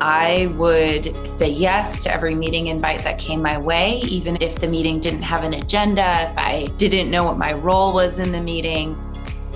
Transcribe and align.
I 0.00 0.52
would 0.56 1.26
say 1.26 1.48
yes 1.48 2.02
to 2.02 2.12
every 2.12 2.34
meeting 2.34 2.66
invite 2.66 3.02
that 3.04 3.18
came 3.18 3.40
my 3.40 3.56
way, 3.56 4.00
even 4.00 4.36
if 4.42 4.58
the 4.58 4.68
meeting 4.68 5.00
didn't 5.00 5.22
have 5.22 5.42
an 5.42 5.54
agenda, 5.54 6.28
if 6.30 6.36
I 6.36 6.66
didn't 6.76 7.10
know 7.10 7.24
what 7.24 7.38
my 7.38 7.54
role 7.54 7.94
was 7.94 8.18
in 8.18 8.30
the 8.30 8.40
meeting. 8.40 8.98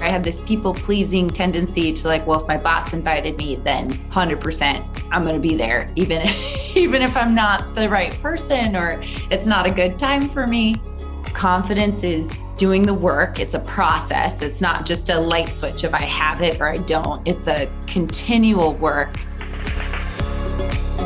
I 0.00 0.08
had 0.08 0.24
this 0.24 0.40
people 0.40 0.72
pleasing 0.72 1.29
tendency 1.29 1.92
to 1.92 2.08
like, 2.08 2.26
well, 2.26 2.40
if 2.40 2.48
my 2.48 2.57
boss 2.57 2.95
invited 2.95 3.36
me, 3.36 3.57
then 3.57 3.90
100% 3.90 5.08
I'm 5.11 5.22
going 5.25 5.34
to 5.34 5.40
be 5.40 5.54
there, 5.54 5.93
even, 5.95 6.22
if, 6.22 6.77
even 6.77 7.02
if 7.02 7.16
I'm 7.18 7.34
not 7.34 7.75
the 7.75 7.88
right 7.88 8.12
person 8.22 8.77
or 8.77 8.98
it's 9.30 9.45
not 9.45 9.66
a 9.66 9.70
good 9.70 9.98
time 9.98 10.27
for 10.27 10.46
me. 10.46 10.80
Confidence 11.34 12.02
is 12.02 12.38
doing 12.57 12.82
the 12.82 12.95
work. 12.95 13.38
It's 13.41 13.54
a 13.54 13.61
process. 13.61 14.41
It's 14.41 14.62
not 14.62 14.86
just 14.86 15.11
a 15.11 15.18
light 15.18 15.54
switch 15.57 15.84
if 15.84 15.93
I 15.93 16.02
have 16.02 16.41
it 16.41 16.61
or 16.61 16.66
I 16.66 16.79
don't. 16.79 17.27
It's 17.29 17.46
a 17.46 17.70
continual 17.86 18.72
work 18.75 19.16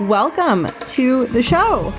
Welcome 0.00 0.68
to 0.88 1.24
the 1.28 1.42
show. 1.42 1.90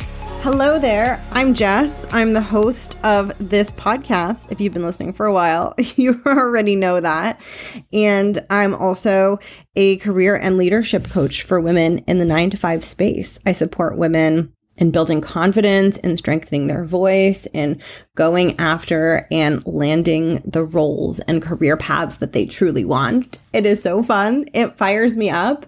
Hello 0.44 0.78
there. 0.78 1.20
I'm 1.32 1.56
Jess. 1.56 2.06
I'm 2.14 2.34
the 2.34 2.42
host 2.42 2.96
of 3.04 3.34
this 3.40 3.72
podcast. 3.72 4.52
If 4.52 4.62
you've 4.62 4.74
been 4.74 4.86
listening 4.86 5.14
for 5.14 5.26
a 5.26 5.34
while, 5.34 5.74
you 5.96 6.22
already 6.28 6.76
know 6.76 7.00
that. 7.00 7.42
And 7.92 8.46
I'm 8.52 8.76
also 8.76 9.40
a 9.76 9.98
career 9.98 10.36
and 10.36 10.60
leadership 10.60 11.10
coach 11.10 11.42
for 11.42 11.60
women 11.60 11.98
in 12.06 12.20
the 12.20 12.26
nine 12.26 12.52
to 12.52 12.58
five 12.58 12.86
space. 12.86 13.40
I 13.48 13.54
support 13.54 13.98
women 13.98 14.54
in 14.78 14.92
building 14.92 15.20
confidence 15.20 15.98
and 15.98 16.20
strengthening 16.20 16.68
their 16.68 16.86
voice 16.86 17.48
and 17.48 17.82
going 18.14 18.60
after 18.60 19.28
and 19.32 19.66
landing 19.66 20.44
the 20.46 20.64
roles 20.64 21.18
and 21.22 21.42
career 21.42 21.76
paths 21.76 22.18
that 22.18 22.34
they 22.34 22.46
truly 22.46 22.86
want. 22.86 23.40
It 23.54 23.66
is 23.66 23.82
so 23.82 24.04
fun. 24.04 24.46
It 24.54 24.78
fires 24.78 25.18
me 25.18 25.32
up. 25.32 25.66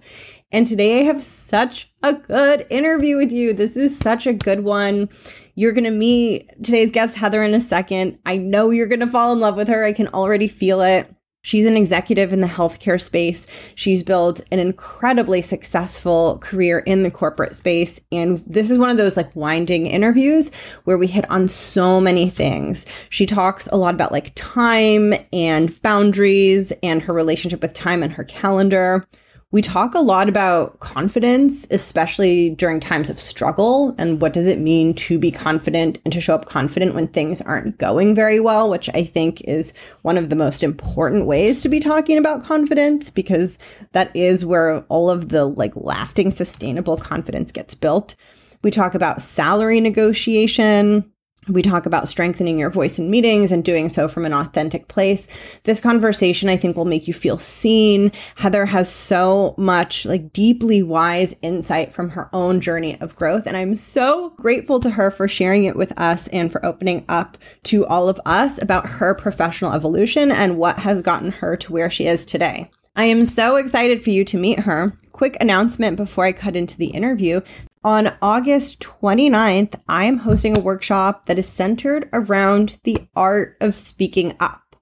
And 0.51 0.65
today 0.65 1.01
I 1.01 1.03
have 1.03 1.21
such 1.21 1.91
a 2.01 2.13
good 2.13 2.65
interview 2.71 3.17
with 3.17 3.31
you. 3.31 3.53
This 3.53 3.77
is 3.77 3.95
such 3.95 4.25
a 4.25 4.33
good 4.33 4.63
one. 4.63 5.09
You're 5.53 5.73
going 5.73 5.83
to 5.83 5.91
meet 5.91 6.47
today's 6.63 6.89
guest, 6.89 7.17
Heather, 7.17 7.43
in 7.43 7.53
a 7.53 7.61
second. 7.61 8.17
I 8.25 8.37
know 8.37 8.71
you're 8.71 8.87
going 8.87 9.01
to 9.01 9.07
fall 9.07 9.31
in 9.31 9.39
love 9.39 9.55
with 9.55 9.67
her. 9.67 9.83
I 9.83 9.93
can 9.93 10.07
already 10.07 10.47
feel 10.47 10.81
it. 10.81 11.13
She's 11.41 11.67
an 11.67 11.77
executive 11.77 12.33
in 12.33 12.39
the 12.39 12.47
healthcare 12.47 12.99
space. 12.99 13.45
She's 13.75 14.01
built 14.01 14.41
an 14.51 14.59
incredibly 14.59 15.41
successful 15.41 16.39
career 16.39 16.79
in 16.79 17.03
the 17.03 17.11
corporate 17.11 17.53
space. 17.53 18.01
And 18.11 18.39
this 18.39 18.71
is 18.71 18.79
one 18.79 18.89
of 18.89 18.97
those 18.97 19.15
like 19.15 19.33
winding 19.35 19.85
interviews 19.85 20.51
where 20.83 20.97
we 20.97 21.07
hit 21.07 21.29
on 21.29 21.47
so 21.47 22.01
many 22.01 22.29
things. 22.29 22.87
She 23.09 23.25
talks 23.25 23.67
a 23.71 23.77
lot 23.77 23.93
about 23.93 24.11
like 24.11 24.33
time 24.35 25.13
and 25.31 25.79
boundaries 25.81 26.73
and 26.83 27.03
her 27.03 27.13
relationship 27.13 27.61
with 27.61 27.73
time 27.73 28.01
and 28.01 28.13
her 28.13 28.23
calendar. 28.23 29.05
We 29.51 29.63
talk 29.63 29.95
a 29.95 29.99
lot 29.99 30.29
about 30.29 30.79
confidence, 30.79 31.65
especially 31.71 32.51
during 32.51 32.79
times 32.79 33.09
of 33.09 33.19
struggle, 33.19 33.95
and 33.97 34.21
what 34.21 34.31
does 34.31 34.45
it 34.45 34.59
mean 34.59 34.93
to 34.93 35.17
be 35.17 35.31
confident 35.31 35.97
and 36.05 36.13
to 36.13 36.21
show 36.21 36.35
up 36.35 36.45
confident 36.45 36.93
when 36.93 37.07
things 37.07 37.41
aren't 37.41 37.79
going 37.79 38.13
very 38.13 38.39
well, 38.39 38.69
which 38.69 38.91
I 38.93 39.03
think 39.03 39.41
is 39.45 39.73
one 40.03 40.19
of 40.19 40.29
the 40.29 40.35
most 40.35 40.63
important 40.63 41.25
ways 41.25 41.63
to 41.63 41.69
be 41.69 41.79
talking 41.79 42.19
about 42.19 42.43
confidence 42.43 43.09
because 43.09 43.57
that 43.93 44.15
is 44.15 44.45
where 44.45 44.81
all 44.81 45.09
of 45.09 45.29
the 45.29 45.45
like 45.45 45.75
lasting 45.75 46.29
sustainable 46.29 46.97
confidence 46.97 47.51
gets 47.51 47.73
built. 47.73 48.13
We 48.61 48.69
talk 48.69 48.93
about 48.93 49.23
salary 49.23 49.81
negotiation, 49.81 51.11
we 51.49 51.61
talk 51.61 51.85
about 51.85 52.07
strengthening 52.07 52.59
your 52.59 52.69
voice 52.69 52.99
in 52.99 53.09
meetings 53.09 53.51
and 53.51 53.63
doing 53.63 53.89
so 53.89 54.07
from 54.07 54.25
an 54.25 54.33
authentic 54.33 54.87
place. 54.87 55.27
This 55.63 55.79
conversation, 55.79 56.49
I 56.49 56.57
think, 56.57 56.75
will 56.75 56.85
make 56.85 57.07
you 57.07 57.13
feel 57.13 57.37
seen. 57.37 58.11
Heather 58.35 58.65
has 58.65 58.91
so 58.91 59.55
much 59.57 60.05
like 60.05 60.31
deeply 60.33 60.83
wise 60.83 61.35
insight 61.41 61.93
from 61.93 62.09
her 62.11 62.29
own 62.33 62.61
journey 62.61 62.99
of 63.01 63.15
growth. 63.15 63.47
And 63.47 63.57
I'm 63.57 63.75
so 63.75 64.29
grateful 64.37 64.79
to 64.81 64.91
her 64.91 65.11
for 65.11 65.27
sharing 65.27 65.65
it 65.65 65.75
with 65.75 65.91
us 65.97 66.27
and 66.29 66.51
for 66.51 66.65
opening 66.65 67.05
up 67.09 67.37
to 67.63 67.85
all 67.87 68.09
of 68.09 68.19
us 68.25 68.61
about 68.61 68.87
her 68.87 69.13
professional 69.15 69.73
evolution 69.73 70.31
and 70.31 70.57
what 70.57 70.79
has 70.79 71.01
gotten 71.01 71.31
her 71.31 71.57
to 71.57 71.73
where 71.73 71.89
she 71.89 72.07
is 72.07 72.25
today. 72.25 72.69
I 72.95 73.05
am 73.05 73.23
so 73.23 73.55
excited 73.55 74.03
for 74.03 74.09
you 74.09 74.25
to 74.25 74.37
meet 74.37 74.59
her. 74.59 74.93
Quick 75.13 75.37
announcement 75.39 75.95
before 75.95 76.25
I 76.25 76.33
cut 76.33 76.55
into 76.55 76.77
the 76.77 76.87
interview. 76.87 77.41
On 77.83 78.13
August 78.21 78.81
29th, 78.81 79.79
I 79.87 80.03
am 80.03 80.17
hosting 80.17 80.57
a 80.57 80.61
workshop 80.61 81.27
that 81.27 81.39
is 81.39 81.47
centered 81.47 82.09
around 82.11 82.77
the 82.83 83.07
art 83.15 83.55
of 83.61 83.73
speaking 83.73 84.35
up. 84.37 84.75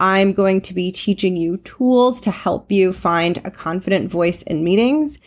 I'm 0.00 0.32
going 0.32 0.62
to 0.62 0.72
be 0.72 0.90
teaching 0.90 1.36
you 1.36 1.58
tools 1.58 2.22
to 2.22 2.30
help 2.30 2.72
you 2.72 2.94
find 2.94 3.36
a 3.44 3.50
confident 3.50 4.10
voice 4.10 4.40
in 4.40 4.64
meetings 4.64 5.18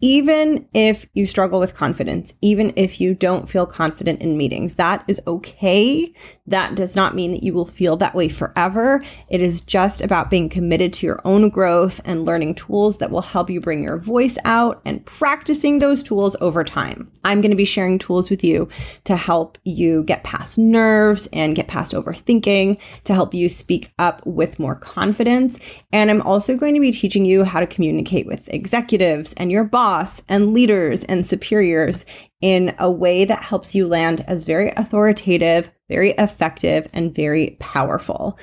even 0.00 0.68
if 0.74 1.06
you 1.14 1.24
struggle 1.24 1.58
with 1.58 1.74
confidence, 1.74 2.34
even 2.42 2.72
if 2.76 3.00
you 3.00 3.14
don't 3.14 3.48
feel 3.48 3.64
confident 3.64 4.20
in 4.20 4.36
meetings, 4.36 4.74
that 4.74 5.02
is 5.08 5.20
okay. 5.26 6.12
That 6.48 6.74
does 6.74 6.94
not 6.94 7.14
mean 7.14 7.32
that 7.32 7.42
you 7.42 7.52
will 7.52 7.66
feel 7.66 7.96
that 7.96 8.14
way 8.14 8.28
forever. 8.28 9.00
It 9.28 9.42
is 9.42 9.60
just 9.60 10.00
about 10.00 10.30
being 10.30 10.48
committed 10.48 10.92
to 10.94 11.06
your 11.06 11.20
own 11.24 11.48
growth 11.48 12.00
and 12.04 12.24
learning 12.24 12.54
tools 12.54 12.98
that 12.98 13.10
will 13.10 13.22
help 13.22 13.50
you 13.50 13.60
bring 13.60 13.82
your 13.82 13.98
voice 13.98 14.38
out 14.44 14.80
and 14.84 15.04
practicing 15.04 15.78
those 15.78 16.02
tools 16.02 16.36
over 16.40 16.62
time. 16.62 17.10
I'm 17.24 17.40
going 17.40 17.50
to 17.50 17.56
be 17.56 17.64
sharing 17.64 17.98
tools 17.98 18.30
with 18.30 18.44
you 18.44 18.68
to 19.04 19.16
help 19.16 19.58
you 19.64 20.04
get 20.04 20.24
past 20.24 20.58
nerves 20.58 21.28
and 21.32 21.56
get 21.56 21.68
past 21.68 21.92
overthinking, 21.92 22.78
to 23.04 23.14
help 23.14 23.34
you 23.34 23.48
speak 23.48 23.92
up 23.98 24.24
with 24.24 24.58
more 24.58 24.76
confidence. 24.76 25.58
And 25.92 26.10
I'm 26.10 26.22
also 26.22 26.56
going 26.56 26.74
to 26.74 26.80
be 26.80 26.92
teaching 26.92 27.24
you 27.24 27.44
how 27.44 27.60
to 27.60 27.66
communicate 27.66 28.26
with 28.26 28.48
executives 28.48 29.32
and 29.34 29.50
your 29.50 29.64
boss 29.64 30.22
and 30.28 30.52
leaders 30.52 31.04
and 31.04 31.26
superiors 31.26 32.04
in 32.40 32.74
a 32.78 32.90
way 32.90 33.24
that 33.24 33.44
helps 33.44 33.74
you 33.74 33.86
land 33.86 34.24
as 34.26 34.44
very 34.44 34.70
authoritative, 34.76 35.70
very 35.88 36.10
effective, 36.12 36.88
and 36.92 37.14
very 37.14 37.56
powerful. 37.60 38.38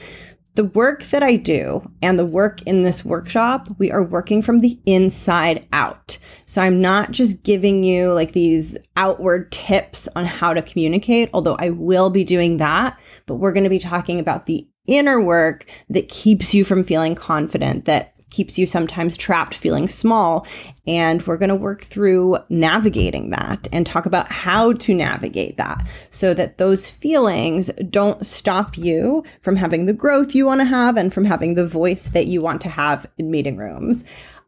The 0.56 0.66
work 0.66 1.04
that 1.06 1.24
I 1.24 1.36
do 1.36 1.90
and 2.04 2.20
the 2.20 2.26
work 2.26 2.62
in 2.64 2.84
this 2.84 3.04
workshop, 3.04 3.68
we 3.80 3.92
are 3.92 4.04
working 4.04 4.44
from 4.44 4.60
the 4.60 4.80
inside 4.86 5.68
out. 5.74 6.20
So 6.46 6.62
I'm 6.62 6.80
not 6.80 7.10
just 7.10 7.42
giving 7.42 7.84
you 7.84 8.14
like 8.14 8.34
these 8.34 8.78
outward 8.96 9.52
tips 9.52 10.08
on 10.16 10.26
how 10.26 10.54
to 10.54 10.62
communicate, 10.62 11.32
although 11.34 11.56
I 11.56 11.72
will 11.72 12.12
be 12.12 12.24
doing 12.24 12.58
that, 12.58 13.00
but 13.26 13.36
we're 13.36 13.54
going 13.54 13.64
to 13.64 13.70
be 13.70 13.80
talking 13.80 14.20
about 14.20 14.46
the 14.46 14.68
inner 14.86 15.20
work 15.20 15.66
that 15.90 16.10
keeps 16.10 16.54
you 16.54 16.64
from 16.64 16.84
feeling 16.84 17.16
confident, 17.16 17.86
that 17.86 18.13
keeps 18.34 18.60
you 18.60 18.68
sometimes 18.68 19.16
trapped 19.16 19.56
feeling 19.56 19.88
small. 19.88 20.46
And 20.86 21.26
we're 21.26 21.38
going 21.38 21.50
to 21.50 21.56
work 21.56 21.84
through 21.84 22.38
navigating 22.50 23.30
that 23.30 23.70
and 23.72 23.86
talk 23.86 24.06
about 24.06 24.30
how 24.30 24.74
to 24.74 24.94
navigate 24.94 25.56
that 25.56 25.86
so 26.10 26.34
that 26.34 26.58
those 26.58 26.90
feelings 26.90 27.70
don't 27.90 28.26
stop 28.26 28.78
you 28.78 29.24
from 29.40 29.56
having 29.56 29.86
the 29.86 29.94
growth 29.94 30.36
you 30.36 30.46
want 30.46 30.60
to 30.60 30.66
have 30.66 30.98
and 30.98 31.14
from 31.14 31.24
having 31.24 31.56
the 31.56 31.66
voice 31.66 32.08
that 32.08 32.28
you 32.28 32.42
want 32.42 32.60
to 32.62 32.70
have 32.70 33.08
in 33.18 33.32
meeting 33.32 33.56
rooms. 33.56 34.04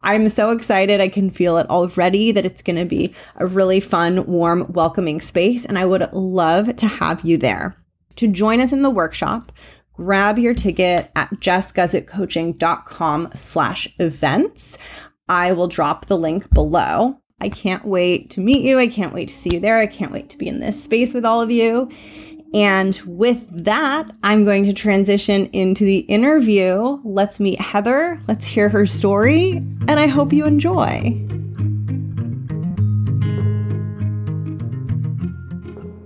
I'm 0.06 0.30
so 0.30 0.52
excited. 0.52 1.02
I 1.02 1.08
can 1.08 1.32
feel 1.32 1.58
it 1.58 1.70
already 1.70 2.32
that 2.32 2.46
it's 2.46 2.62
going 2.62 2.76
to 2.76 2.86
be 2.86 3.16
a 3.38 3.48
really 3.48 3.80
fun, 3.80 4.28
warm, 4.28 4.72
welcoming 4.72 5.20
space. 5.20 5.66
And 5.66 5.80
I 5.80 5.86
would 5.86 6.12
love 6.14 6.76
to 6.76 6.88
have 6.88 7.26
you 7.26 7.38
there. 7.38 7.76
To 8.18 8.28
join 8.28 8.62
us 8.62 8.72
in 8.72 8.82
the 8.82 8.90
workshop, 8.90 9.52
grab 9.96 10.38
your 10.38 10.54
ticket 10.54 11.12
at 11.16 11.30
jessguzikcoaching.com 11.40 13.30
slash 13.34 13.88
events. 14.00 14.78
I 15.28 15.54
will 15.54 15.68
drop 15.68 16.06
the 16.06 16.18
link 16.18 16.50
below. 16.54 17.20
I 17.42 17.50
can't 17.50 17.86
wait 17.86 18.30
to 18.32 18.40
meet 18.40 18.64
you. 18.64 18.80
I 18.80 18.88
can't 18.88 19.14
wait 19.14 19.28
to 19.30 19.36
see 19.36 19.50
you 19.54 19.60
there. 19.60 19.78
I 19.78 19.88
can't 19.88 20.12
wait 20.12 20.30
to 20.30 20.38
be 20.38 20.48
in 20.48 20.60
this 20.60 20.84
space 20.84 21.14
with 21.14 21.26
all 21.26 21.42
of 21.42 21.52
you. 21.52 21.90
And 22.54 23.00
with 23.06 23.46
that, 23.66 24.10
I'm 24.24 24.46
going 24.46 24.64
to 24.66 24.74
transition 24.74 25.48
into 25.48 25.84
the 25.84 26.00
interview. 26.00 27.00
Let's 27.04 27.40
meet 27.40 27.60
Heather. 27.60 28.22
Let's 28.28 28.48
hear 28.48 28.70
her 28.70 28.86
story. 28.86 29.58
And 29.88 30.00
I 30.00 30.08
hope 30.08 30.32
you 30.32 30.46
enjoy. 30.46 31.45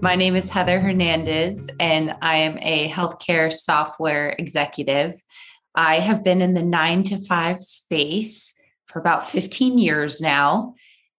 My 0.01 0.16
name 0.16 0.38
is 0.38 0.50
Heather 0.50 0.80
Hernandez, 0.80 1.69
and 1.78 2.16
I 2.22 2.38
am 2.38 2.57
a 2.62 2.90
healthcare 2.90 3.51
software 3.51 4.34
executive. 4.40 5.22
I 5.75 6.00
have 6.00 6.24
been 6.24 6.42
in 6.42 6.54
the 6.54 6.63
nine 6.63 7.04
to 7.04 7.18
five 7.25 7.60
space 7.60 8.54
for 8.86 9.00
about 9.00 9.30
15 9.30 9.78
years 9.78 10.22
now. 10.22 10.75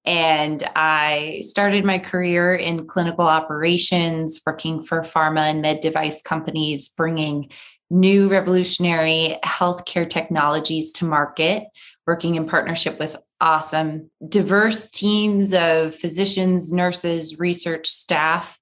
And 0.06 0.62
I 0.75 1.43
started 1.44 1.85
my 1.85 1.99
career 1.99 2.55
in 2.55 2.87
clinical 2.87 3.27
operations, 3.27 4.41
working 4.47 4.82
for 4.82 5.03
pharma 5.03 5.50
and 5.50 5.61
med 5.61 5.81
device 5.81 6.23
companies, 6.23 6.88
bringing 6.88 7.50
new 7.91 8.29
revolutionary 8.29 9.37
healthcare 9.44 10.09
technologies 10.09 10.93
to 10.94 11.05
market, 11.05 11.65
working 12.06 12.37
in 12.37 12.47
partnership 12.47 12.99
with 12.99 13.15
awesome, 13.43 14.11
diverse 14.27 14.91
teams 14.91 15.53
of 15.53 15.94
physicians, 15.94 16.73
nurses, 16.73 17.38
research 17.38 17.87
staff 17.87 18.59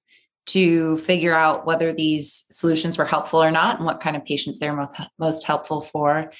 to 0.49 0.97
figure 0.97 1.35
out 1.35 1.65
whether 1.65 1.93
these 1.93 2.45
solutions 2.49 2.97
were 2.97 3.05
helpful 3.05 3.41
or 3.41 3.51
not 3.51 3.77
and 3.77 3.85
what 3.85 4.01
kind 4.01 4.15
of 4.15 4.25
patients 4.25 4.59
they're 4.59 4.75
most, 4.75 4.99
most 5.17 5.45
helpful 5.45 5.81
for. 5.81 6.31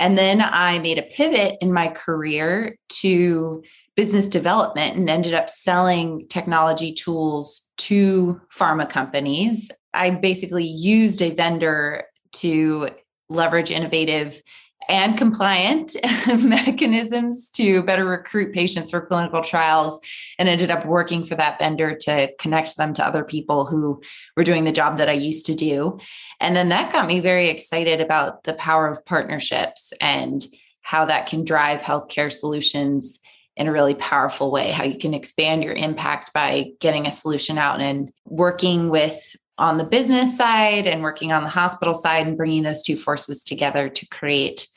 And 0.00 0.16
then 0.16 0.40
I 0.40 0.78
made 0.78 0.98
a 0.98 1.02
pivot 1.02 1.58
in 1.60 1.72
my 1.72 1.88
career 1.88 2.76
to 3.00 3.62
business 3.96 4.28
development 4.28 4.96
and 4.96 5.10
ended 5.10 5.34
up 5.34 5.50
selling 5.50 6.26
technology 6.28 6.92
tools 6.92 7.68
to 7.78 8.40
pharma 8.56 8.88
companies. 8.88 9.70
I 9.92 10.10
basically 10.10 10.66
used 10.66 11.20
a 11.20 11.30
vendor 11.30 12.04
to 12.34 12.90
leverage 13.28 13.70
innovative 13.70 14.40
and 14.88 15.18
compliant 15.18 15.96
mechanisms 16.38 17.50
to 17.50 17.82
better 17.82 18.06
recruit 18.06 18.54
patients 18.54 18.90
for 18.90 19.02
clinical 19.02 19.42
trials 19.42 20.00
and 20.38 20.48
ended 20.48 20.70
up 20.70 20.86
working 20.86 21.24
for 21.24 21.34
that 21.34 21.58
vendor 21.58 21.94
to 21.94 22.32
connect 22.36 22.76
them 22.76 22.94
to 22.94 23.06
other 23.06 23.22
people 23.22 23.66
who 23.66 24.00
were 24.36 24.44
doing 24.44 24.64
the 24.64 24.72
job 24.72 24.96
that 24.96 25.08
I 25.08 25.12
used 25.12 25.44
to 25.46 25.54
do. 25.54 25.98
And 26.40 26.56
then 26.56 26.70
that 26.70 26.92
got 26.92 27.06
me 27.06 27.20
very 27.20 27.48
excited 27.48 28.00
about 28.00 28.44
the 28.44 28.54
power 28.54 28.88
of 28.88 29.04
partnerships 29.04 29.92
and 30.00 30.44
how 30.80 31.04
that 31.04 31.26
can 31.26 31.44
drive 31.44 31.82
healthcare 31.82 32.32
solutions 32.32 33.20
in 33.58 33.66
a 33.66 33.72
really 33.72 33.94
powerful 33.94 34.50
way, 34.50 34.70
how 34.70 34.84
you 34.84 34.96
can 34.96 35.12
expand 35.12 35.64
your 35.64 35.74
impact 35.74 36.32
by 36.32 36.70
getting 36.80 37.06
a 37.06 37.12
solution 37.12 37.58
out 37.58 37.80
and 37.80 38.10
working 38.24 38.88
with 38.88 39.36
on 39.58 39.76
the 39.76 39.84
business 39.84 40.38
side 40.38 40.86
and 40.86 41.02
working 41.02 41.32
on 41.32 41.42
the 41.42 41.48
hospital 41.50 41.92
side 41.92 42.26
and 42.26 42.36
bringing 42.36 42.62
those 42.62 42.82
two 42.82 42.96
forces 42.96 43.42
together 43.42 43.88
to 43.88 44.06
create 44.06 44.68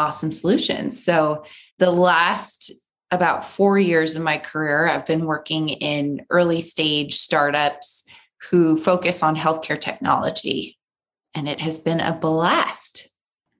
awesome 0.00 0.32
solutions. 0.32 1.02
So, 1.04 1.44
the 1.78 1.90
last 1.90 2.72
about 3.10 3.44
four 3.44 3.78
years 3.78 4.16
of 4.16 4.22
my 4.22 4.38
career, 4.38 4.86
I've 4.88 5.06
been 5.06 5.26
working 5.26 5.68
in 5.68 6.24
early 6.30 6.60
stage 6.60 7.16
startups 7.16 8.04
who 8.50 8.76
focus 8.76 9.22
on 9.22 9.36
healthcare 9.36 9.80
technology. 9.80 10.78
And 11.34 11.48
it 11.48 11.60
has 11.60 11.78
been 11.78 12.00
a 12.00 12.14
blast. 12.14 13.08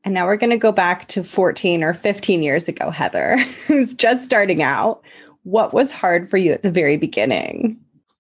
And 0.05 0.15
now 0.15 0.27
we're 0.27 0.37
going 0.37 0.51
to 0.51 0.57
go 0.57 0.73
back 0.73 1.09
to 1.09 1.23
14 1.23 1.83
or 1.83 1.93
15 1.93 2.43
years 2.43 2.69
ago, 2.69 2.91
Heather, 2.91 3.37
who's 3.67 3.95
just 3.95 4.25
starting 4.25 4.63
out. 4.63 5.03
What 5.43 5.73
was 5.73 5.93
hard 5.93 6.29
for 6.29 6.37
you 6.37 6.53
at 6.53 6.63
the 6.63 6.71
very 6.71 6.97
beginning? 6.97 7.79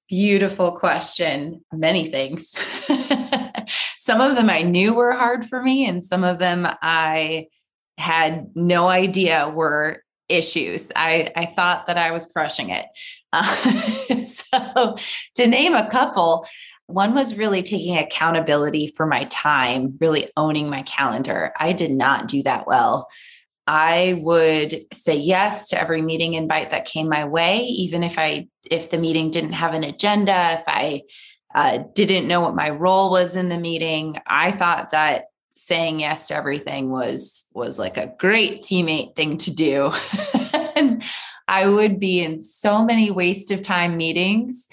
Beautiful 0.08 0.72
question. 0.72 1.64
Many 1.72 2.08
things. 2.08 2.50
some 3.98 4.20
of 4.20 4.34
them 4.34 4.50
I 4.50 4.62
knew 4.62 4.92
were 4.94 5.12
hard 5.12 5.46
for 5.46 5.62
me, 5.62 5.86
and 5.86 6.02
some 6.02 6.24
of 6.24 6.38
them 6.38 6.66
I 6.82 7.46
had 8.00 8.50
no 8.54 8.88
idea 8.88 9.52
were 9.54 10.02
issues. 10.28 10.90
I, 10.94 11.32
I 11.36 11.46
thought 11.46 11.86
that 11.86 11.98
I 11.98 12.12
was 12.12 12.26
crushing 12.26 12.70
it. 12.70 12.86
Uh, 13.32 13.54
so, 14.24 14.96
to 15.36 15.46
name 15.46 15.74
a 15.74 15.90
couple, 15.90 16.46
one 16.86 17.14
was 17.14 17.36
really 17.36 17.62
taking 17.62 17.96
accountability 17.96 18.88
for 18.88 19.06
my 19.06 19.24
time, 19.24 19.96
really 20.00 20.30
owning 20.36 20.68
my 20.68 20.82
calendar. 20.82 21.52
I 21.58 21.72
did 21.72 21.92
not 21.92 22.28
do 22.28 22.42
that 22.42 22.66
well. 22.66 23.08
I 23.66 24.20
would 24.22 24.86
say 24.92 25.16
yes 25.16 25.68
to 25.68 25.80
every 25.80 26.02
meeting 26.02 26.34
invite 26.34 26.70
that 26.70 26.86
came 26.86 27.08
my 27.08 27.24
way, 27.24 27.60
even 27.60 28.02
if 28.02 28.18
I 28.18 28.48
if 28.68 28.90
the 28.90 28.98
meeting 28.98 29.30
didn't 29.30 29.52
have 29.52 29.74
an 29.74 29.84
agenda, 29.84 30.58
if 30.58 30.64
I 30.66 31.02
uh, 31.54 31.84
didn't 31.94 32.28
know 32.28 32.40
what 32.40 32.54
my 32.54 32.70
role 32.70 33.10
was 33.10 33.36
in 33.36 33.48
the 33.48 33.58
meeting. 33.58 34.16
I 34.26 34.50
thought 34.50 34.90
that 34.90 35.26
saying 35.70 36.00
yes 36.00 36.26
to 36.26 36.34
everything 36.34 36.90
was 36.90 37.44
was 37.54 37.78
like 37.78 37.96
a 37.96 38.12
great 38.18 38.60
teammate 38.60 39.14
thing 39.14 39.36
to 39.36 39.54
do. 39.54 39.92
and 40.74 41.04
I 41.46 41.68
would 41.68 42.00
be 42.00 42.20
in 42.20 42.42
so 42.42 42.84
many 42.84 43.12
waste 43.12 43.52
of 43.52 43.62
time 43.62 43.96
meetings 43.96 44.66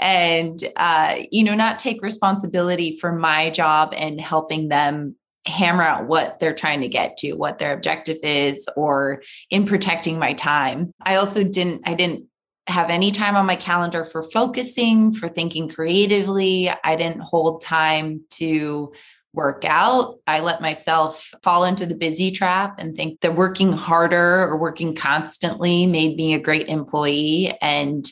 and 0.00 0.58
uh, 0.74 1.20
you 1.30 1.44
know 1.44 1.54
not 1.54 1.78
take 1.78 2.02
responsibility 2.02 2.96
for 2.96 3.12
my 3.12 3.50
job 3.50 3.94
and 3.96 4.20
helping 4.20 4.66
them 4.66 5.14
hammer 5.46 5.84
out 5.84 6.08
what 6.08 6.40
they're 6.40 6.52
trying 6.52 6.80
to 6.80 6.88
get 6.88 7.16
to 7.18 7.34
what 7.34 7.58
their 7.58 7.72
objective 7.72 8.18
is 8.24 8.68
or 8.76 9.22
in 9.48 9.64
protecting 9.64 10.18
my 10.18 10.34
time 10.34 10.92
i 11.00 11.14
also 11.14 11.42
didn't 11.42 11.80
i 11.86 11.94
didn't 11.94 12.26
have 12.66 12.90
any 12.90 13.10
time 13.10 13.36
on 13.36 13.46
my 13.46 13.56
calendar 13.56 14.04
for 14.04 14.22
focusing 14.22 15.14
for 15.14 15.30
thinking 15.30 15.66
creatively 15.66 16.70
i 16.84 16.94
didn't 16.94 17.22
hold 17.22 17.62
time 17.62 18.20
to 18.28 18.92
work 19.32 19.64
out 19.64 20.16
i 20.26 20.40
let 20.40 20.60
myself 20.60 21.32
fall 21.42 21.64
into 21.64 21.86
the 21.86 21.94
busy 21.94 22.30
trap 22.32 22.74
and 22.78 22.96
think 22.96 23.20
that 23.20 23.36
working 23.36 23.72
harder 23.72 24.42
or 24.42 24.58
working 24.58 24.94
constantly 24.94 25.86
made 25.86 26.16
me 26.16 26.34
a 26.34 26.40
great 26.40 26.68
employee. 26.68 27.56
And 27.62 28.04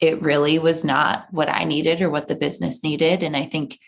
it 0.00 0.20
really 0.20 0.58
was 0.58 0.84
not 0.84 1.26
what 1.30 1.48
i 1.48 1.64
needed 1.64 2.02
or 2.02 2.10
what 2.10 2.28
the 2.28 2.34
business 2.34 2.82
needed. 2.82 3.22
And 3.22 3.36
i 3.36 3.44
think 3.44 3.78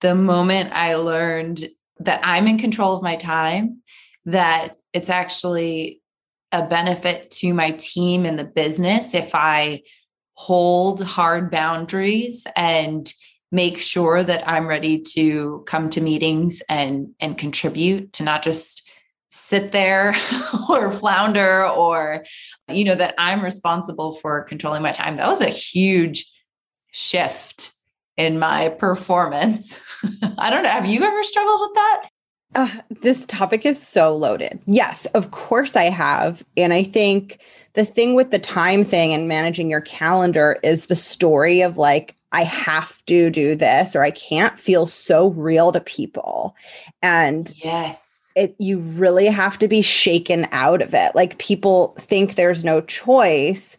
the 0.00 0.14
moment 0.14 0.72
i 0.72 0.94
learned 0.96 1.68
that 2.00 2.20
I'm 2.22 2.46
in 2.46 2.58
control 2.58 2.96
of 2.96 3.02
my 3.02 3.16
time, 3.16 3.82
that 4.26 4.76
it's 4.92 5.10
actually 5.10 6.00
a 6.52 6.66
benefit 6.66 7.30
to 7.30 7.52
my 7.52 7.72
team 7.72 8.24
and 8.24 8.38
the 8.38 8.44
business 8.44 9.14
if 9.14 9.34
I 9.34 9.82
hold 10.34 11.02
hard 11.02 11.50
boundaries 11.50 12.46
and 12.56 13.12
make 13.50 13.78
sure 13.80 14.22
that 14.22 14.46
I'm 14.48 14.66
ready 14.66 15.00
to 15.14 15.64
come 15.66 15.90
to 15.90 16.00
meetings 16.00 16.62
and 16.68 17.14
and 17.20 17.38
contribute 17.38 18.12
to 18.14 18.22
not 18.22 18.42
just 18.42 18.88
sit 19.30 19.72
there 19.72 20.14
or 20.68 20.90
flounder 20.90 21.66
or 21.66 22.24
you 22.68 22.84
know 22.84 22.94
that 22.94 23.14
I'm 23.18 23.42
responsible 23.42 24.14
for 24.14 24.44
controlling 24.44 24.82
my 24.82 24.92
time. 24.92 25.16
That 25.16 25.28
was 25.28 25.40
a 25.40 25.48
huge 25.48 26.30
shift 26.90 27.72
in 28.16 28.38
my 28.38 28.68
performance. 28.68 29.76
I 30.38 30.50
don't 30.50 30.62
know. 30.62 30.68
Have 30.68 30.86
you 30.86 31.02
ever 31.02 31.22
struggled 31.22 31.60
with 31.60 31.74
that? 31.74 32.08
Uh, 32.54 32.68
this 33.02 33.26
topic 33.26 33.66
is 33.66 33.80
so 33.80 34.14
loaded. 34.16 34.58
Yes, 34.66 35.06
of 35.06 35.30
course 35.30 35.76
I 35.76 35.84
have. 35.84 36.44
And 36.56 36.72
I 36.72 36.82
think 36.82 37.38
the 37.74 37.84
thing 37.84 38.14
with 38.14 38.30
the 38.30 38.38
time 38.38 38.84
thing 38.84 39.12
and 39.12 39.28
managing 39.28 39.70
your 39.70 39.82
calendar 39.82 40.58
is 40.62 40.86
the 40.86 40.96
story 40.96 41.60
of 41.60 41.76
like, 41.76 42.16
I 42.32 42.44
have 42.44 43.04
to 43.06 43.30
do 43.30 43.56
this 43.56 43.96
or 43.96 44.02
I 44.02 44.10
can't 44.10 44.58
feel 44.58 44.86
so 44.86 45.30
real 45.30 45.72
to 45.72 45.80
people. 45.80 46.54
And 47.02 47.52
yes, 47.56 48.32
it, 48.36 48.54
you 48.58 48.78
really 48.78 49.26
have 49.26 49.58
to 49.58 49.68
be 49.68 49.82
shaken 49.82 50.46
out 50.52 50.82
of 50.82 50.94
it. 50.94 51.14
Like 51.14 51.38
people 51.38 51.94
think 51.98 52.34
there's 52.34 52.64
no 52.64 52.80
choice 52.82 53.76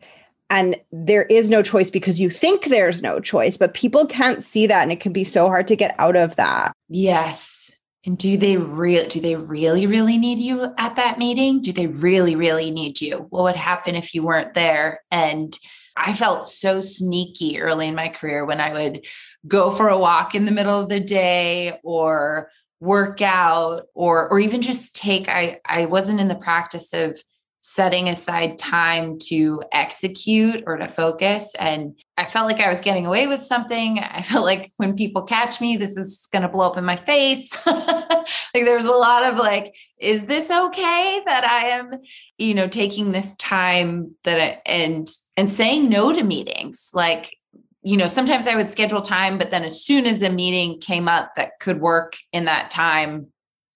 and 0.49 0.75
there 0.91 1.23
is 1.23 1.49
no 1.49 1.61
choice 1.61 1.91
because 1.91 2.19
you 2.19 2.29
think 2.29 2.65
there's 2.65 3.03
no 3.03 3.19
choice 3.19 3.55
but 3.55 3.75
people 3.75 4.07
can't 4.07 4.43
see 4.43 4.65
that 4.65 4.81
and 4.81 4.91
it 4.91 4.99
can 4.99 5.13
be 5.13 5.23
so 5.23 5.47
hard 5.47 5.67
to 5.67 5.75
get 5.75 5.95
out 5.99 6.15
of 6.15 6.35
that. 6.37 6.73
Yes. 6.87 7.71
And 8.05 8.17
do 8.17 8.37
they 8.37 8.57
real 8.57 9.07
do 9.07 9.19
they 9.19 9.35
really 9.35 9.85
really 9.85 10.17
need 10.17 10.39
you 10.39 10.73
at 10.77 10.95
that 10.95 11.19
meeting? 11.19 11.61
Do 11.61 11.71
they 11.71 11.87
really 11.87 12.35
really 12.35 12.71
need 12.71 12.99
you? 12.99 13.27
What 13.29 13.43
would 13.43 13.55
happen 13.55 13.95
if 13.95 14.15
you 14.15 14.23
weren't 14.23 14.55
there? 14.55 15.01
And 15.11 15.57
i 15.99 16.13
felt 16.13 16.45
so 16.45 16.81
sneaky 16.81 17.59
early 17.59 17.87
in 17.87 17.95
my 17.95 18.07
career 18.07 18.45
when 18.45 18.59
i 18.59 18.73
would 18.73 19.05
go 19.47 19.69
for 19.69 19.89
a 19.89 19.97
walk 19.97 20.35
in 20.35 20.45
the 20.45 20.51
middle 20.51 20.79
of 20.79 20.89
the 20.89 20.99
day 20.99 21.79
or 21.83 22.49
work 22.79 23.21
out 23.21 23.87
or 23.93 24.29
or 24.29 24.39
even 24.39 24.61
just 24.61 24.95
take 24.95 25.27
i 25.27 25.59
i 25.65 25.85
wasn't 25.85 26.19
in 26.19 26.29
the 26.29 26.35
practice 26.35 26.93
of 26.93 27.21
setting 27.61 28.07
aside 28.07 28.57
time 28.57 29.17
to 29.19 29.61
execute 29.71 30.63
or 30.65 30.77
to 30.77 30.87
focus. 30.87 31.53
And 31.59 31.93
I 32.17 32.25
felt 32.25 32.47
like 32.47 32.61
I 32.61 32.69
was 32.69 32.79
getting 32.79 33.05
away 33.05 33.27
with 33.27 33.43
something. 33.43 33.99
I 33.99 34.21
felt 34.21 34.45
like 34.45 34.71
when 34.77 34.95
people 34.95 35.23
catch 35.23 35.59
me, 35.59 35.75
this 35.75 35.97
is 35.97 36.27
going 36.31 36.43
to 36.43 36.47
blow 36.47 36.69
up 36.69 36.77
in 36.77 36.85
my 36.85 36.95
face. 36.95 37.55
like 37.65 38.15
there 38.53 38.75
was 38.75 38.85
a 38.85 38.91
lot 38.91 39.23
of 39.23 39.37
like, 39.37 39.75
is 39.99 40.25
this 40.25 40.49
okay 40.49 41.21
that 41.25 41.43
I 41.43 41.65
am, 41.69 41.99
you 42.37 42.53
know, 42.53 42.67
taking 42.67 43.11
this 43.11 43.35
time 43.35 44.15
that 44.23 44.39
I, 44.39 44.61
and 44.65 45.07
and 45.35 45.51
saying 45.51 45.89
no 45.89 46.13
to 46.13 46.23
meetings? 46.23 46.91
Like, 46.93 47.35
you 47.81 47.97
know, 47.97 48.07
sometimes 48.07 48.47
I 48.47 48.55
would 48.55 48.69
schedule 48.69 49.01
time, 49.01 49.37
but 49.37 49.51
then 49.51 49.63
as 49.63 49.83
soon 49.83 50.05
as 50.05 50.21
a 50.21 50.29
meeting 50.29 50.79
came 50.79 51.07
up 51.07 51.35
that 51.35 51.59
could 51.59 51.81
work 51.81 52.15
in 52.31 52.45
that 52.45 52.71
time, 52.71 53.27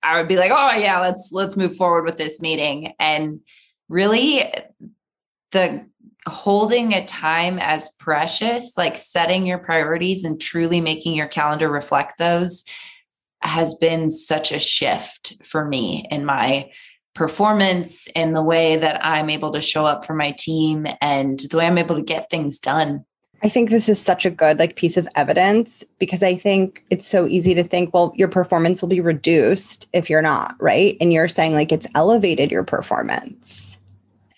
I 0.01 0.17
would 0.17 0.27
be 0.27 0.37
like, 0.37 0.51
oh 0.53 0.75
yeah, 0.75 0.99
let's 0.99 1.31
let's 1.33 1.57
move 1.57 1.75
forward 1.75 2.05
with 2.05 2.17
this 2.17 2.41
meeting. 2.41 2.93
And 2.99 3.41
really 3.89 4.41
eh, 4.41 4.61
the 5.51 5.85
holding 6.27 6.93
a 6.93 7.05
time 7.05 7.59
as 7.59 7.89
precious, 7.99 8.77
like 8.77 8.95
setting 8.95 9.45
your 9.45 9.57
priorities 9.57 10.23
and 10.23 10.39
truly 10.39 10.79
making 10.79 11.13
your 11.15 11.27
calendar 11.27 11.69
reflect 11.69 12.17
those 12.17 12.63
has 13.41 13.75
been 13.75 14.09
such 14.09 14.51
a 14.51 14.59
shift 14.59 15.33
for 15.43 15.65
me 15.65 16.07
in 16.09 16.25
my 16.25 16.69
performance 17.13 18.07
in 18.15 18.33
the 18.33 18.41
way 18.41 18.77
that 18.77 19.03
I'm 19.05 19.29
able 19.29 19.51
to 19.51 19.61
show 19.61 19.85
up 19.85 20.05
for 20.05 20.13
my 20.13 20.31
team 20.31 20.87
and 21.01 21.39
the 21.39 21.57
way 21.57 21.67
I'm 21.67 21.77
able 21.77 21.95
to 21.95 22.01
get 22.01 22.29
things 22.29 22.59
done. 22.59 23.05
I 23.43 23.49
think 23.49 23.69
this 23.69 23.89
is 23.89 23.99
such 23.99 24.25
a 24.25 24.31
good 24.31 24.57
like 24.57 24.77
piece 24.77 24.95
of 24.95 25.07
evidence 25.15 25.83
because 25.99 26.23
I 26.23 26.35
think 26.35 26.83
it's 26.89 27.05
so 27.05 27.27
easy 27.27 27.53
to 27.55 27.63
think, 27.63 27.93
well, 27.93 28.13
your 28.15 28.29
performance 28.29 28.81
will 28.81 28.89
be 28.89 29.01
reduced 29.01 29.89
if 29.91 30.09
you're 30.09 30.21
not, 30.21 30.55
right? 30.59 30.95
And 31.01 31.11
you're 31.11 31.27
saying 31.27 31.53
like 31.53 31.73
it's 31.73 31.87
elevated 31.93 32.49
your 32.49 32.63
performance. 32.63 33.72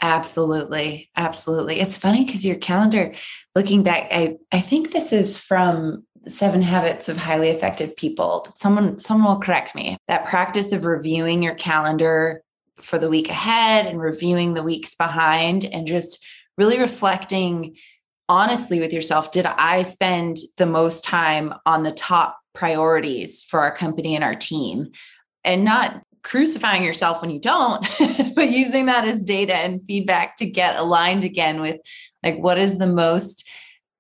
Absolutely. 0.01 1.09
Absolutely. 1.15 1.79
It's 1.79 1.97
funny 1.97 2.25
because 2.25 2.45
your 2.45 2.57
calendar, 2.57 3.13
looking 3.55 3.83
back, 3.83 4.07
I, 4.11 4.37
I 4.51 4.59
think 4.61 4.91
this 4.91 5.11
is 5.13 5.37
from 5.37 6.05
Seven 6.27 6.61
Habits 6.61 7.07
of 7.07 7.17
Highly 7.17 7.49
Effective 7.49 7.95
People, 7.95 8.47
someone 8.55 8.99
someone 8.99 9.33
will 9.35 9.41
correct 9.41 9.75
me. 9.75 9.97
That 10.07 10.25
practice 10.25 10.71
of 10.71 10.85
reviewing 10.85 11.43
your 11.43 11.55
calendar 11.55 12.41
for 12.81 12.97
the 12.97 13.09
week 13.09 13.29
ahead 13.29 13.85
and 13.85 14.01
reviewing 14.01 14.53
the 14.53 14.63
weeks 14.63 14.95
behind 14.95 15.65
and 15.65 15.87
just 15.87 16.25
really 16.57 16.79
reflecting 16.79 17.75
honestly 18.27 18.79
with 18.79 18.91
yourself 18.91 19.31
did 19.31 19.45
I 19.45 19.83
spend 19.83 20.37
the 20.57 20.65
most 20.65 21.03
time 21.03 21.53
on 21.65 21.83
the 21.83 21.91
top 21.91 22.39
priorities 22.53 23.43
for 23.43 23.59
our 23.59 23.75
company 23.75 24.15
and 24.15 24.23
our 24.23 24.35
team? 24.35 24.91
And 25.43 25.63
not 25.63 26.01
crucifying 26.25 26.83
yourself 26.83 27.21
when 27.21 27.29
you 27.29 27.39
don't, 27.39 27.87
but 28.35 28.51
using 28.51 28.87
that 28.87 29.05
as 29.05 29.23
data 29.23 29.55
and 29.55 29.81
feedback 29.87 30.35
to 30.35 30.45
get 30.45 30.75
aligned 30.75 31.23
again 31.23 31.61
with 31.61 31.79
like 32.23 32.37
what 32.37 32.57
is 32.57 32.77
the 32.77 32.87
most 32.87 33.47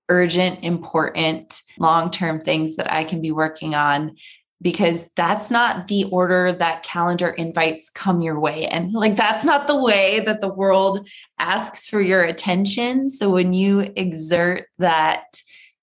urgent, 0.09 0.63
important, 0.63 1.61
long 1.79 2.11
term 2.11 2.41
things 2.41 2.75
that 2.75 2.91
I 2.91 3.03
can 3.03 3.21
be 3.21 3.31
working 3.31 3.75
on 3.75 4.15
because 4.61 5.07
that's 5.15 5.51
not 5.51 5.87
the 5.87 6.05
order 6.05 6.51
that 6.53 6.81
calendar 6.81 7.29
invites 7.29 7.91
come 7.91 8.21
your 8.21 8.39
way. 8.39 8.65
And 8.65 8.93
like, 8.93 9.15
that's 9.15 9.45
not 9.45 9.67
the 9.67 9.75
way 9.75 10.21
that 10.21 10.41
the 10.41 10.53
world 10.53 11.07
asks 11.37 11.87
for 11.87 12.01
your 12.01 12.23
attention. 12.23 13.09
So 13.09 13.29
when 13.29 13.53
you 13.53 13.91
exert 13.95 14.67
that 14.79 15.39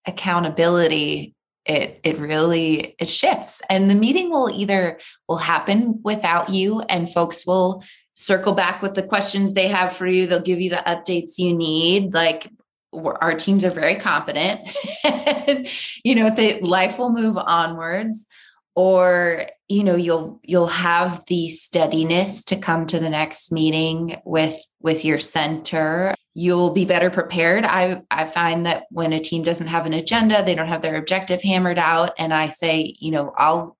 accountability, 0.06 1.34
it 1.64 2.00
it 2.02 2.19
really 2.19 2.95
it 2.99 3.09
shifts. 3.09 3.62
And 3.71 3.90
the 3.90 3.95
meeting 3.95 4.31
will 4.31 4.50
either 4.50 4.99
will 5.28 5.37
happen 5.37 6.00
without 6.02 6.49
you 6.49 6.81
and 6.81 7.12
folks 7.12 7.47
will 7.47 7.83
circle 8.14 8.52
back 8.52 8.83
with 8.83 8.95
the 8.95 9.02
questions 9.02 9.54
they 9.54 9.69
have 9.69 9.97
for 9.97 10.07
you. 10.07 10.26
They'll 10.26 10.40
give 10.40 10.61
you 10.61 10.71
the 10.71 10.83
updates 10.87 11.38
you 11.38 11.57
need. 11.57 12.14
Like 12.14 12.50
our 12.92 13.35
teams 13.35 13.64
are 13.64 13.71
very 13.71 13.97
competent. 13.97 14.61
You 16.04 16.16
know 16.16 16.31
the 16.31 16.61
life 16.61 16.99
will 16.99 17.12
move 17.12 17.37
onwards. 17.38 18.26
Or 18.75 19.47
you 19.69 19.85
know 19.85 19.97
you'll 19.97 20.40
you'll 20.42 20.66
have 20.66 21.23
the 21.26 21.49
steadiness 21.49 22.45
to 22.45 22.57
come 22.57 22.87
to 22.87 22.99
the 22.99 23.11
next 23.11 23.52
meeting 23.52 24.21
with 24.25 24.57
with 24.81 25.04
your 25.04 25.19
center 25.19 26.14
you'll 26.35 26.73
be 26.73 26.85
better 26.85 27.11
prepared 27.11 27.65
i 27.65 28.01
i 28.11 28.27
find 28.27 28.67
that 28.67 28.85
when 28.91 29.12
a 29.12 29.21
team 29.21 29.43
doesn't 29.43 29.67
have 29.67 29.87
an 29.87 29.93
agenda 29.93 30.43
they 30.43 30.55
don't 30.55 30.69
have 30.69 30.83
their 30.83 30.97
objective 30.97 31.43
hammered 31.43 31.79
out 31.79 32.12
and 32.19 32.33
i 32.33 32.49
say 32.49 32.95
you 32.99 33.11
know 33.11 33.33
i'll 33.37 33.77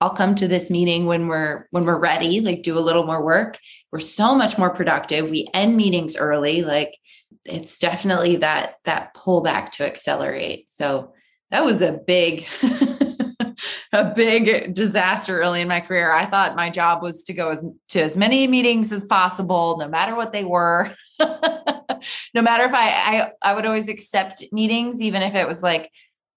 i'll 0.00 0.14
come 0.14 0.34
to 0.34 0.48
this 0.48 0.70
meeting 0.70 1.06
when 1.06 1.28
we're 1.28 1.66
when 1.70 1.84
we're 1.84 1.98
ready 1.98 2.40
like 2.40 2.62
do 2.62 2.78
a 2.78 2.80
little 2.80 3.04
more 3.04 3.22
work 3.22 3.58
we're 3.92 4.00
so 4.00 4.34
much 4.34 4.56
more 4.56 4.70
productive 4.70 5.30
we 5.30 5.48
end 5.52 5.76
meetings 5.76 6.16
early 6.16 6.62
like 6.62 6.96
it's 7.44 7.78
definitely 7.78 8.36
that 8.36 8.76
that 8.84 9.14
pullback 9.14 9.70
to 9.70 9.84
accelerate 9.84 10.68
so 10.70 11.12
that 11.50 11.64
was 11.64 11.82
a 11.82 11.92
big 12.06 12.46
a 13.92 14.12
big 14.14 14.74
disaster 14.74 15.40
early 15.40 15.60
in 15.60 15.68
my 15.68 15.80
career. 15.80 16.12
I 16.12 16.26
thought 16.26 16.56
my 16.56 16.70
job 16.70 17.02
was 17.02 17.24
to 17.24 17.32
go 17.32 17.50
as 17.50 17.64
to 17.88 18.00
as 18.00 18.16
many 18.16 18.46
meetings 18.46 18.92
as 18.92 19.04
possible, 19.04 19.76
no 19.78 19.88
matter 19.88 20.14
what 20.14 20.32
they 20.32 20.44
were. 20.44 20.94
no 22.34 22.42
matter 22.42 22.64
if 22.64 22.74
I, 22.74 22.88
I 22.90 23.32
I 23.42 23.54
would 23.54 23.66
always 23.66 23.88
accept 23.88 24.44
meetings, 24.52 25.00
even 25.00 25.22
if 25.22 25.34
it 25.34 25.46
was 25.46 25.62
like 25.62 25.90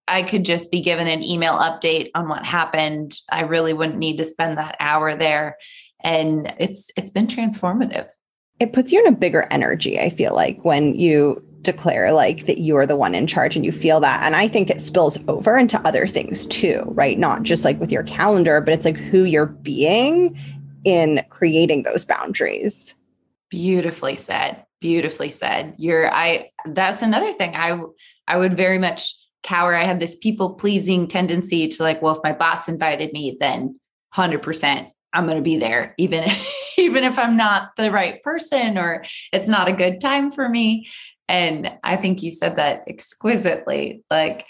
I 0.08 0.24
could 0.24 0.44
just 0.46 0.72
be 0.72 0.82
given 0.82 1.08
an 1.08 1.24
email 1.24 1.54
update 1.54 2.10
on 2.14 2.28
what 2.28 2.46
happened. 2.46 3.18
I 3.32 3.42
really 3.42 3.74
wouldn't 3.74 3.98
need 3.98 4.18
to 4.18 4.26
spend 4.26 4.58
that 4.58 4.76
hour 4.80 5.16
there. 5.16 5.58
And 6.04 6.54
it's 6.60 6.92
it's 6.98 7.10
been 7.10 7.28
transformative. 7.28 8.10
It 8.60 8.74
puts 8.74 8.92
you 8.92 9.00
in 9.00 9.14
a 9.14 9.18
bigger 9.18 9.48
energy, 9.50 10.00
I 10.00 10.10
feel 10.10 10.34
like, 10.34 10.64
when 10.64 10.96
you 10.96 11.44
declare 11.64 12.12
like 12.12 12.46
that 12.46 12.60
you're 12.60 12.86
the 12.86 12.96
one 12.96 13.16
in 13.16 13.26
charge 13.26 13.56
and 13.56 13.66
you 13.66 13.72
feel 13.72 14.00
that. 14.02 14.22
And 14.24 14.36
I 14.36 14.48
think 14.48 14.70
it 14.70 14.82
spills 14.82 15.18
over 15.28 15.58
into 15.58 15.80
other 15.88 16.08
things 16.08 16.46
too, 16.46 16.84
right? 16.88 17.18
Not 17.18 17.44
just 17.44 17.64
like 17.64 17.80
with 17.80 17.92
your 17.92 18.04
calendar, 18.04 18.60
but 18.62 18.74
it's 18.74 18.86
like 18.86 18.98
who 18.98 19.24
you're 19.24 19.46
being 19.46 20.38
in 20.84 21.24
creating 21.30 21.84
those 21.84 22.06
boundaries. 22.06 22.94
Beautifully 23.50 24.16
said. 24.16 24.66
Beautifully 24.84 25.30
said. 25.30 25.76
You're 25.78 26.14
I 26.14 26.50
that's 26.66 27.02
another 27.02 27.32
thing. 27.32 27.56
I 27.56 27.82
I 28.28 28.38
would 28.38 28.58
very 28.58 28.78
much 28.78 29.16
cower. 29.42 29.74
I 29.74 29.86
had 29.86 30.02
this 30.02 30.18
people 30.18 30.56
pleasing 30.56 31.08
tendency 31.08 31.70
to 31.70 31.84
like, 31.84 32.02
well, 32.02 32.18
if 32.18 32.22
my 32.22 32.34
boss 32.34 32.68
invited 32.68 33.14
me, 33.14 33.38
then 33.40 33.80
100% 34.14 34.92
I'm 35.14 35.26
going 35.26 35.38
to 35.38 35.42
be 35.42 35.56
there 35.56 35.96
even 35.98 36.26
if, 36.26 36.74
even 36.78 37.06
if 37.06 37.18
I'm 37.18 37.38
not 37.38 37.70
the 37.78 37.92
right 37.92 38.22
person 38.24 38.78
or 38.78 39.06
it's 39.32 39.48
not 39.48 39.70
a 39.70 39.74
good 39.74 40.02
time 40.02 40.30
for 40.30 40.50
me. 40.50 40.90
And 41.30 41.72
I 41.82 41.96
think 41.96 42.22
you 42.22 42.30
said 42.30 42.58
that 42.58 42.84
exquisitely 42.86 44.04
like 44.12 44.46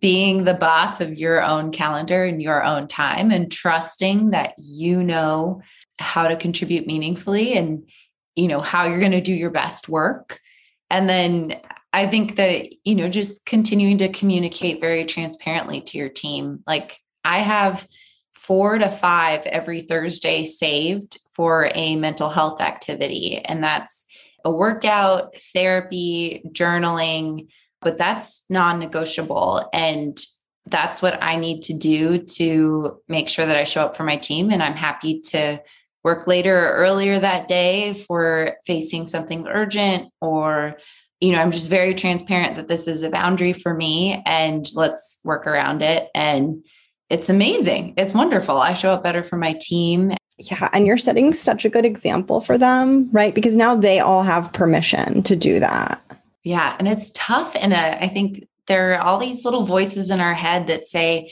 being 0.00 0.44
the 0.44 0.54
boss 0.54 1.00
of 1.00 1.18
your 1.18 1.42
own 1.42 1.72
calendar 1.72 2.22
and 2.22 2.40
your 2.40 2.62
own 2.62 2.86
time 2.86 3.32
and 3.32 3.50
trusting 3.50 4.30
that 4.30 4.54
you 4.56 5.02
know 5.02 5.62
how 5.98 6.28
to 6.28 6.36
contribute 6.36 6.86
meaningfully 6.86 7.54
and 7.56 7.82
you 8.36 8.48
know 8.48 8.60
how 8.60 8.86
you're 8.86 9.00
going 9.00 9.12
to 9.12 9.20
do 9.20 9.34
your 9.34 9.50
best 9.50 9.88
work 9.88 10.40
and 10.90 11.08
then 11.08 11.60
i 11.92 12.06
think 12.06 12.36
that 12.36 12.66
you 12.84 12.94
know 12.94 13.08
just 13.08 13.44
continuing 13.46 13.98
to 13.98 14.08
communicate 14.08 14.80
very 14.80 15.04
transparently 15.04 15.80
to 15.80 15.98
your 15.98 16.08
team 16.08 16.62
like 16.66 16.98
i 17.24 17.38
have 17.38 17.86
4 18.34 18.78
to 18.78 18.90
5 18.90 19.46
every 19.46 19.82
thursday 19.82 20.44
saved 20.44 21.18
for 21.32 21.70
a 21.74 21.96
mental 21.96 22.28
health 22.28 22.60
activity 22.60 23.38
and 23.44 23.62
that's 23.62 24.06
a 24.44 24.50
workout, 24.50 25.36
therapy, 25.52 26.42
journaling, 26.48 27.48
but 27.80 27.98
that's 27.98 28.44
non 28.48 28.78
negotiable. 28.78 29.68
And 29.72 30.18
that's 30.66 31.02
what 31.02 31.22
I 31.22 31.36
need 31.36 31.62
to 31.62 31.74
do 31.74 32.18
to 32.18 33.00
make 33.08 33.28
sure 33.28 33.46
that 33.46 33.56
I 33.56 33.64
show 33.64 33.82
up 33.84 33.96
for 33.96 34.04
my 34.04 34.16
team. 34.16 34.50
And 34.50 34.62
I'm 34.62 34.76
happy 34.76 35.20
to 35.28 35.60
work 36.04 36.26
later 36.26 36.56
or 36.56 36.72
earlier 36.72 37.18
that 37.18 37.48
day 37.48 37.84
if 37.84 38.06
we're 38.08 38.56
facing 38.66 39.06
something 39.06 39.46
urgent 39.48 40.10
or 40.20 40.76
you 41.20 41.30
know 41.30 41.38
i'm 41.38 41.52
just 41.52 41.68
very 41.68 41.94
transparent 41.94 42.56
that 42.56 42.68
this 42.68 42.88
is 42.88 43.02
a 43.02 43.10
boundary 43.10 43.52
for 43.52 43.72
me 43.74 44.22
and 44.26 44.66
let's 44.74 45.20
work 45.24 45.46
around 45.46 45.82
it. 45.82 46.08
And 46.14 46.64
it's 47.10 47.28
amazing. 47.28 47.94
It's 47.96 48.14
wonderful. 48.14 48.56
I 48.56 48.72
show 48.72 48.92
up 48.92 49.02
better 49.02 49.22
for 49.22 49.36
my 49.36 49.56
team. 49.60 50.12
Yeah, 50.38 50.68
and 50.72 50.86
you're 50.86 50.96
setting 50.96 51.34
such 51.34 51.64
a 51.64 51.68
good 51.68 51.84
example 51.84 52.40
for 52.40 52.56
them, 52.56 53.10
right? 53.12 53.34
Because 53.34 53.54
now 53.54 53.76
they 53.76 54.00
all 54.00 54.22
have 54.22 54.52
permission 54.52 55.22
to 55.24 55.36
do 55.36 55.60
that. 55.60 56.02
Yeah, 56.42 56.74
and 56.78 56.88
it's 56.88 57.12
tough. 57.14 57.54
And 57.54 57.72
uh, 57.72 57.98
I 58.00 58.08
think 58.08 58.48
there 58.66 58.94
are 58.94 59.02
all 59.02 59.18
these 59.18 59.44
little 59.44 59.66
voices 59.66 60.10
in 60.10 60.20
our 60.20 60.34
head 60.34 60.66
that 60.68 60.86
say 60.86 61.30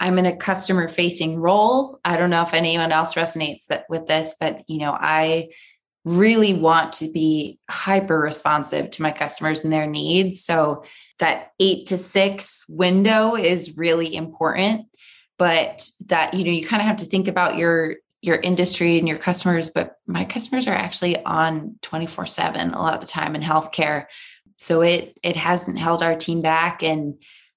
I'm 0.00 0.18
in 0.18 0.26
a 0.26 0.36
customer 0.36 0.88
facing 0.88 1.38
role. 1.38 2.00
I 2.04 2.16
don't 2.16 2.30
know 2.30 2.42
if 2.42 2.54
anyone 2.54 2.90
else 2.90 3.14
resonates 3.14 3.66
that 3.66 3.84
with 3.90 4.06
this, 4.06 4.34
but 4.40 4.62
you 4.66 4.78
know, 4.78 4.96
I 4.98 5.50
really 6.06 6.54
want 6.54 6.94
to 6.94 7.12
be 7.12 7.58
hyper 7.68 8.18
responsive 8.18 8.88
to 8.90 9.02
my 9.02 9.12
customers 9.12 9.62
and 9.62 9.72
their 9.72 9.86
needs. 9.86 10.42
So 10.42 10.84
that 11.18 11.52
8 11.60 11.86
to 11.88 11.98
6 11.98 12.64
window 12.70 13.36
is 13.36 13.76
really 13.76 14.16
important, 14.16 14.86
but 15.36 15.86
that 16.06 16.32
you 16.32 16.44
know, 16.44 16.50
you 16.50 16.66
kind 16.66 16.80
of 16.80 16.88
have 16.88 16.96
to 16.98 17.06
think 17.06 17.28
about 17.28 17.56
your 17.56 17.96
your 18.22 18.36
industry 18.36 18.98
and 18.98 19.08
your 19.08 19.16
customers, 19.16 19.70
but 19.70 19.96
my 20.06 20.26
customers 20.26 20.68
are 20.68 20.74
actually 20.74 21.22
on 21.24 21.76
24 21.80 22.26
7 22.26 22.72
a 22.72 22.78
lot 22.78 22.92
of 22.94 23.00
the 23.00 23.06
time 23.06 23.34
in 23.34 23.42
healthcare. 23.42 24.06
So 24.56 24.80
it 24.80 25.18
it 25.22 25.36
hasn't 25.36 25.78
held 25.78 26.02
our 26.02 26.14
team 26.14 26.40
back. 26.40 26.82
And 26.82 27.16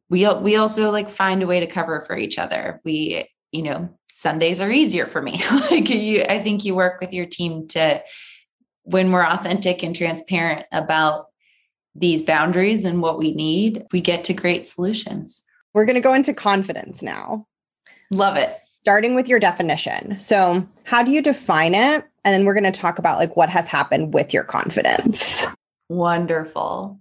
we 0.10 0.27
we 0.36 0.55
also 0.55 0.91
like 0.91 1.10
find 1.10 1.41
a 1.41 1.48
way 1.48 1.60
to 1.60 1.67
cover 1.67 2.01
for 2.01 2.17
each 2.17 2.38
other. 2.38 2.81
We, 2.83 3.29
you 3.51 3.63
know, 3.63 3.89
Sundays 4.10 4.62
are 4.62 4.72
easier 4.72 5.05
for 5.05 5.22
me. 5.22 5.43
like 5.72 5.89
you, 5.89 6.24
I 6.24 6.39
think 6.39 6.65
you 6.65 6.75
work 6.75 7.00
with 7.01 7.13
your 7.13 7.25
team 7.25 7.67
to 7.69 8.03
when 8.83 9.12
we're 9.12 9.25
authentic 9.25 9.83
and 9.83 9.95
transparent 9.95 10.65
about 10.72 11.27
these 11.95 12.22
boundaries 12.22 12.86
and 12.86 13.01
what 13.01 13.17
we 13.17 13.33
need, 13.33 13.86
we 13.91 14.01
get 14.01 14.24
to 14.25 14.33
great 14.33 14.67
solutions. 14.67 15.41
We're 15.74 15.86
going 15.86 15.95
to 15.95 16.01
go 16.01 16.13
into 16.13 16.33
confidence 16.33 17.01
now. 17.01 17.48
Love 18.12 18.36
it 18.36 18.57
starting 18.83 19.15
with 19.15 19.29
your 19.29 19.39
definition. 19.39 20.19
So, 20.19 20.67
how 20.83 21.03
do 21.03 21.12
you 21.12 21.22
define 21.22 21.74
it? 21.74 22.03
And 22.25 22.33
then 22.33 22.43
we're 22.43 22.53
going 22.53 22.65
to 22.65 22.72
talk 22.72 23.00
about 23.00 23.17
like 23.17 23.38
what 23.38 23.48
has 23.48 23.65
happened 23.65 24.13
with 24.13 24.33
your 24.33 24.43
confidence. 24.43 25.48
Wonderful. 25.88 27.00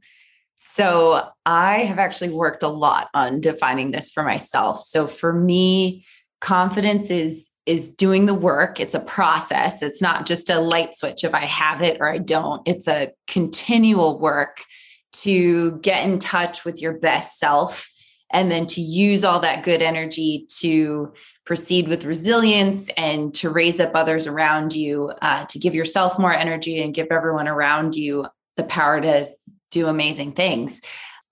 So, 0.65 1.29
I 1.45 1.79
have 1.81 1.99
actually 1.99 2.31
worked 2.31 2.63
a 2.63 2.69
lot 2.69 3.09
on 3.15 3.41
defining 3.41 3.91
this 3.91 4.11
for 4.11 4.23
myself. 4.23 4.79
So, 4.79 5.07
for 5.07 5.33
me, 5.33 6.07
confidence 6.41 7.11
is 7.11 7.49
is 7.67 7.95
doing 7.95 8.27
the 8.27 8.35
work. 8.35 8.81
It's 8.81 8.95
a 8.95 9.01
process. 9.01 9.83
It's 9.83 10.03
not 10.03 10.27
just 10.27 10.51
a 10.51 10.59
light 10.59 10.97
switch 10.97 11.25
if 11.25 11.35
I 11.35 11.45
have 11.45 11.81
it 11.83 12.01
or 12.01 12.09
I 12.09 12.19
don't. 12.19 12.63
It's 12.67 12.89
a 12.89 13.13
continual 13.29 14.19
work 14.19 14.65
to 15.13 15.79
get 15.79 16.09
in 16.09 16.19
touch 16.19 16.65
with 16.65 16.81
your 16.81 16.93
best 16.93 17.39
self 17.39 17.89
and 18.33 18.51
then 18.51 18.67
to 18.67 18.81
use 18.81 19.25
all 19.25 19.41
that 19.41 19.65
good 19.65 19.83
energy 19.83 20.47
to 20.61 21.13
proceed 21.45 21.89
with 21.89 22.05
resilience 22.05 22.89
and 22.97 23.35
to 23.35 23.51
raise 23.51 23.79
up 23.79 23.93
others 23.95 24.27
around 24.27 24.75
you, 24.75 25.13
uh, 25.23 25.45
to 25.45 25.59
give 25.59 25.75
yourself 25.75 26.19
more 26.19 26.33
energy 26.33 26.83
and 26.83 26.95
give 26.95 27.09
everyone 27.11 27.49
around 27.49 27.95
you 27.95 28.27
the 28.57 28.65
power 28.65 29.01
to 29.01 29.31
do 29.73 29.89
amazing 29.89 30.33
things. 30.33 30.81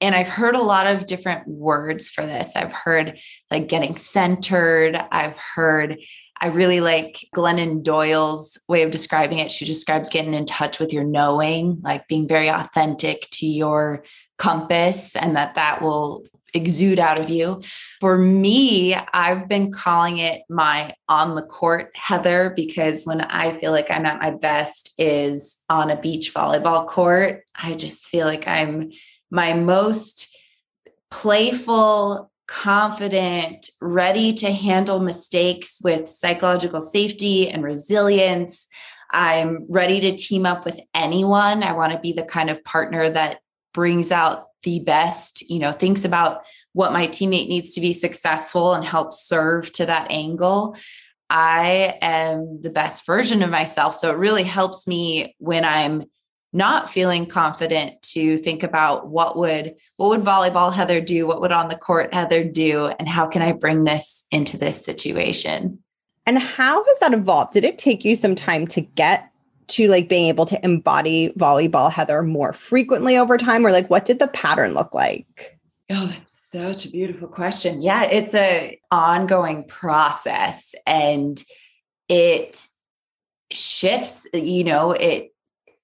And 0.00 0.14
I've 0.14 0.28
heard 0.28 0.56
a 0.56 0.62
lot 0.62 0.86
of 0.86 1.06
different 1.06 1.46
words 1.46 2.08
for 2.10 2.24
this. 2.24 2.56
I've 2.56 2.72
heard 2.72 3.18
like 3.50 3.68
getting 3.68 3.96
centered. 3.96 4.96
I've 5.12 5.36
heard, 5.36 5.98
I 6.40 6.48
really 6.48 6.80
like 6.80 7.18
Glennon 7.36 7.82
Doyle's 7.82 8.58
way 8.66 8.82
of 8.82 8.90
describing 8.90 9.38
it. 9.38 9.52
She 9.52 9.66
describes 9.66 10.08
getting 10.08 10.32
in 10.32 10.46
touch 10.46 10.80
with 10.80 10.92
your 10.92 11.04
knowing, 11.04 11.80
like 11.82 12.08
being 12.08 12.26
very 12.26 12.48
authentic 12.48 13.28
to 13.32 13.46
your 13.46 14.04
compass, 14.38 15.16
and 15.16 15.36
that 15.36 15.54
that 15.56 15.82
will 15.82 16.24
exude 16.54 16.98
out 16.98 17.18
of 17.18 17.30
you. 17.30 17.62
For 18.00 18.18
me, 18.18 18.94
I've 18.94 19.48
been 19.48 19.72
calling 19.72 20.18
it 20.18 20.42
my 20.48 20.94
on 21.08 21.34
the 21.34 21.42
court 21.42 21.90
Heather 21.94 22.52
because 22.54 23.04
when 23.04 23.20
I 23.20 23.56
feel 23.58 23.72
like 23.72 23.90
I'm 23.90 24.06
at 24.06 24.20
my 24.20 24.30
best 24.32 24.92
is 24.98 25.62
on 25.68 25.90
a 25.90 26.00
beach 26.00 26.34
volleyball 26.34 26.86
court. 26.86 27.44
I 27.54 27.74
just 27.74 28.06
feel 28.06 28.26
like 28.26 28.46
I'm 28.46 28.90
my 29.30 29.54
most 29.54 30.36
playful, 31.10 32.30
confident, 32.46 33.70
ready 33.80 34.32
to 34.34 34.50
handle 34.52 35.00
mistakes 35.00 35.80
with 35.82 36.08
psychological 36.08 36.80
safety 36.80 37.48
and 37.48 37.62
resilience. 37.62 38.66
I'm 39.12 39.66
ready 39.68 40.00
to 40.00 40.16
team 40.16 40.46
up 40.46 40.64
with 40.64 40.80
anyone. 40.94 41.62
I 41.62 41.72
want 41.72 41.92
to 41.92 41.98
be 41.98 42.12
the 42.12 42.22
kind 42.22 42.50
of 42.50 42.64
partner 42.64 43.10
that 43.10 43.40
brings 43.72 44.10
out 44.10 44.46
the 44.62 44.80
best, 44.80 45.48
you 45.50 45.58
know, 45.58 45.72
thinks 45.72 46.04
about 46.04 46.42
what 46.72 46.92
my 46.92 47.08
teammate 47.08 47.48
needs 47.48 47.72
to 47.72 47.80
be 47.80 47.92
successful 47.92 48.74
and 48.74 48.84
helps 48.84 49.26
serve 49.26 49.72
to 49.72 49.86
that 49.86 50.10
angle. 50.10 50.76
I 51.28 51.98
am 52.00 52.60
the 52.60 52.70
best 52.70 53.06
version 53.06 53.42
of 53.42 53.50
myself. 53.50 53.94
So 53.94 54.10
it 54.10 54.16
really 54.16 54.44
helps 54.44 54.86
me 54.86 55.36
when 55.38 55.64
I'm 55.64 56.04
not 56.52 56.90
feeling 56.90 57.26
confident 57.26 58.00
to 58.02 58.36
think 58.38 58.62
about 58.62 59.08
what 59.08 59.36
would 59.36 59.74
what 59.96 60.10
would 60.10 60.22
volleyball 60.22 60.72
heather 60.72 61.00
do 61.00 61.26
what 61.26 61.40
would 61.40 61.52
on 61.52 61.68
the 61.68 61.76
court 61.76 62.12
heather 62.12 62.42
do 62.42 62.86
and 62.86 63.08
how 63.08 63.26
can 63.26 63.40
i 63.40 63.52
bring 63.52 63.84
this 63.84 64.26
into 64.32 64.56
this 64.56 64.84
situation 64.84 65.78
and 66.26 66.38
how 66.40 66.84
has 66.84 66.98
that 66.98 67.12
evolved 67.12 67.52
did 67.52 67.64
it 67.64 67.78
take 67.78 68.04
you 68.04 68.16
some 68.16 68.34
time 68.34 68.66
to 68.66 68.80
get 68.80 69.29
to 69.70 69.88
like 69.88 70.08
being 70.08 70.28
able 70.28 70.46
to 70.46 70.62
embody 70.64 71.30
volleyball 71.30 71.90
heather 71.90 72.22
more 72.22 72.52
frequently 72.52 73.16
over 73.16 73.38
time 73.38 73.66
or 73.66 73.72
like 73.72 73.88
what 73.88 74.04
did 74.04 74.18
the 74.18 74.28
pattern 74.28 74.74
look 74.74 74.94
like 74.94 75.58
oh 75.90 76.06
that's 76.06 76.38
such 76.38 76.84
a 76.84 76.90
beautiful 76.90 77.28
question 77.28 77.80
yeah 77.82 78.04
it's 78.04 78.34
a 78.34 78.78
ongoing 78.90 79.64
process 79.64 80.74
and 80.86 81.42
it 82.08 82.66
shifts 83.52 84.28
you 84.32 84.64
know 84.64 84.92
it 84.92 85.32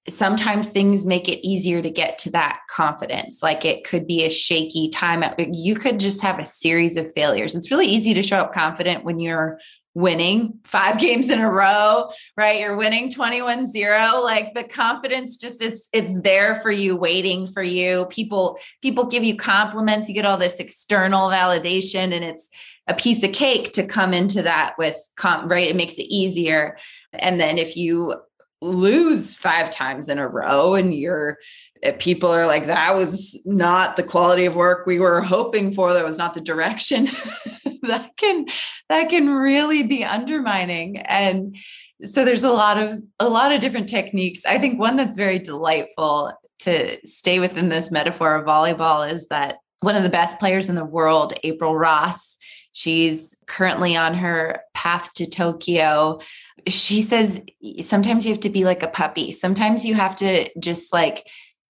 sometimes 0.08 0.70
things 0.70 1.06
make 1.06 1.28
it 1.28 1.46
easier 1.46 1.82
to 1.82 1.90
get 1.90 2.18
to 2.18 2.30
that 2.30 2.60
confidence. 2.70 3.42
Like 3.42 3.64
it 3.64 3.84
could 3.84 4.06
be 4.06 4.24
a 4.24 4.30
shaky 4.30 4.88
time. 4.88 5.24
You 5.38 5.74
could 5.74 5.98
just 5.98 6.22
have 6.22 6.38
a 6.38 6.44
series 6.44 6.96
of 6.96 7.12
failures. 7.12 7.54
It's 7.54 7.70
really 7.70 7.86
easy 7.86 8.14
to 8.14 8.22
show 8.22 8.38
up 8.38 8.52
confident 8.52 9.04
when 9.04 9.18
you're 9.18 9.58
winning 9.96 10.58
five 10.62 10.98
games 11.00 11.30
in 11.30 11.40
a 11.40 11.50
row, 11.50 12.10
right? 12.36 12.60
You're 12.60 12.76
winning 12.76 13.10
21 13.10 13.72
0. 13.72 14.20
Like 14.22 14.54
the 14.54 14.62
confidence 14.62 15.38
just 15.38 15.62
it's 15.62 15.88
it's 15.92 16.20
there 16.20 16.60
for 16.60 16.70
you, 16.70 16.94
waiting 16.94 17.46
for 17.46 17.62
you. 17.62 18.06
People, 18.10 18.58
people 18.82 19.06
give 19.06 19.24
you 19.24 19.36
compliments, 19.36 20.08
you 20.08 20.14
get 20.14 20.26
all 20.26 20.36
this 20.36 20.60
external 20.60 21.30
validation, 21.30 22.12
and 22.12 22.22
it's 22.22 22.48
a 22.86 22.94
piece 22.94 23.24
of 23.24 23.32
cake 23.32 23.72
to 23.72 23.86
come 23.86 24.12
into 24.12 24.42
that 24.42 24.74
with 24.78 24.96
comp, 25.16 25.50
right? 25.50 25.68
It 25.68 25.76
makes 25.76 25.94
it 25.94 26.04
easier. 26.04 26.76
And 27.12 27.40
then 27.40 27.56
if 27.56 27.76
you 27.76 28.14
lose 28.60 29.34
five 29.34 29.70
times 29.70 30.08
in 30.08 30.18
a 30.18 30.28
row 30.28 30.74
and 30.74 30.94
you're 30.94 31.38
eh, 31.82 31.92
people 31.98 32.30
are 32.30 32.46
like 32.46 32.66
that 32.66 32.94
was 32.94 33.38
not 33.44 33.96
the 33.96 34.02
quality 34.02 34.46
of 34.46 34.56
work 34.56 34.86
we 34.86 34.98
were 34.98 35.20
hoping 35.20 35.72
for 35.72 35.92
that 35.92 36.06
was 36.06 36.16
not 36.16 36.32
the 36.32 36.40
direction 36.40 37.06
that 37.88 38.16
can 38.16 38.46
that 38.88 39.08
can 39.08 39.28
really 39.28 39.82
be 39.82 40.04
undermining 40.04 40.98
and 40.98 41.56
so 42.02 42.24
there's 42.24 42.44
a 42.44 42.52
lot 42.52 42.78
of 42.78 43.02
a 43.18 43.28
lot 43.28 43.52
of 43.52 43.60
different 43.60 43.88
techniques 43.88 44.44
i 44.44 44.58
think 44.58 44.78
one 44.78 44.96
that's 44.96 45.16
very 45.16 45.38
delightful 45.38 46.32
to 46.58 46.98
stay 47.06 47.38
within 47.38 47.68
this 47.68 47.90
metaphor 47.90 48.34
of 48.34 48.46
volleyball 48.46 49.10
is 49.10 49.28
that 49.28 49.56
one 49.80 49.96
of 49.96 50.02
the 50.02 50.08
best 50.08 50.38
players 50.38 50.68
in 50.68 50.74
the 50.74 50.84
world 50.84 51.34
april 51.42 51.76
ross 51.76 52.36
She's 52.76 53.34
currently 53.46 53.96
on 53.96 54.12
her 54.12 54.60
path 54.74 55.14
to 55.14 55.26
Tokyo. 55.26 56.20
She 56.68 57.00
says 57.00 57.42
sometimes 57.80 58.26
you 58.26 58.32
have 58.32 58.42
to 58.42 58.50
be 58.50 58.64
like 58.64 58.82
a 58.82 58.88
puppy. 58.88 59.32
Sometimes 59.32 59.86
you 59.86 59.94
have 59.94 60.14
to 60.16 60.50
just 60.58 60.92
like, 60.92 61.26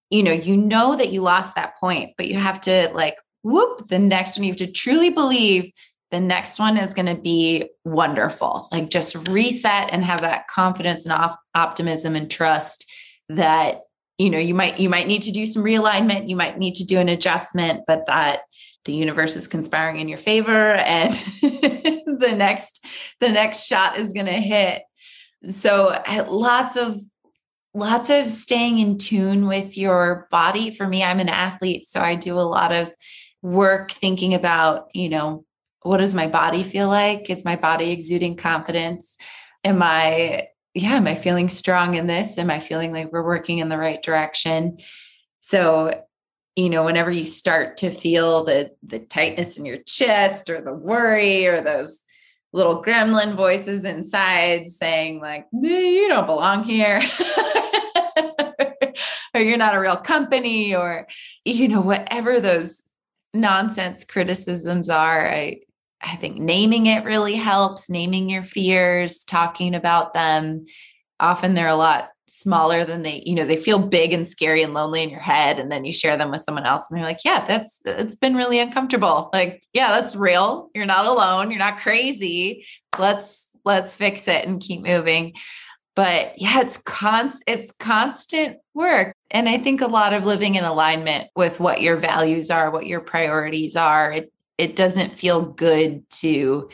you 0.09 0.21
know, 0.21 0.33
you 0.33 0.57
know 0.57 0.97
that 0.97 1.13
you 1.13 1.21
lost 1.21 1.55
that 1.55 1.77
point, 1.79 2.11
but 2.17 2.27
you 2.27 2.35
have 2.37 2.59
to 2.59 2.89
like, 2.93 3.15
whoop, 3.41 3.87
the 3.87 3.99
next 3.99 4.35
one, 4.35 4.43
you 4.43 4.51
have 4.51 4.57
to 4.57 4.69
truly 4.69 5.09
believe 5.09 5.71
the 6.11 6.19
next 6.19 6.57
one 6.59 6.77
is 6.77 6.93
going 6.93 7.13
to 7.13 7.21
be 7.21 7.69
wonderful. 7.83 8.69
Like 8.71 8.89
just 8.89 9.27
reset 9.27 9.89
and 9.91 10.05
have 10.05 10.21
that 10.21 10.47
confidence 10.47 11.05
and 11.05 11.13
op- 11.13 11.39
optimism 11.53 12.15
and 12.15 12.31
trust 12.31 12.89
that 13.29 13.81
you 14.17 14.29
know 14.29 14.37
you 14.37 14.53
might 14.53 14.79
you 14.79 14.89
might 14.89 15.07
need 15.07 15.21
to 15.23 15.31
do 15.31 15.45
some 15.45 15.63
realignment 15.63 16.29
you 16.29 16.35
might 16.35 16.57
need 16.57 16.75
to 16.75 16.85
do 16.85 16.97
an 16.97 17.09
adjustment 17.09 17.83
but 17.87 18.05
that 18.07 18.41
the 18.85 18.93
universe 18.93 19.35
is 19.35 19.47
conspiring 19.47 19.99
in 19.99 20.07
your 20.07 20.17
favor 20.17 20.75
and 20.75 21.13
the 21.41 22.33
next 22.35 22.85
the 23.19 23.29
next 23.29 23.65
shot 23.65 23.97
is 23.97 24.13
going 24.13 24.25
to 24.25 24.31
hit 24.31 24.83
so 25.49 26.01
lots 26.29 26.77
of 26.77 26.99
lots 27.73 28.09
of 28.09 28.31
staying 28.31 28.79
in 28.79 28.97
tune 28.97 29.45
with 29.45 29.77
your 29.77 30.27
body 30.31 30.71
for 30.71 30.87
me 30.87 31.03
i'm 31.03 31.19
an 31.19 31.29
athlete 31.29 31.87
so 31.87 31.99
i 31.99 32.15
do 32.15 32.33
a 32.33 32.41
lot 32.41 32.71
of 32.71 32.91
work 33.41 33.91
thinking 33.91 34.33
about 34.33 34.87
you 34.93 35.09
know 35.09 35.45
what 35.83 35.97
does 35.97 36.13
my 36.13 36.27
body 36.27 36.63
feel 36.63 36.87
like? 36.87 37.29
Is 37.29 37.45
my 37.45 37.55
body 37.55 37.91
exuding 37.91 38.35
confidence? 38.35 39.15
Am 39.63 39.81
i 39.81 40.47
yeah 40.73 40.95
am 40.95 41.07
i 41.07 41.15
feeling 41.15 41.49
strong 41.49 41.95
in 41.95 42.07
this? 42.07 42.37
Am 42.37 42.49
i 42.49 42.59
feeling 42.59 42.93
like 42.93 43.11
we're 43.11 43.23
working 43.23 43.59
in 43.59 43.69
the 43.69 43.77
right 43.77 44.01
direction? 44.01 44.79
So 45.39 45.91
you 46.57 46.69
know 46.69 46.83
whenever 46.83 47.11
you 47.11 47.23
start 47.23 47.77
to 47.77 47.89
feel 47.89 48.43
the 48.43 48.71
the 48.83 48.99
tightness 48.99 49.57
in 49.57 49.65
your 49.65 49.77
chest 49.77 50.49
or 50.49 50.59
the 50.59 50.73
worry 50.73 51.47
or 51.47 51.61
those 51.61 51.99
little 52.51 52.83
gremlin 52.83 53.35
voices 53.35 53.85
inside 53.85 54.69
saying 54.71 55.21
like 55.21 55.45
you 55.53 56.07
don't 56.09 56.25
belong 56.25 56.63
here 56.63 56.99
or 59.35 59.41
you're 59.41 59.57
not 59.57 59.75
a 59.75 59.79
real 59.79 59.97
company 59.97 60.75
or 60.75 61.07
you 61.45 61.67
know 61.67 61.81
whatever 61.81 62.39
those 62.39 62.81
nonsense 63.33 64.03
criticisms 64.03 64.89
are 64.89 65.29
i 65.29 65.59
i 66.01 66.15
think 66.15 66.37
naming 66.37 66.85
it 66.85 67.03
really 67.03 67.35
helps 67.35 67.89
naming 67.89 68.29
your 68.29 68.43
fears 68.43 69.23
talking 69.23 69.75
about 69.75 70.13
them 70.13 70.65
often 71.19 71.53
they're 71.53 71.67
a 71.67 71.75
lot 71.75 72.09
smaller 72.37 72.85
than 72.85 73.01
they, 73.01 73.23
you 73.25 73.33
know, 73.33 73.45
they 73.45 73.57
feel 73.57 73.79
big 73.79 74.13
and 74.13 74.27
scary 74.27 74.61
and 74.61 74.73
lonely 74.73 75.01
in 75.01 75.09
your 75.09 75.19
head. 75.19 75.57
And 75.57 75.71
then 75.71 75.85
you 75.85 75.91
share 75.91 76.17
them 76.17 76.29
with 76.29 76.41
someone 76.41 76.65
else 76.65 76.85
and 76.89 76.97
they're 76.97 77.05
like, 77.05 77.25
yeah, 77.25 77.43
that's, 77.43 77.81
it's 77.83 78.15
been 78.15 78.35
really 78.35 78.59
uncomfortable. 78.59 79.29
Like, 79.33 79.63
yeah, 79.73 79.87
that's 79.87 80.15
real. 80.15 80.69
You're 80.75 80.85
not 80.85 81.05
alone. 81.05 81.49
You're 81.49 81.59
not 81.59 81.79
crazy. 81.79 82.65
Let's, 82.99 83.47
let's 83.65 83.95
fix 83.95 84.27
it 84.27 84.45
and 84.45 84.61
keep 84.61 84.85
moving. 84.85 85.33
But 85.95 86.39
yeah, 86.39 86.61
it's 86.61 86.77
const, 86.77 87.43
it's 87.47 87.71
constant 87.71 88.57
work. 88.75 89.15
And 89.31 89.49
I 89.49 89.57
think 89.57 89.81
a 89.81 89.87
lot 89.87 90.13
of 90.13 90.27
living 90.27 90.53
in 90.53 90.63
alignment 90.63 91.29
with 91.35 91.59
what 91.59 91.81
your 91.81 91.95
values 91.95 92.51
are, 92.51 92.69
what 92.69 92.85
your 92.85 93.01
priorities 93.01 93.75
are. 93.75 94.11
It, 94.11 94.31
it 94.57 94.75
doesn't 94.75 95.17
feel 95.17 95.51
good 95.51 96.09
to 96.09 96.69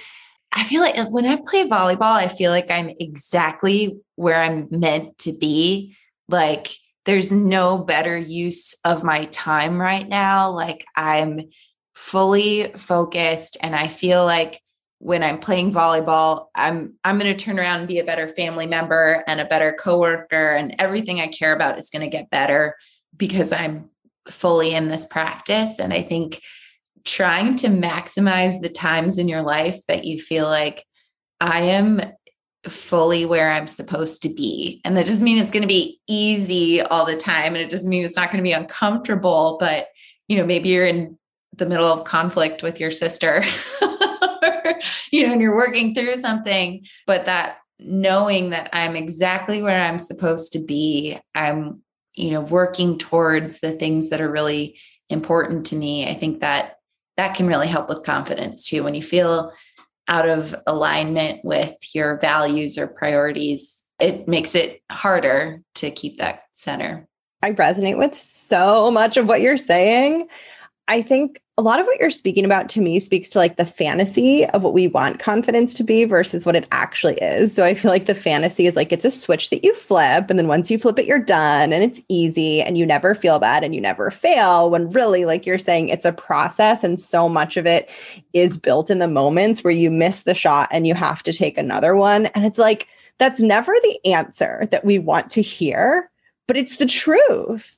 I 0.55 0.63
feel 0.63 0.81
like 0.81 0.95
when 1.09 1.25
I 1.25 1.37
play 1.37 1.67
volleyball, 1.67 2.13
I 2.13 2.27
feel 2.27 2.51
like 2.51 2.69
I'm 2.69 2.91
exactly 2.99 3.97
where 4.15 4.39
I'm 4.39 4.67
meant 4.69 5.17
to 5.19 5.35
be. 5.35 5.95
Like 6.29 6.67
there's 7.05 7.31
no 7.31 7.79
better 7.79 8.15
use 8.17 8.75
of 8.85 9.03
my 9.03 9.25
time 9.25 9.81
right 9.81 10.07
now. 10.07 10.51
Like 10.51 10.85
I'm 10.95 11.41
fully 11.95 12.71
focused 12.75 13.57
and 13.61 13.75
I 13.75 13.87
feel 13.87 14.25
like 14.25 14.61
when 14.99 15.23
I'm 15.23 15.39
playing 15.39 15.73
volleyball, 15.73 16.45
I'm 16.55 16.93
I'm 17.03 17.17
going 17.17 17.35
to 17.35 17.45
turn 17.45 17.59
around 17.59 17.79
and 17.79 17.87
be 17.87 17.99
a 17.99 18.05
better 18.05 18.27
family 18.27 18.67
member 18.67 19.23
and 19.27 19.41
a 19.41 19.45
better 19.45 19.75
coworker 19.77 20.55
and 20.55 20.75
everything 20.79 21.19
I 21.19 21.27
care 21.27 21.53
about 21.53 21.79
is 21.79 21.89
going 21.89 22.09
to 22.09 22.15
get 22.15 22.29
better 22.29 22.75
because 23.17 23.51
I'm 23.51 23.89
fully 24.29 24.73
in 24.73 24.87
this 24.87 25.05
practice 25.05 25.79
and 25.79 25.91
I 25.91 26.03
think 26.03 26.39
trying 27.05 27.55
to 27.57 27.67
maximize 27.67 28.61
the 28.61 28.69
times 28.69 29.17
in 29.17 29.27
your 29.27 29.41
life 29.41 29.81
that 29.87 30.05
you 30.05 30.19
feel 30.19 30.45
like 30.45 30.85
I 31.39 31.61
am 31.61 32.01
fully 32.67 33.25
where 33.25 33.51
I'm 33.51 33.67
supposed 33.67 34.21
to 34.21 34.29
be. 34.29 34.81
And 34.85 34.95
that 34.95 35.05
doesn't 35.05 35.25
mean 35.25 35.37
it's 35.37 35.51
going 35.51 35.63
to 35.63 35.67
be 35.67 35.99
easy 36.07 36.81
all 36.81 37.05
the 37.05 37.17
time. 37.17 37.55
And 37.55 37.57
it 37.57 37.69
doesn't 37.69 37.89
mean 37.89 38.05
it's 38.05 38.15
not 38.15 38.31
going 38.31 38.37
to 38.37 38.47
be 38.47 38.53
uncomfortable, 38.53 39.57
but 39.59 39.87
you 40.27 40.37
know, 40.37 40.45
maybe 40.45 40.69
you're 40.69 40.85
in 40.85 41.17
the 41.57 41.65
middle 41.65 41.87
of 41.87 42.05
conflict 42.05 42.63
with 42.63 42.79
your 42.79 42.91
sister, 42.91 43.43
you 45.11 45.27
know, 45.27 45.33
and 45.33 45.41
you're 45.41 45.55
working 45.55 45.93
through 45.93 46.15
something, 46.15 46.85
but 47.05 47.25
that 47.25 47.57
knowing 47.79 48.51
that 48.51 48.69
I'm 48.73 48.95
exactly 48.95 49.61
where 49.61 49.81
I'm 49.81 49.99
supposed 49.99 50.53
to 50.53 50.63
be, 50.63 51.19
I'm, 51.35 51.81
you 52.15 52.31
know, 52.31 52.41
working 52.41 52.97
towards 52.97 53.59
the 53.59 53.73
things 53.73 54.09
that 54.09 54.21
are 54.21 54.31
really 54.31 54.79
important 55.09 55.67
to 55.67 55.75
me. 55.75 56.07
I 56.07 56.13
think 56.13 56.39
that 56.39 56.77
that 57.17 57.35
can 57.35 57.47
really 57.47 57.67
help 57.67 57.89
with 57.89 58.03
confidence 58.03 58.67
too. 58.67 58.83
When 58.83 58.95
you 58.95 59.01
feel 59.01 59.51
out 60.07 60.27
of 60.27 60.55
alignment 60.67 61.43
with 61.45 61.75
your 61.93 62.19
values 62.19 62.77
or 62.77 62.87
priorities, 62.87 63.83
it 63.99 64.27
makes 64.27 64.55
it 64.55 64.81
harder 64.91 65.61
to 65.75 65.91
keep 65.91 66.17
that 66.17 66.43
center. 66.51 67.07
I 67.41 67.51
resonate 67.51 67.97
with 67.97 68.15
so 68.15 68.89
much 68.89 69.17
of 69.17 69.27
what 69.27 69.41
you're 69.41 69.57
saying. 69.57 70.27
I 70.87 71.01
think 71.01 71.41
a 71.57 71.61
lot 71.61 71.79
of 71.79 71.85
what 71.85 71.99
you're 71.99 72.09
speaking 72.09 72.45
about 72.45 72.67
to 72.69 72.81
me 72.81 72.99
speaks 72.99 73.29
to 73.29 73.37
like 73.37 73.57
the 73.57 73.65
fantasy 73.65 74.45
of 74.47 74.63
what 74.63 74.73
we 74.73 74.87
want 74.87 75.19
confidence 75.19 75.73
to 75.75 75.83
be 75.83 76.03
versus 76.03 76.45
what 76.45 76.55
it 76.55 76.67
actually 76.71 77.13
is. 77.15 77.55
So 77.55 77.63
I 77.63 77.73
feel 77.73 77.91
like 77.91 78.05
the 78.05 78.15
fantasy 78.15 78.65
is 78.65 78.75
like 78.75 78.91
it's 78.91 79.05
a 79.05 79.11
switch 79.11 79.49
that 79.51 79.63
you 79.63 79.73
flip, 79.75 80.29
and 80.29 80.37
then 80.37 80.47
once 80.47 80.69
you 80.69 80.77
flip 80.77 80.99
it, 80.99 81.05
you're 81.05 81.19
done 81.19 81.71
and 81.71 81.83
it's 81.83 82.01
easy 82.09 82.61
and 82.61 82.77
you 82.77 82.85
never 82.85 83.15
feel 83.15 83.39
bad 83.39 83.63
and 83.63 83.73
you 83.73 83.79
never 83.79 84.11
fail. 84.11 84.69
When 84.71 84.89
really, 84.89 85.25
like 85.25 85.45
you're 85.45 85.59
saying, 85.59 85.89
it's 85.89 86.05
a 86.05 86.11
process, 86.11 86.83
and 86.83 86.99
so 86.99 87.29
much 87.29 87.55
of 87.55 87.65
it 87.65 87.89
is 88.33 88.57
built 88.57 88.89
in 88.89 88.99
the 88.99 89.07
moments 89.07 89.63
where 89.63 89.71
you 89.71 89.91
miss 89.91 90.23
the 90.23 90.35
shot 90.35 90.67
and 90.71 90.87
you 90.87 90.95
have 90.95 91.23
to 91.23 91.33
take 91.33 91.57
another 91.57 91.95
one. 91.95 92.25
And 92.27 92.45
it's 92.45 92.59
like 92.59 92.87
that's 93.19 93.41
never 93.41 93.73
the 93.83 93.99
answer 94.11 94.67
that 94.71 94.83
we 94.83 94.99
want 94.99 95.29
to 95.31 95.41
hear, 95.41 96.09
but 96.47 96.57
it's 96.57 96.77
the 96.77 96.87
truth. 96.87 97.77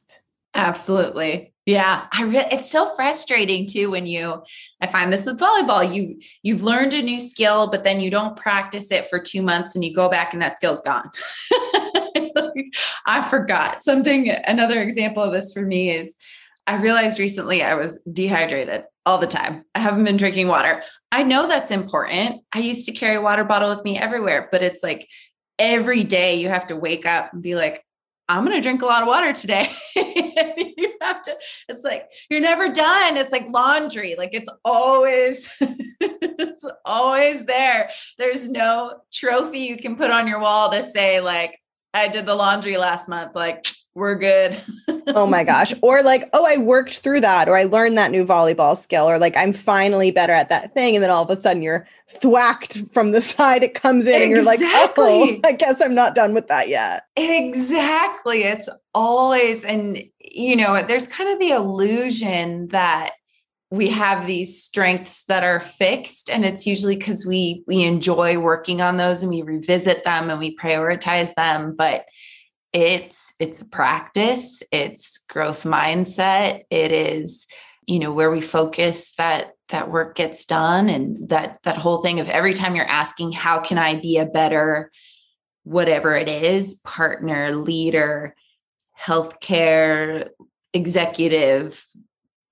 Absolutely. 0.53 1.51
Yeah, 1.65 2.05
I 2.11 2.23
re- 2.23 2.47
it's 2.51 2.69
so 2.69 2.93
frustrating 2.95 3.65
too 3.65 3.89
when 3.89 4.05
you 4.05 4.43
I 4.81 4.87
find 4.87 5.11
this 5.11 5.25
with 5.25 5.39
volleyball. 5.39 5.93
You 5.93 6.19
you've 6.43 6.63
learned 6.63 6.93
a 6.93 7.01
new 7.01 7.19
skill 7.19 7.69
but 7.71 7.83
then 7.83 7.99
you 7.99 8.11
don't 8.11 8.37
practice 8.37 8.91
it 8.91 9.09
for 9.09 9.19
2 9.19 9.41
months 9.41 9.73
and 9.73 9.83
you 9.83 9.93
go 9.93 10.07
back 10.09 10.33
and 10.33 10.41
that 10.41 10.57
skill's 10.57 10.81
gone. 10.81 11.09
I 13.07 13.27
forgot. 13.29 13.83
Something 13.83 14.29
another 14.29 14.81
example 14.81 15.23
of 15.23 15.31
this 15.31 15.53
for 15.53 15.61
me 15.61 15.89
is 15.89 16.15
I 16.67 16.81
realized 16.81 17.19
recently 17.19 17.63
I 17.63 17.75
was 17.75 17.99
dehydrated 18.11 18.83
all 19.05 19.17
the 19.17 19.27
time. 19.27 19.63
I 19.75 19.79
haven't 19.79 20.03
been 20.03 20.17
drinking 20.17 20.47
water. 20.47 20.83
I 21.11 21.23
know 21.23 21.47
that's 21.47 21.71
important. 21.71 22.41
I 22.53 22.59
used 22.59 22.85
to 22.87 22.91
carry 22.91 23.15
a 23.15 23.21
water 23.21 23.43
bottle 23.43 23.69
with 23.69 23.83
me 23.83 23.97
everywhere, 23.97 24.49
but 24.51 24.63
it's 24.63 24.81
like 24.81 25.07
every 25.59 26.03
day 26.03 26.35
you 26.35 26.49
have 26.49 26.67
to 26.67 26.75
wake 26.75 27.05
up 27.05 27.33
and 27.33 27.41
be 27.41 27.55
like, 27.55 27.83
I'm 28.27 28.43
going 28.43 28.57
to 28.57 28.61
drink 28.61 28.81
a 28.81 28.87
lot 28.87 29.03
of 29.03 29.07
water 29.07 29.31
today. 29.33 29.71
to, 31.25 31.35
it's 31.69 31.83
like, 31.83 32.09
you're 32.29 32.39
never 32.39 32.69
done. 32.69 33.17
It's 33.17 33.31
like 33.31 33.49
laundry. 33.49 34.15
Like 34.17 34.33
it's 34.33 34.49
always, 34.63 35.49
it's 35.59 36.65
always 36.85 37.45
there. 37.45 37.89
There's 38.17 38.47
no 38.47 39.01
trophy 39.11 39.59
you 39.59 39.77
can 39.77 39.95
put 39.95 40.11
on 40.11 40.27
your 40.27 40.39
wall 40.39 40.71
to 40.71 40.83
say, 40.83 41.21
like, 41.21 41.59
I 41.93 42.07
did 42.07 42.25
the 42.25 42.35
laundry 42.35 42.77
last 42.77 43.07
month. 43.07 43.35
Like, 43.35 43.65
we're 43.95 44.15
good. 44.15 44.61
oh 45.07 45.25
my 45.25 45.43
gosh. 45.43 45.73
Or 45.81 46.03
like, 46.03 46.29
oh, 46.33 46.45
I 46.45 46.57
worked 46.57 46.99
through 46.99 47.21
that, 47.21 47.47
or 47.47 47.55
I 47.55 47.63
learned 47.63 47.97
that 47.97 48.11
new 48.11 48.25
volleyball 48.25 48.77
skill, 48.77 49.09
or 49.09 49.19
like, 49.19 49.37
I'm 49.37 49.53
finally 49.53 50.09
better 50.09 50.33
at 50.33 50.49
that 50.49 50.73
thing. 50.73 50.95
And 50.95 51.03
then 51.03 51.11
all 51.11 51.23
of 51.23 51.29
a 51.29 51.37
sudden 51.37 51.61
you're 51.61 51.87
thwacked 52.09 52.81
from 52.91 53.11
the 53.11 53.21
side, 53.35 53.63
it 53.63 53.73
comes 53.73 54.07
in, 54.07 54.13
exactly. 54.15 54.23
and 54.23 54.35
you're 54.35 54.45
like, 54.45 54.59
oh, 54.97 55.39
I 55.47 55.51
guess 55.53 55.81
I'm 55.81 55.95
not 55.95 56.15
done 56.15 56.33
with 56.33 56.47
that 56.47 56.67
yet. 56.69 57.03
Exactly. 57.15 58.43
It's 58.43 58.67
always, 58.93 59.63
and 59.63 60.03
you 60.19 60.55
know, 60.55 60.83
there's 60.83 61.07
kind 61.07 61.29
of 61.29 61.39
the 61.39 61.51
illusion 61.51 62.67
that 62.69 63.13
we 63.71 63.89
have 63.89 64.27
these 64.27 64.61
strengths 64.61 65.25
that 65.25 65.43
are 65.43 65.59
fixed 65.59 66.29
and 66.29 66.45
it's 66.45 66.67
usually 66.67 66.95
because 66.95 67.25
we 67.25 67.63
we 67.67 67.83
enjoy 67.83 68.37
working 68.39 68.79
on 68.79 68.97
those 68.97 69.21
and 69.21 69.29
we 69.29 69.41
revisit 69.41 70.03
them 70.03 70.29
and 70.29 70.39
we 70.39 70.55
prioritize 70.55 71.33
them 71.33 71.75
but 71.75 72.05
it's 72.75 73.33
it's 73.39 73.61
a 73.61 73.65
practice 73.65 74.61
it's 74.69 75.19
growth 75.29 75.63
mindset 75.63 76.63
it 76.69 76.91
is 76.91 77.47
you 77.87 77.99
know 77.99 78.11
where 78.11 78.29
we 78.29 78.41
focus 78.41 79.15
that 79.15 79.53
that 79.69 79.89
work 79.89 80.13
gets 80.13 80.45
done 80.45 80.89
and 80.89 81.29
that 81.29 81.57
that 81.63 81.77
whole 81.77 82.01
thing 82.01 82.19
of 82.19 82.27
every 82.27 82.53
time 82.53 82.75
you're 82.75 82.85
asking 82.85 83.31
how 83.31 83.61
can 83.61 83.77
i 83.77 83.97
be 83.97 84.17
a 84.17 84.25
better 84.25 84.91
whatever 85.63 86.17
it 86.17 86.27
is 86.27 86.75
partner 86.83 87.53
leader 87.53 88.35
healthcare 89.01 90.27
executive 90.73 91.81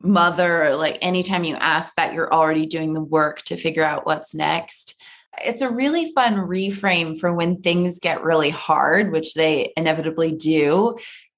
mother 0.02 0.74
like 0.78 0.98
anytime 1.02 1.44
you 1.44 1.56
ask 1.56 1.96
that 1.96 2.14
you're 2.14 2.34
already 2.34 2.66
doing 2.66 2.94
the 2.94 3.04
work 3.04 3.42
to 3.42 3.58
figure 3.58 3.84
out 3.84 4.06
what's 4.06 4.34
next 4.34 5.03
it's 5.44 5.62
a 5.62 5.70
really 5.70 6.12
fun 6.12 6.36
reframe 6.36 7.18
for 7.20 7.34
when 7.34 7.62
things 7.62 8.00
get 8.00 8.24
really 8.24 8.50
hard, 8.50 9.12
which 9.12 9.34
they 9.34 9.74
inevitably 9.76 10.32
do, 10.32 10.98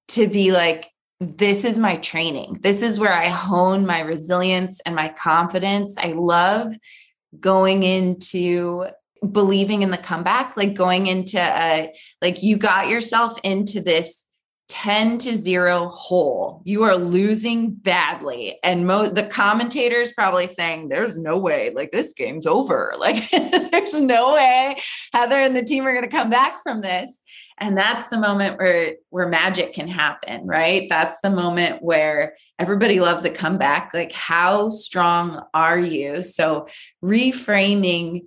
to 0.10 0.28
be 0.28 0.52
like, 0.52 0.90
this 1.20 1.64
is 1.64 1.78
my 1.78 1.98
training. 1.98 2.60
This 2.62 2.82
is 2.82 3.00
where 3.00 3.14
I 3.14 3.30
hone 3.30 3.86
my 3.86 4.02
resilience 4.02 4.82
and 4.86 4.96
my 4.96 5.10
confidence. 5.10 5.98
I 5.98 6.14
love 6.16 6.74
going 7.40 7.84
into 7.84 8.86
believing 9.32 9.82
in 9.82 9.92
the 9.92 9.98
comeback, 9.98 10.58
like 10.58 10.74
going 10.74 11.08
into 11.08 11.40
a, 11.40 11.94
like 12.22 12.44
you 12.44 12.58
got 12.58 12.90
yourself 12.90 13.40
into 13.44 13.82
this 13.82 14.25
10 14.68 15.20
to 15.20 15.36
0 15.36 15.90
hole. 15.90 16.62
You 16.66 16.84
are 16.84 16.98
losing 16.98 17.72
badly. 17.72 18.58
And 18.64 18.88
mo- 18.88 19.10
the 19.10 19.24
commentators 19.24 20.14
probably 20.14 20.48
saying, 20.48 20.90
There's 20.90 21.18
no 21.18 21.38
way, 21.38 21.72
like 21.74 21.92
this 21.92 22.14
game's 22.14 22.46
over. 22.46 22.94
Like, 23.06 23.30
there's 23.30 24.02
no 24.02 24.34
way 24.34 24.78
Heather 25.14 25.36
and 25.36 25.56
the 25.56 25.64
team 25.64 25.86
are 25.86 25.94
going 25.94 26.10
to 26.10 26.10
come 26.10 26.32
back 26.32 26.64
from 26.64 26.82
this. 26.82 27.22
And 27.60 27.78
that's 27.78 28.08
the 28.08 28.18
moment 28.18 28.58
where 28.58 28.96
where 29.12 29.30
magic 29.30 29.74
can 29.74 29.88
happen, 29.88 30.48
right? 30.48 30.88
That's 30.90 31.22
the 31.22 31.30
moment 31.30 31.84
where 31.84 32.36
everybody 32.58 33.00
loves 33.00 33.26
a 33.26 33.30
comeback. 33.30 33.94
Like, 33.94 34.12
how 34.12 34.70
strong 34.72 35.44
are 35.54 35.80
you? 35.80 36.24
So 36.24 36.68
reframing 37.04 38.24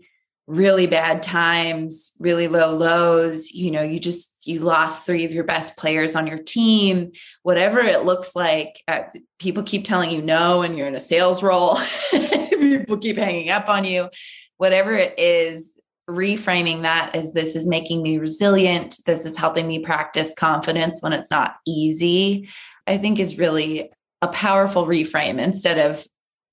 really 0.47 0.87
bad 0.87 1.23
times, 1.23 2.13
really 2.19 2.49
low 2.49 2.75
lows, 2.75 3.51
you 3.51 3.71
know, 3.71 3.83
you 3.83 3.99
just 3.99 4.38
you 4.49 4.61
lost 4.61 5.05
three 5.05 5.25
of 5.25 5.31
your 5.31 5.45
best 5.45 5.77
players 5.77 6.17
on 6.17 6.27
your 6.27 6.39
team, 6.39 7.13
whatever 7.43 7.81
it 7.81 8.05
looks 8.05 8.35
like, 8.35 8.83
uh, 8.89 9.03
people 9.39 9.63
keep 9.63 9.85
telling 9.85 10.11
you 10.11 10.23
no 10.23 10.63
and 10.63 10.77
you're 10.77 10.87
in 10.87 10.95
a 10.95 11.01
sales 11.01 11.43
role. 11.43 11.79
people 12.11 12.97
keep 12.97 13.19
hanging 13.19 13.51
up 13.51 13.69
on 13.69 13.85
you. 13.85 14.09
Whatever 14.57 14.97
it 14.97 15.19
is, 15.19 15.75
reframing 16.09 16.83
that 16.83 17.15
as 17.15 17.35
this 17.35 17.55
is 17.55 17.69
making 17.69 18.03
me 18.03 18.19
resilient, 18.19 18.97
this 19.05 19.27
is 19.27 19.37
helping 19.37 19.69
me 19.69 19.81
practice 19.81 20.35
confidence 20.35 21.03
when 21.03 21.13
it's 21.13 21.31
not 21.31 21.57
easy, 21.67 22.49
I 22.87 22.97
think 22.97 23.21
is 23.21 23.39
really 23.39 23.91
a 24.23 24.29
powerful 24.29 24.87
reframe 24.87 25.39
instead 25.39 25.79
of 25.79 26.05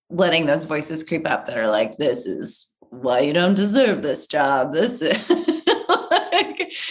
letting 0.10 0.46
those 0.46 0.66
voices 0.66 1.04
creep 1.04 1.26
up 1.26 1.46
that 1.46 1.58
are 1.58 1.70
like, 1.70 1.98
this 1.98 2.26
is 2.26 2.76
why 2.90 3.22
you 3.22 3.34
don't 3.34 3.56
deserve 3.56 4.04
this 4.04 4.28
job. 4.28 4.74
This 4.74 5.02
is 5.02 5.45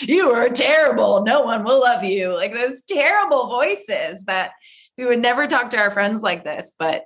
you 0.08 0.30
are 0.30 0.48
terrible. 0.48 1.24
No 1.24 1.42
one 1.42 1.64
will 1.64 1.80
love 1.80 2.04
you. 2.04 2.34
Like 2.34 2.52
those 2.52 2.82
terrible 2.82 3.48
voices 3.48 4.24
that 4.24 4.52
we 4.96 5.04
would 5.04 5.20
never 5.20 5.46
talk 5.46 5.70
to 5.70 5.78
our 5.78 5.90
friends 5.90 6.22
like 6.22 6.44
this. 6.44 6.74
But 6.78 7.04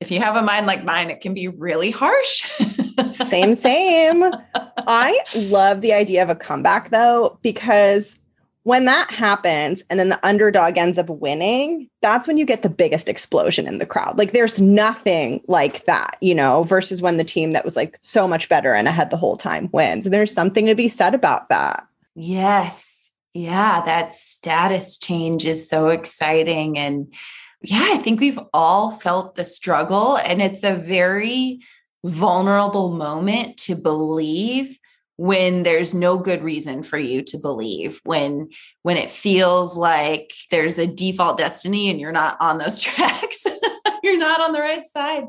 if 0.00 0.10
you 0.10 0.20
have 0.20 0.36
a 0.36 0.42
mind 0.42 0.66
like 0.66 0.84
mine, 0.84 1.10
it 1.10 1.20
can 1.20 1.34
be 1.34 1.48
really 1.48 1.90
harsh. 1.90 2.42
same, 3.12 3.54
same. 3.54 4.24
I 4.54 5.20
love 5.34 5.82
the 5.82 5.92
idea 5.92 6.22
of 6.22 6.30
a 6.30 6.34
comeback 6.34 6.90
though, 6.90 7.38
because 7.42 8.18
when 8.62 8.84
that 8.84 9.10
happens 9.10 9.82
and 9.88 9.98
then 9.98 10.10
the 10.10 10.26
underdog 10.26 10.76
ends 10.76 10.98
up 10.98 11.08
winning, 11.08 11.88
that's 12.02 12.26
when 12.26 12.36
you 12.36 12.44
get 12.44 12.62
the 12.62 12.68
biggest 12.68 13.08
explosion 13.08 13.66
in 13.66 13.78
the 13.78 13.86
crowd. 13.86 14.18
Like 14.18 14.32
there's 14.32 14.60
nothing 14.60 15.42
like 15.48 15.84
that, 15.86 16.16
you 16.20 16.34
know, 16.34 16.64
versus 16.64 17.00
when 17.00 17.16
the 17.16 17.24
team 17.24 17.52
that 17.52 17.64
was 17.64 17.76
like 17.76 17.98
so 18.02 18.28
much 18.28 18.48
better 18.48 18.74
and 18.74 18.86
ahead 18.86 19.10
the 19.10 19.16
whole 19.16 19.36
time 19.36 19.70
wins. 19.72 20.06
And 20.06 20.12
there's 20.12 20.32
something 20.32 20.66
to 20.66 20.74
be 20.74 20.88
said 20.88 21.14
about 21.14 21.48
that. 21.48 21.86
Yes. 22.14 23.10
Yeah, 23.32 23.82
that 23.84 24.16
status 24.16 24.98
change 24.98 25.46
is 25.46 25.68
so 25.68 25.88
exciting 25.88 26.78
and 26.78 27.14
yeah, 27.62 27.88
I 27.90 27.98
think 27.98 28.20
we've 28.20 28.38
all 28.54 28.90
felt 28.90 29.34
the 29.34 29.44
struggle 29.44 30.16
and 30.16 30.40
it's 30.40 30.64
a 30.64 30.74
very 30.74 31.60
vulnerable 32.04 32.92
moment 32.92 33.58
to 33.58 33.74
believe 33.74 34.78
when 35.16 35.64
there's 35.64 35.92
no 35.92 36.16
good 36.16 36.42
reason 36.42 36.82
for 36.82 36.98
you 36.98 37.20
to 37.20 37.36
believe 37.36 38.00
when 38.04 38.48
when 38.82 38.96
it 38.96 39.10
feels 39.10 39.76
like 39.76 40.32
there's 40.50 40.78
a 40.78 40.86
default 40.86 41.36
destiny 41.36 41.90
and 41.90 42.00
you're 42.00 42.10
not 42.10 42.38
on 42.40 42.56
those 42.56 42.80
tracks 42.82 43.44
you're 44.02 44.16
not 44.16 44.40
on 44.40 44.52
the 44.52 44.60
right 44.60 44.86
side 44.86 45.24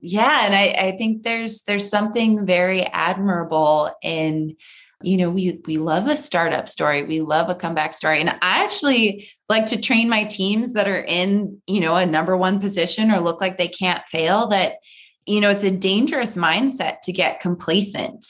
yeah 0.00 0.46
and 0.46 0.54
I, 0.54 0.88
I 0.88 0.96
think 0.96 1.24
there's 1.24 1.60
there's 1.62 1.90
something 1.90 2.46
very 2.46 2.84
admirable 2.86 3.94
in 4.02 4.56
you 5.04 5.16
know 5.16 5.30
we 5.30 5.60
we 5.66 5.76
love 5.76 6.08
a 6.08 6.16
startup 6.16 6.68
story. 6.68 7.02
We 7.02 7.20
love 7.20 7.48
a 7.48 7.54
comeback 7.54 7.94
story. 7.94 8.20
And 8.20 8.30
i 8.30 8.64
actually 8.64 9.28
like 9.48 9.66
to 9.66 9.80
train 9.80 10.08
my 10.08 10.24
teams 10.24 10.72
that 10.72 10.88
are 10.88 11.02
in 11.02 11.60
you 11.66 11.80
know 11.80 11.94
a 11.96 12.06
number 12.06 12.36
one 12.36 12.60
position 12.60 13.10
or 13.10 13.20
look 13.20 13.40
like 13.40 13.58
they 13.58 13.68
can't 13.68 14.06
fail 14.08 14.46
that 14.48 14.74
you 15.26 15.40
know 15.40 15.50
it's 15.50 15.64
a 15.64 15.70
dangerous 15.70 16.36
mindset 16.36 17.00
to 17.02 17.12
get 17.12 17.40
complacent. 17.40 18.26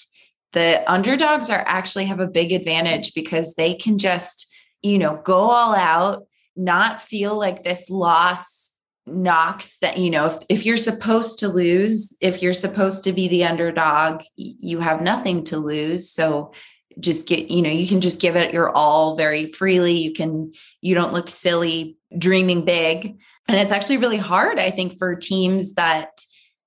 The 0.52 0.82
underdogs 0.90 1.50
are 1.50 1.64
actually 1.66 2.06
have 2.06 2.20
a 2.20 2.28
big 2.28 2.52
advantage 2.52 3.12
because 3.12 3.54
they 3.54 3.74
can 3.74 3.98
just, 3.98 4.54
you 4.82 4.98
know, 4.98 5.20
go 5.24 5.50
all 5.50 5.74
out, 5.74 6.26
not 6.54 7.02
feel 7.02 7.36
like 7.36 7.64
this 7.64 7.90
loss 7.90 8.63
knocks 9.06 9.78
that, 9.78 9.98
you 9.98 10.10
know, 10.10 10.26
if, 10.26 10.38
if 10.48 10.66
you're 10.66 10.76
supposed 10.76 11.38
to 11.40 11.48
lose, 11.48 12.16
if 12.20 12.42
you're 12.42 12.52
supposed 12.52 13.04
to 13.04 13.12
be 13.12 13.28
the 13.28 13.44
underdog, 13.44 14.22
you 14.36 14.80
have 14.80 15.02
nothing 15.02 15.44
to 15.44 15.58
lose. 15.58 16.10
So 16.10 16.52
just 16.98 17.26
get, 17.26 17.50
you 17.50 17.60
know, 17.60 17.70
you 17.70 17.86
can 17.86 18.00
just 18.00 18.20
give 18.20 18.36
it 18.36 18.54
your 18.54 18.70
all 18.70 19.16
very 19.16 19.46
freely. 19.46 19.98
You 19.98 20.12
can, 20.12 20.52
you 20.80 20.94
don't 20.94 21.12
look 21.12 21.28
silly 21.28 21.98
dreaming 22.16 22.64
big. 22.64 23.18
And 23.48 23.58
it's 23.58 23.72
actually 23.72 23.98
really 23.98 24.16
hard, 24.16 24.58
I 24.58 24.70
think, 24.70 24.96
for 24.96 25.14
teams 25.14 25.74
that, 25.74 26.20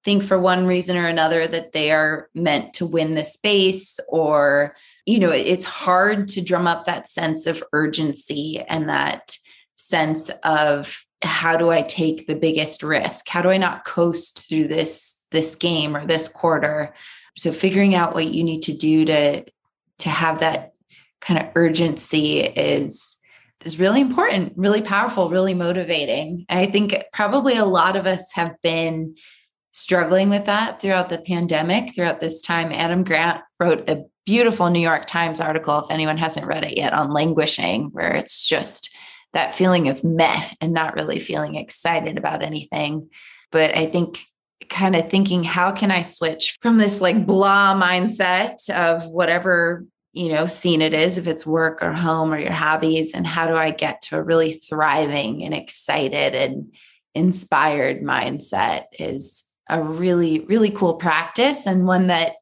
think 0.07 0.23
for 0.23 0.39
one 0.39 0.67
reason 0.67 0.95
or 0.95 1.07
another 1.07 1.45
that 1.47 1.73
they 1.73 1.91
are 1.91 2.29
meant 2.33 2.73
to 2.75 2.85
win 2.85 3.13
the 3.13 3.25
space 3.25 3.99
or 4.07 4.73
you 5.05 5.19
know 5.19 5.31
it's 5.31 5.65
hard 5.65 6.29
to 6.29 6.41
drum 6.41 6.65
up 6.65 6.85
that 6.85 7.09
sense 7.09 7.45
of 7.45 7.61
urgency 7.73 8.63
and 8.69 8.87
that 8.87 9.35
sense 9.75 10.31
of 10.43 11.03
how 11.21 11.57
do 11.57 11.69
i 11.69 11.81
take 11.81 12.27
the 12.27 12.35
biggest 12.35 12.83
risk? 12.83 13.27
How 13.27 13.41
do 13.41 13.49
i 13.49 13.57
not 13.57 13.85
coast 13.85 14.47
through 14.47 14.67
this 14.67 15.21
this 15.31 15.55
game 15.55 15.95
or 15.95 16.05
this 16.05 16.27
quarter? 16.27 16.93
So 17.37 17.51
figuring 17.51 17.95
out 17.95 18.13
what 18.13 18.27
you 18.27 18.43
need 18.43 18.63
to 18.63 18.73
do 18.73 19.05
to 19.05 19.45
to 19.99 20.09
have 20.09 20.39
that 20.39 20.73
kind 21.21 21.39
of 21.39 21.51
urgency 21.55 22.41
is 22.41 23.17
is 23.65 23.79
really 23.79 24.01
important 24.01 24.53
really 24.55 24.81
powerful 24.81 25.29
really 25.29 25.53
motivating. 25.53 26.45
And 26.49 26.59
i 26.59 26.65
think 26.65 26.95
probably 27.13 27.57
a 27.57 27.65
lot 27.65 27.95
of 27.95 28.05
us 28.05 28.31
have 28.33 28.55
been 28.61 29.15
struggling 29.77 30.29
with 30.31 30.45
that 30.47 30.81
throughout 30.81 31.07
the 31.09 31.19
pandemic, 31.19 31.93
throughout 31.93 32.19
this 32.19 32.41
time. 32.41 32.71
Adam 32.71 33.03
Grant 33.03 33.41
wrote 33.59 33.87
a 33.87 34.05
beautiful 34.25 34.71
New 34.71 34.79
York 34.79 35.05
Times 35.05 35.39
article, 35.39 35.77
if 35.77 35.91
anyone 35.91 36.17
hasn't 36.17 36.47
read 36.47 36.63
it 36.63 36.75
yet, 36.75 36.93
on 36.93 37.11
languishing, 37.11 37.89
where 37.91 38.15
it's 38.15 38.47
just 38.47 38.96
that 39.37 39.55
feeling 39.55 39.87
of 39.87 40.03
meh 40.03 40.49
and 40.59 40.73
not 40.73 40.95
really 40.95 41.19
feeling 41.19 41.55
excited 41.55 42.17
about 42.17 42.43
anything. 42.43 43.09
But 43.51 43.75
I 43.75 43.85
think 43.85 44.19
kind 44.69 44.95
of 44.95 45.09
thinking, 45.09 45.43
how 45.43 45.71
can 45.71 45.91
I 45.91 46.01
switch 46.01 46.57
from 46.61 46.77
this 46.77 47.01
like 47.01 47.25
blah 47.25 47.73
mindset 47.73 48.69
of 48.69 49.07
whatever 49.07 49.85
you 50.13 50.29
know 50.29 50.47
scene 50.47 50.81
it 50.81 50.93
is 50.93 51.17
if 51.17 51.27
it's 51.27 51.45
work 51.45 51.83
or 51.83 51.93
home 51.93 52.33
or 52.33 52.39
your 52.39 52.51
hobbies 52.51 53.13
and 53.13 53.27
how 53.27 53.45
do 53.45 53.55
i 53.55 53.69
get 53.69 54.01
to 54.01 54.17
a 54.17 54.23
really 54.23 54.53
thriving 54.53 55.43
and 55.43 55.53
excited 55.53 56.33
and 56.33 56.73
inspired 57.17 58.03
mindset 58.03 58.85
is 58.97 59.43
a 59.69 59.81
really, 59.81 60.39
really 60.41 60.69
cool 60.69 60.95
practice 60.95 61.65
and 61.65 61.85
one 61.85 62.07
that 62.07 62.33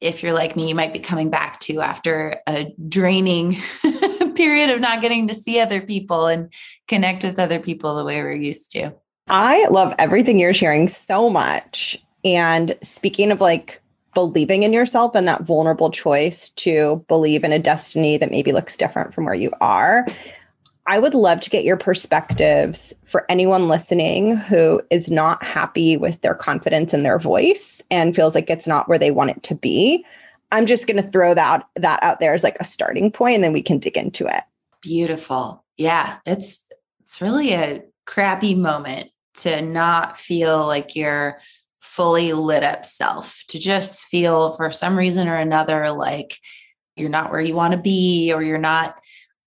if 0.00 0.22
you're 0.22 0.32
like 0.32 0.56
me, 0.56 0.68
you 0.68 0.74
might 0.74 0.92
be 0.92 0.98
coming 0.98 1.30
back 1.30 1.60
to 1.60 1.80
after 1.80 2.40
a 2.48 2.74
draining 2.88 3.62
period 4.42 4.70
of 4.70 4.80
not 4.80 5.00
getting 5.00 5.28
to 5.28 5.34
see 5.34 5.60
other 5.60 5.80
people 5.80 6.26
and 6.26 6.52
connect 6.88 7.22
with 7.22 7.38
other 7.38 7.60
people 7.60 7.94
the 7.94 8.04
way 8.04 8.20
we're 8.20 8.34
used 8.34 8.72
to. 8.72 8.92
I 9.28 9.68
love 9.68 9.94
everything 10.00 10.40
you're 10.40 10.52
sharing 10.52 10.88
so 10.88 11.30
much. 11.30 11.96
And 12.24 12.76
speaking 12.82 13.30
of 13.30 13.40
like 13.40 13.80
believing 14.14 14.64
in 14.64 14.72
yourself 14.72 15.14
and 15.14 15.28
that 15.28 15.42
vulnerable 15.42 15.92
choice 15.92 16.48
to 16.50 17.04
believe 17.06 17.44
in 17.44 17.52
a 17.52 17.58
destiny 17.60 18.16
that 18.16 18.32
maybe 18.32 18.50
looks 18.50 18.76
different 18.76 19.14
from 19.14 19.26
where 19.26 19.34
you 19.34 19.52
are, 19.60 20.04
I 20.88 20.98
would 20.98 21.14
love 21.14 21.38
to 21.42 21.50
get 21.50 21.62
your 21.62 21.76
perspectives 21.76 22.92
for 23.04 23.24
anyone 23.28 23.68
listening 23.68 24.34
who 24.36 24.82
is 24.90 25.08
not 25.08 25.40
happy 25.44 25.96
with 25.96 26.20
their 26.22 26.34
confidence 26.34 26.92
in 26.92 27.04
their 27.04 27.20
voice 27.20 27.80
and 27.92 28.16
feels 28.16 28.34
like 28.34 28.50
it's 28.50 28.66
not 28.66 28.88
where 28.88 28.98
they 28.98 29.12
want 29.12 29.30
it 29.30 29.42
to 29.44 29.54
be. 29.54 30.04
I'm 30.52 30.66
just 30.66 30.86
going 30.86 31.02
to 31.02 31.10
throw 31.10 31.34
that 31.34 31.66
that 31.76 32.02
out 32.02 32.20
there 32.20 32.34
as 32.34 32.44
like 32.44 32.58
a 32.60 32.64
starting 32.64 33.10
point 33.10 33.36
and 33.36 33.44
then 33.44 33.52
we 33.52 33.62
can 33.62 33.78
dig 33.78 33.96
into 33.96 34.26
it. 34.26 34.44
Beautiful. 34.80 35.64
Yeah, 35.76 36.18
it's 36.26 36.68
it's 37.00 37.20
really 37.20 37.52
a 37.52 37.82
crappy 38.06 38.54
moment 38.54 39.10
to 39.34 39.62
not 39.62 40.18
feel 40.18 40.66
like 40.66 40.94
you're 40.94 41.40
fully 41.80 42.32
lit 42.32 42.62
up 42.62 42.86
self, 42.86 43.42
to 43.48 43.58
just 43.58 44.04
feel 44.04 44.52
for 44.56 44.70
some 44.70 44.96
reason 44.96 45.28
or 45.28 45.36
another 45.36 45.90
like 45.90 46.36
you're 46.96 47.10
not 47.10 47.30
where 47.30 47.40
you 47.40 47.54
want 47.54 47.72
to 47.72 47.78
be 47.78 48.32
or 48.32 48.42
you're 48.42 48.58
not 48.58 49.00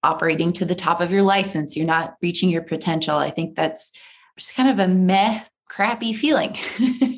operating 0.03 0.53
to 0.53 0.65
the 0.65 0.75
top 0.75 1.01
of 1.01 1.11
your 1.11 1.23
license, 1.23 1.75
you're 1.75 1.85
not 1.85 2.15
reaching 2.21 2.49
your 2.49 2.61
potential. 2.61 3.17
I 3.17 3.31
think 3.31 3.55
that's 3.55 3.91
just 4.37 4.55
kind 4.55 4.69
of 4.69 4.79
a 4.79 4.87
meh, 4.87 5.43
crappy 5.69 6.13
feeling. 6.13 6.57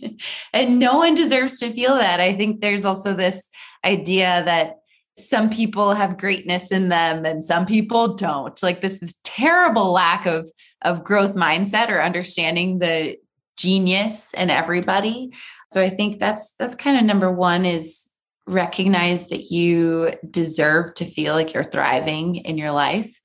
and 0.54 0.80
no 0.80 0.98
one 0.98 1.16
deserves 1.16 1.60
to 1.60 1.70
feel 1.70 1.96
that. 1.96 2.20
I 2.20 2.34
think 2.34 2.62
there's 2.62 2.86
also 2.86 3.14
this 3.14 3.50
idea 3.88 4.44
that 4.46 4.78
some 5.18 5.50
people 5.50 5.94
have 5.94 6.18
greatness 6.18 6.72
in 6.72 6.90
them 6.90 7.26
and 7.26 7.44
some 7.44 7.66
people 7.66 8.16
don't. 8.16 8.62
Like 8.62 8.82
this, 8.82 9.00
this 9.00 9.20
terrible 9.24 9.92
lack 9.92 10.26
of 10.26 10.50
of 10.84 11.04
growth 11.04 11.36
mindset 11.36 11.90
or 11.90 12.02
understanding 12.02 12.80
the 12.80 13.18
genius 13.58 14.34
in 14.36 14.50
everybody. 14.50 15.34
So 15.72 15.82
I 15.82 15.90
think 15.90 16.20
that's 16.20 16.54
that's 16.60 16.76
kind 16.76 16.98
of 16.98 17.04
number 17.04 17.32
one 17.32 17.66
is 17.66 18.12
recognize 18.46 19.28
that 19.28 19.52
you 19.52 20.14
deserve 20.30 20.94
to 20.96 21.06
feel 21.06 21.34
like 21.34 21.54
you're 21.54 21.64
thriving 21.64 22.38
in 22.38 22.58
your 22.58 22.72
life. 22.72 23.20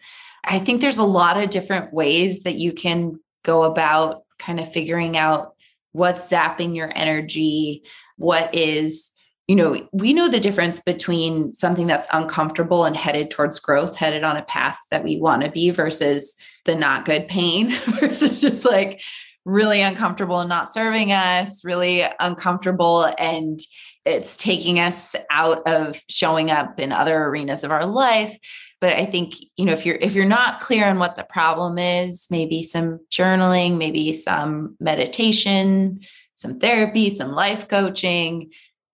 I 0.44 0.59
think 0.59 0.81
there's 0.81 0.98
a 0.98 1.05
lot 1.05 1.40
of 1.40 1.51
different 1.51 1.92
ways 1.92 2.42
that 2.42 2.57
you 2.57 2.72
can 2.72 3.20
go 3.44 3.62
about 3.62 4.22
kind 4.38 4.59
of 4.59 4.72
figuring 4.72 5.16
out 5.16 5.55
what's 5.92 6.29
zapping 6.29 6.75
your 6.75 6.90
energy, 6.96 7.85
what 8.16 8.53
is 8.55 9.12
you 9.48 9.57
know, 9.57 9.88
we 9.92 10.12
know 10.12 10.28
the 10.28 10.40
difference 10.40 10.81
between 10.81 11.52
something 11.55 11.87
that's 11.87 12.07
uncomfortable 12.12 12.85
and 12.85 12.96
headed 12.96 13.31
towards 13.31 13.59
growth, 13.59 13.96
headed 13.96 14.22
on 14.22 14.37
a 14.37 14.42
path 14.42 14.78
that 14.90 15.02
we 15.02 15.20
want 15.20 15.42
to 15.42 15.50
be 15.50 15.70
versus 15.70 16.35
the 16.64 16.74
not 16.74 17.05
good 17.05 17.26
pain 17.28 17.70
versus 18.00 18.40
just 18.40 18.64
like 18.64 19.02
really 19.44 19.81
uncomfortable 19.81 20.38
and 20.38 20.48
not 20.48 20.72
serving 20.72 21.12
us, 21.12 21.64
really 21.64 22.05
uncomfortable 22.20 23.05
and 23.18 23.61
it's 24.05 24.37
taking 24.37 24.81
us 24.81 25.14
out 25.31 25.66
of 25.66 26.00
showing 26.09 26.50
up 26.50 26.81
in 26.81 26.90
other 26.92 27.24
arenas 27.24 27.64
of 27.64 27.70
our 27.70 27.87
life. 27.87 28.37
But 28.81 28.94
i 28.94 29.07
think 29.07 29.35
you 29.57 29.64
know 29.64 29.72
if 29.72 29.87
you're 29.87 29.94
if 29.94 30.16
you're 30.16 30.24
not 30.24 30.59
clear 30.59 30.87
on 30.87 30.98
what 30.98 31.14
the 31.14 31.22
problem 31.22 31.78
is 31.78 32.26
maybe 32.33 32.64
some 32.64 32.98
journaling 33.12 33.78
maybe 33.78 34.12
some 34.12 34.76
meditation 34.81 36.00
some 36.35 36.59
therapy 36.59 37.09
some 37.09 37.31
life 37.31 37.68
coaching 37.68 38.50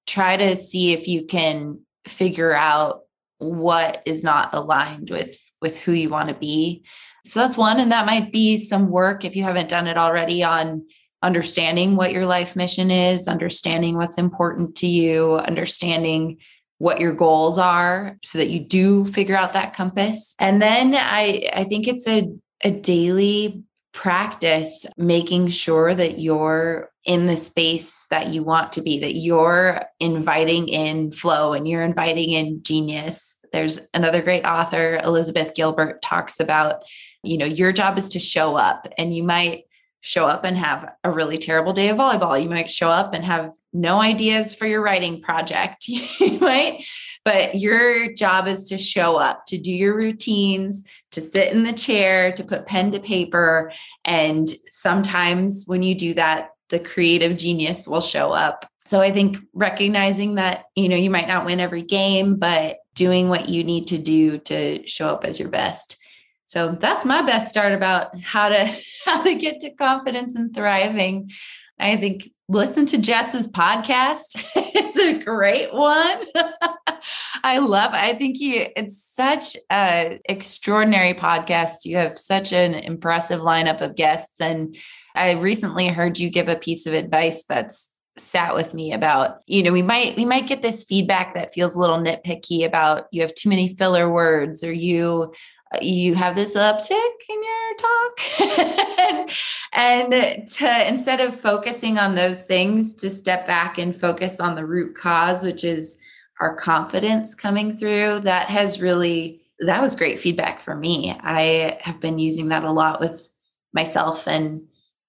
try 0.09 0.37
to 0.37 0.57
see 0.57 0.92
if 0.92 1.07
you 1.07 1.27
can 1.27 1.81
figure 2.07 2.53
out 2.53 3.03
what 3.38 4.03
is 4.07 4.25
not 4.25 4.51
aligned 4.53 5.11
with 5.11 5.40
with 5.61 5.77
who 5.77 5.92
you 5.92 6.09
want 6.09 6.29
to 6.29 6.35
be 6.35 6.83
so 7.25 7.40
that's 7.40 7.57
one 7.57 7.79
and 7.79 7.92
that 7.92 8.07
might 8.07 8.33
be 8.33 8.57
some 8.57 8.88
work 8.88 9.25
if 9.25 9.37
you 9.37 9.42
haven't 9.42 9.68
done 9.68 9.87
it 9.87 9.99
already 9.99 10.42
on 10.42 10.85
understanding 11.23 11.97
what 11.97 12.12
your 12.12 12.27
life 12.27 12.55
mission 12.55 12.90
is, 12.90 13.27
understanding 13.27 13.97
what's 13.97 14.18
important 14.18 14.77
to 14.77 14.87
you, 14.87 15.35
understanding 15.35 16.38
what 16.79 17.01
your 17.01 17.12
goals 17.12 17.59
are 17.59 18.16
so 18.23 18.38
that 18.38 18.51
you 18.51 18.61
do 18.61 19.05
figure 19.05 19.37
out 19.37 19.53
that 19.53 19.75
compass. 19.75 20.35
And 20.38 20.62
then 20.62 20.94
I 20.94 21.51
I 21.53 21.64
think 21.64 21.88
it's 21.88 22.07
a 22.07 22.31
a 22.64 22.71
daily 22.71 23.62
practice 23.92 24.87
making 24.97 25.49
sure 25.49 25.94
that 25.94 26.21
you're 26.21 26.90
in 27.09 27.27
the 27.27 27.37
space 27.37 28.07
that 28.11 28.29
you 28.29 28.42
want 28.44 28.71
to 28.73 28.83
be 28.83 29.01
that 29.01 29.14
you're 29.14 29.83
inviting 29.99 30.68
in 30.68 31.11
flow 31.11 31.55
and 31.55 31.66
you're 31.66 31.83
inviting 31.83 32.33
in 32.33 32.62
genius 32.62 33.35
there's 33.51 33.88
another 33.94 34.23
great 34.23 34.44
author 34.44 35.01
elizabeth 35.03 35.55
gilbert 35.55 36.01
talks 36.03 36.38
about 36.38 36.83
you 37.23 37.38
know 37.38 37.47
your 37.47 37.73
job 37.73 37.99
is 37.99 38.11
to 38.11 38.18
show 38.18 38.57
up 38.57 38.87
and 38.99 39.16
you 39.16 39.23
might 39.23 39.64
show 40.01 40.27
up 40.27 40.44
and 40.44 40.57
have 40.57 40.88
a 41.05 41.11
really 41.11 41.38
terrible 41.38 41.73
day 41.73 41.88
of 41.88 41.97
volleyball. 41.97 42.40
You 42.40 42.49
might 42.49 42.71
show 42.71 42.88
up 42.88 43.14
and 43.14 43.25
have 43.25 43.53
no 43.73 44.01
ideas 44.01 44.55
for 44.55 44.66
your 44.66 44.81
writing 44.81 45.21
project, 45.21 45.87
right? 46.40 46.85
But 47.25 47.57
your 47.57 48.14
job 48.14 48.47
is 48.47 48.64
to 48.66 48.79
show 48.79 49.16
up, 49.16 49.44
to 49.49 49.59
do 49.59 49.73
your 49.73 49.94
routines, 49.94 50.85
to 51.11 51.21
sit 51.21 51.53
in 51.53 51.64
the 51.64 51.73
chair, 51.73 52.33
to 52.33 52.44
put 52.44 52.66
pen 52.66 52.92
to 52.92 53.01
paper. 53.01 53.73
And 54.05 54.49
sometimes 54.71 55.64
when 55.66 55.83
you 55.83 55.94
do 55.94 56.14
that, 56.14 56.51
the 56.68 56.78
creative 56.78 57.37
genius 57.37 57.87
will 57.87 58.00
show 58.00 58.33
up. 58.33 58.66
So 58.85 59.00
I 59.00 59.11
think 59.11 59.38
recognizing 59.52 60.37
that, 60.37 60.64
you 60.74 60.88
know, 60.88 60.96
you 60.96 61.11
might 61.11 61.28
not 61.28 61.44
win 61.44 61.61
every 61.61 61.83
game, 61.83 62.37
but 62.37 62.78
doing 62.94 63.28
what 63.28 63.48
you 63.48 63.62
need 63.62 63.88
to 63.88 63.98
do 63.98 64.38
to 64.38 64.87
show 64.88 65.09
up 65.09 65.24
as 65.24 65.38
your 65.38 65.50
best. 65.50 65.98
So 66.46 66.72
that's 66.72 67.04
my 67.04 67.22
best 67.22 67.50
start 67.50 67.72
about 67.72 68.18
how 68.20 68.48
to 68.48 68.74
how 69.04 69.22
to 69.22 69.35
get 69.35 69.61
to 69.61 69.70
confidence 69.74 70.35
and 70.35 70.54
thriving. 70.54 71.31
I 71.78 71.96
think 71.96 72.24
listen 72.48 72.87
to 72.87 72.98
Jess's 72.98 73.52
podcast. 73.52 74.42
it's 74.57 74.96
a 74.96 75.22
great 75.22 75.72
one. 75.72 76.24
I 77.44 77.59
love 77.59 77.90
I 77.92 78.14
think 78.14 78.40
you 78.40 78.66
it's 78.74 79.04
such 79.04 79.57
a 79.70 80.18
extraordinary 80.24 81.14
podcast. 81.14 81.85
You 81.85 81.98
have 81.98 82.18
such 82.18 82.52
an 82.52 82.74
impressive 82.74 83.40
lineup 83.40 83.81
of 83.81 83.94
guests 83.94 84.40
and 84.40 84.76
I 85.18 85.33
recently 85.33 85.88
heard 85.88 86.18
you 86.18 86.31
give 86.31 86.48
a 86.48 86.57
piece 86.57 86.87
of 86.87 86.94
advice 86.94 87.44
that's 87.44 87.92
sat 88.16 88.54
with 88.54 88.74
me 88.74 88.92
about 88.92 89.38
you 89.46 89.62
know 89.62 89.70
we 89.72 89.83
might 89.83 90.16
we 90.16 90.24
might 90.24 90.48
get 90.48 90.61
this 90.61 90.83
feedback 90.83 91.35
that 91.35 91.52
feels 91.52 91.76
a 91.76 91.81
little 91.81 91.98
nitpicky 91.98 92.64
about 92.66 93.07
you 93.12 93.22
have 93.22 93.33
too 93.35 93.48
many 93.48 93.74
filler 93.76 94.11
words 94.11 94.64
or 94.64 94.72
you 94.72 95.33
you 95.81 96.14
have 96.14 96.35
this 96.35 96.57
uptick 96.57 97.12
in 97.28 97.42
your 97.42 97.76
talk. 97.78 99.28
And, 99.74 100.14
and 100.14 100.48
to 100.48 100.88
instead 100.88 101.20
of 101.20 101.38
focusing 101.38 101.98
on 101.98 102.14
those 102.14 102.44
things 102.44 102.94
to 102.96 103.11
step 103.11 103.46
back 103.46 103.78
and 103.78 103.94
focus 103.94 104.40
on 104.40 104.54
the 104.54 104.64
root 104.64 104.96
cause 104.96 105.42
which 105.42 105.62
is 105.62 105.98
our 106.40 106.57
confidence 106.57 107.35
coming 107.35 107.76
through 107.76 108.20
that 108.20 108.48
has 108.48 108.81
really 108.81 109.42
that 109.61 109.83
was 109.83 109.96
great 109.96 110.18
feedback 110.18 110.61
for 110.61 110.74
me. 110.74 111.16
I 111.20 111.78
have 111.83 112.00
been 112.00 112.18
using 112.18 112.48
that 112.48 112.64
a 112.64 112.72
lot 112.72 113.00
with 113.00 113.28
myself 113.72 114.26
and 114.26 114.62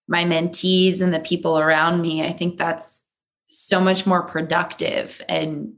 my 0.09 0.25
mentees 0.25 0.99
and 0.99 1.13
the 1.13 1.19
people 1.19 1.57
around 1.57 2.01
me 2.01 2.25
i 2.25 2.33
think 2.33 2.57
that's 2.57 3.09
so 3.49 3.81
much 3.81 4.05
more 4.05 4.23
productive. 4.23 5.21
And 5.27 5.73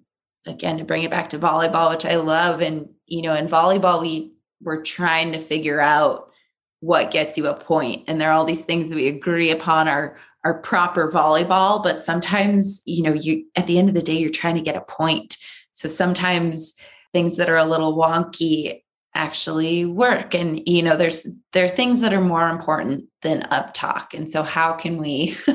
again 0.46 0.78
to 0.80 0.84
bring 0.84 1.04
it 1.04 1.12
back 1.12 1.30
to 1.30 1.38
volleyball 1.38 1.92
which 1.92 2.04
i 2.04 2.16
love 2.16 2.62
and 2.62 2.90
you 3.06 3.22
know 3.22 3.36
in 3.36 3.48
volleyball 3.48 4.02
we 4.02 4.34
we're 4.60 4.82
trying 4.82 5.32
to 5.34 5.40
figure 5.40 5.80
out 5.80 6.32
what 6.80 7.12
gets 7.12 7.38
you 7.38 7.48
a 7.48 7.54
point. 7.54 8.04
And 8.08 8.20
there 8.20 8.30
are 8.30 8.34
all 8.34 8.46
these 8.46 8.66
things 8.66 8.90
that 8.90 8.96
we 8.96 9.08
agree 9.08 9.52
upon 9.52 9.88
are 9.88 10.18
are 10.44 10.60
proper 10.62 11.12
volleyball 11.12 11.84
but 11.84 12.04
sometimes 12.04 12.82
you 12.86 13.04
know 13.04 13.14
you 13.14 13.46
at 13.56 13.68
the 13.68 13.78
end 13.78 13.88
of 13.88 13.96
the 13.96 14.02
day 14.02 14.18
you're 14.18 14.32
trying 14.32 14.56
to 14.56 14.62
get 14.62 14.76
a 14.76 14.82
point. 14.82 15.38
So 15.74 15.88
sometimes 15.88 16.74
things 17.14 17.38
that 17.38 17.50
are 17.50 17.58
a 17.58 17.66
little 17.66 17.96
wonky 17.96 18.82
actually 19.14 19.86
work. 19.86 20.34
And 20.34 20.62
you 20.68 20.82
know 20.82 20.98
there's 20.98 21.28
there 21.54 21.66
are 21.66 21.70
things 21.70 22.02
that 22.02 22.14
are 22.14 22.22
more 22.22 22.50
important 22.50 23.06
than 23.22 23.44
up 23.44 23.74
talk. 23.74 24.14
And 24.14 24.30
so 24.30 24.44
how 24.44 24.74
can 24.74 24.98
we 24.98 25.38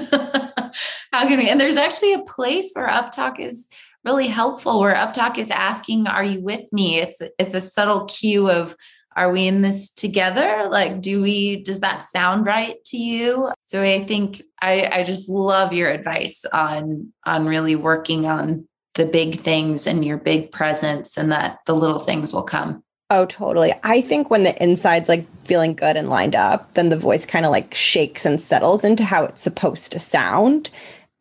how 1.13 1.27
can 1.27 1.39
we 1.39 1.49
and 1.49 1.61
there's 1.61 1.77
actually 1.77 2.15
a 2.15 2.23
place 2.23 2.73
where 2.75 2.89
up 2.89 3.13
talk 3.13 3.41
is 3.41 3.69
really 4.05 4.29
helpful 4.29 4.79
where 4.79 4.95
up 4.95 5.13
talk 5.15 5.37
is 5.39 5.51
asking 5.51 6.07
are 6.07 6.25
you 6.25 6.41
with 6.41 6.73
me? 6.73 6.99
It's 6.99 7.21
it's 7.39 7.55
a 7.55 7.61
subtle 7.61 8.07
cue 8.07 8.51
of 8.51 8.77
are 9.17 9.33
we 9.33 9.47
in 9.47 9.63
this 9.63 9.89
together? 9.91 10.69
Like 10.71 11.01
do 11.01 11.23
we 11.23 11.63
does 11.63 11.81
that 11.81 12.05
sound 12.05 12.45
right 12.47 12.77
to 12.87 12.99
you? 12.99 13.51
So 13.65 13.83
i 13.83 14.05
think 14.05 14.43
i 14.61 14.89
i 14.93 15.03
just 15.03 15.29
love 15.29 15.73
your 15.73 15.91
advice 15.91 16.45
on 16.53 17.13
on 17.25 17.47
really 17.47 17.77
working 17.77 18.27
on 18.27 18.69
the 18.97 19.07
big 19.07 19.41
things 19.41 19.87
and 19.87 20.05
your 20.05 20.17
big 20.17 20.51
presence 20.51 21.17
and 21.19 21.31
that 21.31 21.59
the 21.67 21.75
little 21.75 21.99
things 21.99 22.33
will 22.33 22.43
come 22.43 22.83
Oh, 23.09 23.25
totally. 23.27 23.73
I 23.85 24.01
think 24.01 24.31
when 24.31 24.43
the 24.43 24.61
inside's 24.61 25.09
like 25.09 25.27
feeling 25.45 25.75
good 25.75 25.97
and 25.97 26.09
lined 26.09 26.35
up, 26.35 26.73
then 26.75 26.89
the 26.89 26.99
voice 26.99 27.25
kind 27.25 27.47
of 27.47 27.53
like 27.53 27.73
shakes 27.73 28.27
and 28.27 28.41
settles 28.41 28.85
into 28.85 29.05
how 29.05 29.25
it's 29.25 29.43
supposed 29.43 29.93
to 29.93 30.01
sound. 30.01 30.71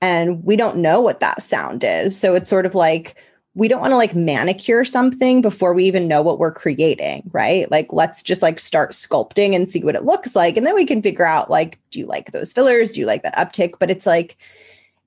And 0.01 0.43
we 0.43 0.55
don't 0.55 0.77
know 0.77 0.99
what 0.99 1.19
that 1.19 1.43
sound 1.43 1.83
is. 1.83 2.17
So 2.17 2.33
it's 2.33 2.49
sort 2.49 2.65
of 2.65 2.73
like 2.73 3.15
we 3.53 3.67
don't 3.67 3.81
want 3.81 3.91
to 3.91 3.97
like 3.97 4.15
manicure 4.15 4.83
something 4.83 5.41
before 5.41 5.73
we 5.73 5.85
even 5.85 6.07
know 6.07 6.21
what 6.23 6.39
we're 6.39 6.51
creating, 6.51 7.29
right? 7.31 7.69
Like 7.69 7.87
let's 7.91 8.23
just 8.23 8.41
like 8.41 8.59
start 8.59 8.91
sculpting 8.91 9.55
and 9.55 9.69
see 9.69 9.83
what 9.83 9.95
it 9.95 10.03
looks 10.05 10.35
like 10.35 10.57
and 10.57 10.65
then 10.65 10.75
we 10.75 10.85
can 10.85 11.03
figure 11.03 11.25
out 11.25 11.51
like 11.51 11.77
do 11.91 11.99
you 11.99 12.07
like 12.07 12.31
those 12.31 12.51
fillers? 12.51 12.91
Do 12.91 12.99
you 12.99 13.05
like 13.05 13.21
that 13.23 13.37
uptick? 13.37 13.75
But 13.79 13.91
it's 13.91 14.07
like 14.07 14.37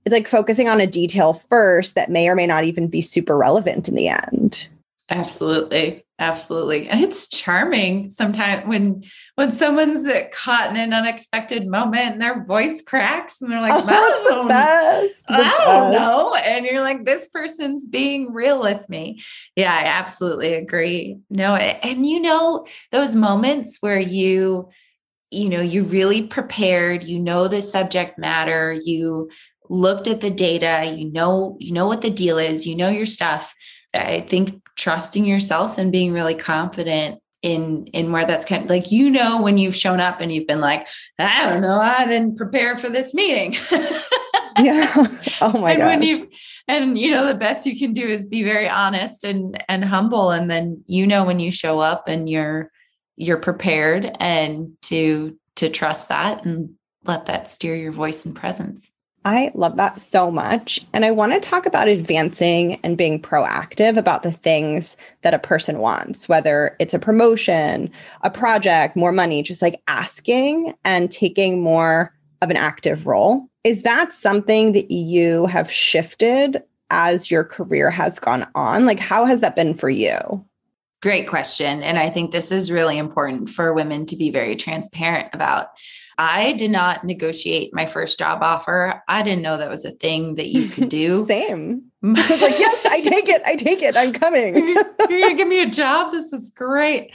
it's 0.05 0.13
like 0.13 0.29
focusing 0.29 0.69
on 0.69 0.81
a 0.81 0.87
detail 0.87 1.33
first 1.33 1.97
that 1.97 2.11
may 2.11 2.29
or 2.29 2.37
may 2.37 2.47
not 2.47 2.65
even 2.65 2.87
be 2.87 3.03
super 3.03 3.37
relevant 3.37 3.89
in 3.89 3.97
the 3.97 4.09
end. 4.09 4.69
Absolutely. 5.11 6.05
Absolutely. 6.21 6.89
And 6.89 7.01
it's 7.01 7.29
charming 7.29 8.11
sometimes 8.11 8.67
when 8.67 9.05
when 9.37 9.53
someone's 9.53 10.09
caught 10.33 10.71
in 10.71 10.77
an 10.77 10.93
unexpected 10.93 11.65
moment 11.69 12.13
and 12.13 12.21
their 12.21 12.43
voice 12.43 12.83
cracks 12.83 13.41
and 13.41 13.53
they're 13.53 13.61
like, 13.61 13.85
oh, 13.89 14.43
the 14.43 14.49
best. 14.49 15.29
The 15.29 15.35
I 15.35 15.65
don't 15.65 15.93
know. 15.93 16.35
And 16.35 16.67
you're 16.67 16.81
like, 16.81 17.05
this 17.05 17.29
person's 17.29 17.87
being 17.87 18.33
real 18.33 18.61
with 18.61 18.89
me. 18.89 19.23
Yeah, 19.55 19.73
I 19.73 19.85
absolutely 19.85 20.55
agree. 20.55 21.19
No, 21.31 21.55
and 21.55 22.05
you 22.05 22.21
know, 22.21 22.67
those 22.91 23.15
moments 23.15 23.79
where 23.81 24.01
you, 24.01 24.71
you 25.31 25.49
know, 25.49 25.61
you 25.61 25.85
really 25.85 26.27
prepared, 26.27 27.05
you 27.05 27.21
know 27.21 27.47
the 27.47 27.63
subject 27.63 28.19
matter, 28.19 28.73
you 28.73 29.31
looked 29.71 30.09
at 30.09 30.21
the 30.21 30.31
data, 30.31 30.93
you 30.97 31.13
know, 31.13 31.57
you 31.61 31.73
know 31.73 31.87
what 31.87 32.01
the 32.01 32.11
deal 32.11 32.39
is, 32.39 32.67
you 32.67 32.75
know 32.75 32.89
your 32.89 33.07
stuff. 33.07 33.55
I 33.95 34.21
think 34.21 34.68
trusting 34.79 35.27
yourself 35.27 35.77
and 35.77 35.93
being 35.93 36.13
really 36.15 36.35
confident 36.35 37.21
in 37.43 37.87
in 37.89 38.11
where 38.11 38.25
that's 38.25 38.45
kind 38.45 38.69
like 38.69 38.91
you 38.91 39.11
know 39.11 39.43
when 39.43 39.59
you've 39.59 39.77
shown 39.77 40.01
up 40.01 40.21
and 40.21 40.33
you've 40.33 40.49
been 40.49 40.61
like 40.61 40.89
i 41.21 41.49
don't 41.49 41.61
know 41.61 41.79
i 41.81 42.05
didn't 42.05 42.37
prepare 42.37 42.77
for 42.77 42.89
this 42.89 43.15
meeting. 43.15 43.55
Yeah. 44.59 45.07
Oh 45.41 45.57
my 45.61 45.71
and 45.71 45.79
gosh. 45.79 45.87
when 45.87 46.03
you 46.03 46.29
and 46.67 46.99
you 46.99 47.13
know 47.13 47.25
the 47.29 47.35
best 47.35 47.65
you 47.65 47.79
can 47.79 47.93
do 47.93 48.03
is 48.03 48.27
be 48.27 48.43
very 48.43 48.69
honest 48.69 49.23
and 49.23 49.63
and 49.69 49.85
humble 49.85 50.33
and 50.33 50.51
then 50.51 50.83
you 50.89 51.07
know 51.07 51.23
when 51.23 51.39
you 51.39 51.53
show 51.53 51.79
up 51.79 52.09
and 52.09 52.29
you're 52.29 52.73
you're 53.15 53.37
prepared 53.37 54.11
and 54.19 54.73
to 54.83 55.39
to 55.57 55.71
trust 55.71 56.09
that 56.09 56.45
and 56.45 56.71
let 57.05 57.27
that 57.27 57.49
steer 57.49 57.77
your 57.77 57.93
voice 57.93 58.27
and 58.27 58.35
presence 58.35 58.91
I 59.29 59.51
love 59.55 59.77
that 59.77 60.01
so 60.01 60.31
much. 60.31 60.81
And 60.95 61.05
I 61.05 61.11
want 61.11 61.35
to 61.35 61.41
talk 61.41 61.67
about 61.67 61.87
advancing 61.87 62.81
and 62.83 62.97
being 62.97 63.21
proactive 63.21 63.99
about 63.99 64.23
the 64.23 64.33
things 64.33 64.97
that 65.21 65.35
a 65.35 65.39
person 65.39 65.81
wants, 65.81 66.31
whether 66.31 66.75
it's 66.79 66.95
a 66.95 66.99
promotion, 66.99 67.91
a 68.23 68.31
project, 68.31 68.97
more 68.97 69.13
money, 69.13 69.43
just 69.43 69.61
like 69.61 69.83
asking 69.87 70.73
and 70.83 71.11
taking 71.11 71.61
more 71.61 72.15
of 72.41 72.49
an 72.49 72.57
active 72.57 73.07
role. 73.07 73.47
Is 73.65 73.83
that 73.83 74.15
something 74.15 74.73
that 74.73 74.91
you 74.91 75.45
have 75.45 75.71
shifted 75.71 76.63
as 76.89 77.31
your 77.31 77.45
career 77.45 77.91
has 77.91 78.19
gone 78.19 78.49
on? 78.55 78.87
Like, 78.87 78.99
how 78.99 79.27
has 79.27 79.43
that 79.43 79.55
been 79.55 79.75
for 79.75 79.91
you? 79.91 80.43
Great 81.03 81.29
question. 81.29 81.83
And 81.83 81.99
I 81.99 82.09
think 82.09 82.31
this 82.31 82.51
is 82.51 82.73
really 82.73 82.97
important 82.97 83.51
for 83.51 83.75
women 83.75 84.07
to 84.07 84.17
be 84.17 84.31
very 84.31 84.57
transparent 84.57 85.29
about. 85.35 85.67
I 86.19 86.53
did 86.55 86.73
not 86.73 87.05
negotiate 87.05 87.73
my 87.73 87.87
first 87.87 88.19
job 88.19 88.43
offer. 88.43 89.03
I 89.07 89.23
didn't 89.23 89.43
know 89.43 89.57
that 89.57 89.71
was 89.71 89.85
a 89.85 89.93
thing 89.93 90.35
that 90.35 90.49
you 90.49 90.69
could 90.69 90.89
do. 90.89 91.25
Same. 91.29 91.85
I 92.03 92.09
was 92.09 92.43
like, 92.43 92.59
yes, 92.59 92.85
I 92.87 93.01
take 93.01 93.29
it. 93.29 93.43
I 93.47 93.55
take 93.55 93.83
it. 93.83 93.97
I'm 93.97 94.13
coming. 94.13 94.57
you're, 94.57 94.85
you're 95.09 95.21
gonna 95.21 95.35
give 95.35 95.49
me 95.49 95.63
a 95.63 95.71
job. 95.71 96.11
This 96.11 96.33
is 96.33 96.51
great. 96.51 97.13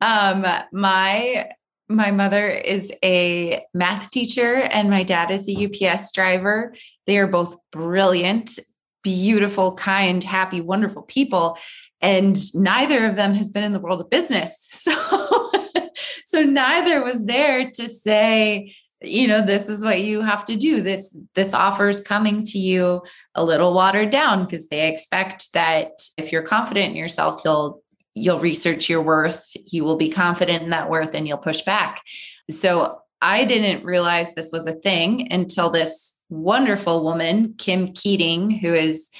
Um, 0.00 0.46
my 0.72 1.50
my 1.88 2.10
mother 2.10 2.48
is 2.48 2.92
a 3.04 3.62
math 3.74 4.10
teacher 4.10 4.54
and 4.54 4.88
my 4.88 5.02
dad 5.02 5.30
is 5.30 5.48
a 5.48 5.66
UPS 5.66 6.12
driver. 6.12 6.74
They 7.06 7.18
are 7.18 7.26
both 7.26 7.56
brilliant, 7.70 8.58
beautiful, 9.02 9.74
kind, 9.74 10.24
happy, 10.24 10.60
wonderful 10.60 11.02
people. 11.02 11.58
And 12.00 12.38
neither 12.54 13.06
of 13.06 13.16
them 13.16 13.34
has 13.34 13.48
been 13.48 13.64
in 13.64 13.72
the 13.72 13.80
world 13.80 14.00
of 14.00 14.10
business. 14.10 14.68
So 14.70 15.50
so 16.24 16.42
neither 16.42 17.04
was 17.04 17.26
there 17.26 17.70
to 17.70 17.88
say 17.88 18.74
you 19.04 19.26
know 19.26 19.44
this 19.44 19.68
is 19.68 19.84
what 19.84 20.02
you 20.02 20.22
have 20.22 20.44
to 20.46 20.56
do. 20.56 20.80
This 20.80 21.16
this 21.34 21.54
offer 21.54 21.88
is 21.88 22.00
coming 22.00 22.44
to 22.46 22.58
you 22.58 23.02
a 23.34 23.44
little 23.44 23.74
watered 23.74 24.10
down 24.10 24.44
because 24.44 24.68
they 24.68 24.88
expect 24.88 25.52
that 25.52 25.90
if 26.16 26.32
you're 26.32 26.42
confident 26.42 26.90
in 26.90 26.96
yourself 26.96 27.40
you'll 27.44 27.82
you'll 28.14 28.40
research 28.40 28.88
your 28.88 29.02
worth 29.02 29.50
you 29.66 29.84
will 29.84 29.96
be 29.96 30.10
confident 30.10 30.62
in 30.62 30.70
that 30.70 30.90
worth 30.90 31.14
and 31.14 31.28
you'll 31.28 31.38
push 31.38 31.62
back. 31.62 32.02
So 32.50 32.98
i 33.20 33.44
didn't 33.44 33.84
realize 33.84 34.34
this 34.34 34.52
was 34.52 34.66
a 34.66 34.72
thing 34.72 35.32
until 35.32 35.70
this 35.70 36.18
wonderful 36.30 37.04
woman 37.04 37.54
kim 37.58 37.92
keating 37.92 38.50
who 38.50 38.72
is 38.72 39.10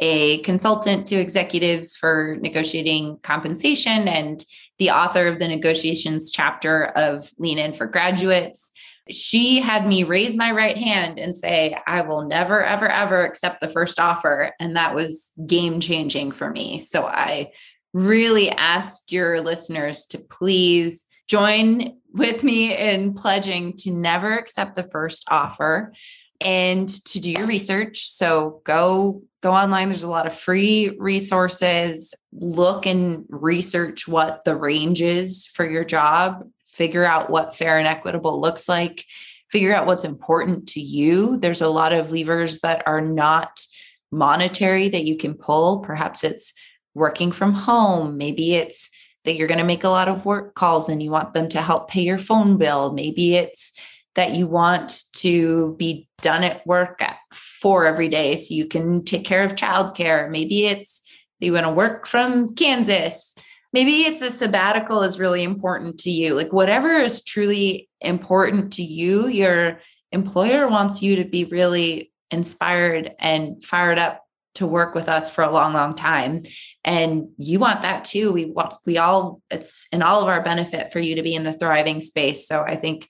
a 0.00 0.38
consultant 0.38 1.06
to 1.06 1.14
executives 1.14 1.94
for 1.94 2.36
negotiating 2.40 3.16
compensation 3.22 4.08
and 4.08 4.44
the 4.78 4.90
author 4.90 5.26
of 5.26 5.38
the 5.38 5.48
negotiations 5.48 6.30
chapter 6.30 6.86
of 6.86 7.30
Lean 7.38 7.58
In 7.58 7.74
for 7.74 7.86
Graduates. 7.86 8.70
She 9.10 9.60
had 9.60 9.86
me 9.86 10.02
raise 10.02 10.34
my 10.34 10.50
right 10.50 10.76
hand 10.76 11.18
and 11.18 11.36
say, 11.36 11.76
I 11.86 12.02
will 12.02 12.22
never, 12.22 12.62
ever, 12.62 12.88
ever 12.88 13.24
accept 13.24 13.60
the 13.60 13.68
first 13.68 14.00
offer. 14.00 14.52
And 14.58 14.76
that 14.76 14.94
was 14.94 15.30
game 15.46 15.80
changing 15.80 16.32
for 16.32 16.50
me. 16.50 16.78
So 16.78 17.04
I 17.04 17.52
really 17.92 18.50
ask 18.50 19.12
your 19.12 19.40
listeners 19.40 20.06
to 20.06 20.18
please 20.18 21.06
join 21.28 21.96
with 22.12 22.42
me 22.42 22.76
in 22.76 23.14
pledging 23.14 23.74
to 23.78 23.90
never 23.90 24.36
accept 24.36 24.74
the 24.74 24.82
first 24.82 25.24
offer. 25.30 25.92
And 26.40 26.88
to 27.06 27.20
do 27.20 27.30
your 27.30 27.46
research. 27.46 28.08
So 28.10 28.60
go 28.64 29.22
go 29.42 29.52
online. 29.52 29.88
There's 29.88 30.02
a 30.02 30.10
lot 30.10 30.26
of 30.26 30.34
free 30.34 30.96
resources. 30.98 32.14
Look 32.32 32.86
and 32.86 33.24
research 33.28 34.08
what 34.08 34.44
the 34.44 34.56
range 34.56 35.02
is 35.02 35.46
for 35.46 35.68
your 35.68 35.84
job. 35.84 36.48
Figure 36.66 37.04
out 37.04 37.30
what 37.30 37.54
fair 37.56 37.78
and 37.78 37.86
equitable 37.86 38.40
looks 38.40 38.68
like. 38.68 39.04
Figure 39.50 39.74
out 39.74 39.86
what's 39.86 40.04
important 40.04 40.68
to 40.68 40.80
you. 40.80 41.36
There's 41.38 41.60
a 41.60 41.68
lot 41.68 41.92
of 41.92 42.10
levers 42.10 42.60
that 42.60 42.82
are 42.86 43.00
not 43.00 43.64
monetary 44.10 44.88
that 44.88 45.04
you 45.04 45.16
can 45.16 45.34
pull. 45.34 45.80
Perhaps 45.80 46.24
it's 46.24 46.52
working 46.94 47.30
from 47.30 47.52
home. 47.52 48.16
Maybe 48.16 48.54
it's 48.54 48.90
that 49.24 49.34
you're 49.34 49.48
going 49.48 49.58
to 49.58 49.64
make 49.64 49.84
a 49.84 49.88
lot 49.88 50.08
of 50.08 50.24
work 50.24 50.54
calls 50.54 50.88
and 50.88 51.02
you 51.02 51.10
want 51.10 51.34
them 51.34 51.48
to 51.50 51.62
help 51.62 51.88
pay 51.88 52.02
your 52.02 52.18
phone 52.18 52.56
bill. 52.56 52.92
Maybe 52.92 53.34
it's 53.34 53.72
that 54.14 54.34
you 54.34 54.46
want 54.46 55.02
to 55.14 55.74
be 55.78 56.08
done 56.22 56.44
at 56.44 56.66
work 56.66 57.02
at 57.02 57.16
four 57.32 57.86
every 57.86 58.08
day 58.08 58.36
so 58.36 58.54
you 58.54 58.66
can 58.66 59.04
take 59.04 59.24
care 59.24 59.44
of 59.44 59.54
childcare. 59.54 60.30
Maybe 60.30 60.66
it's 60.66 61.02
you 61.40 61.52
want 61.52 61.66
to 61.66 61.72
work 61.72 62.06
from 62.06 62.54
Kansas. 62.54 63.34
Maybe 63.72 64.02
it's 64.02 64.22
a 64.22 64.30
sabbatical 64.30 65.02
is 65.02 65.18
really 65.18 65.42
important 65.42 65.98
to 66.00 66.10
you. 66.10 66.34
Like 66.34 66.52
whatever 66.52 66.92
is 66.92 67.24
truly 67.24 67.88
important 68.00 68.74
to 68.74 68.82
you, 68.82 69.26
your 69.26 69.80
employer 70.12 70.68
wants 70.68 71.02
you 71.02 71.16
to 71.16 71.24
be 71.24 71.44
really 71.44 72.12
inspired 72.30 73.12
and 73.18 73.62
fired 73.64 73.98
up 73.98 74.22
to 74.54 74.66
work 74.66 74.94
with 74.94 75.08
us 75.08 75.30
for 75.30 75.42
a 75.42 75.50
long 75.50 75.72
long 75.72 75.94
time 75.96 76.42
and 76.84 77.28
you 77.38 77.58
want 77.58 77.82
that 77.82 78.04
too 78.04 78.32
we 78.32 78.44
want 78.44 78.72
we 78.86 78.98
all 78.98 79.42
it's 79.50 79.88
in 79.90 80.00
all 80.00 80.22
of 80.22 80.28
our 80.28 80.42
benefit 80.42 80.92
for 80.92 81.00
you 81.00 81.16
to 81.16 81.22
be 81.22 81.34
in 81.34 81.42
the 81.42 81.52
thriving 81.52 82.00
space 82.00 82.46
so 82.46 82.62
i 82.62 82.76
think 82.76 83.08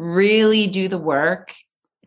really 0.00 0.66
do 0.66 0.88
the 0.88 0.98
work 0.98 1.54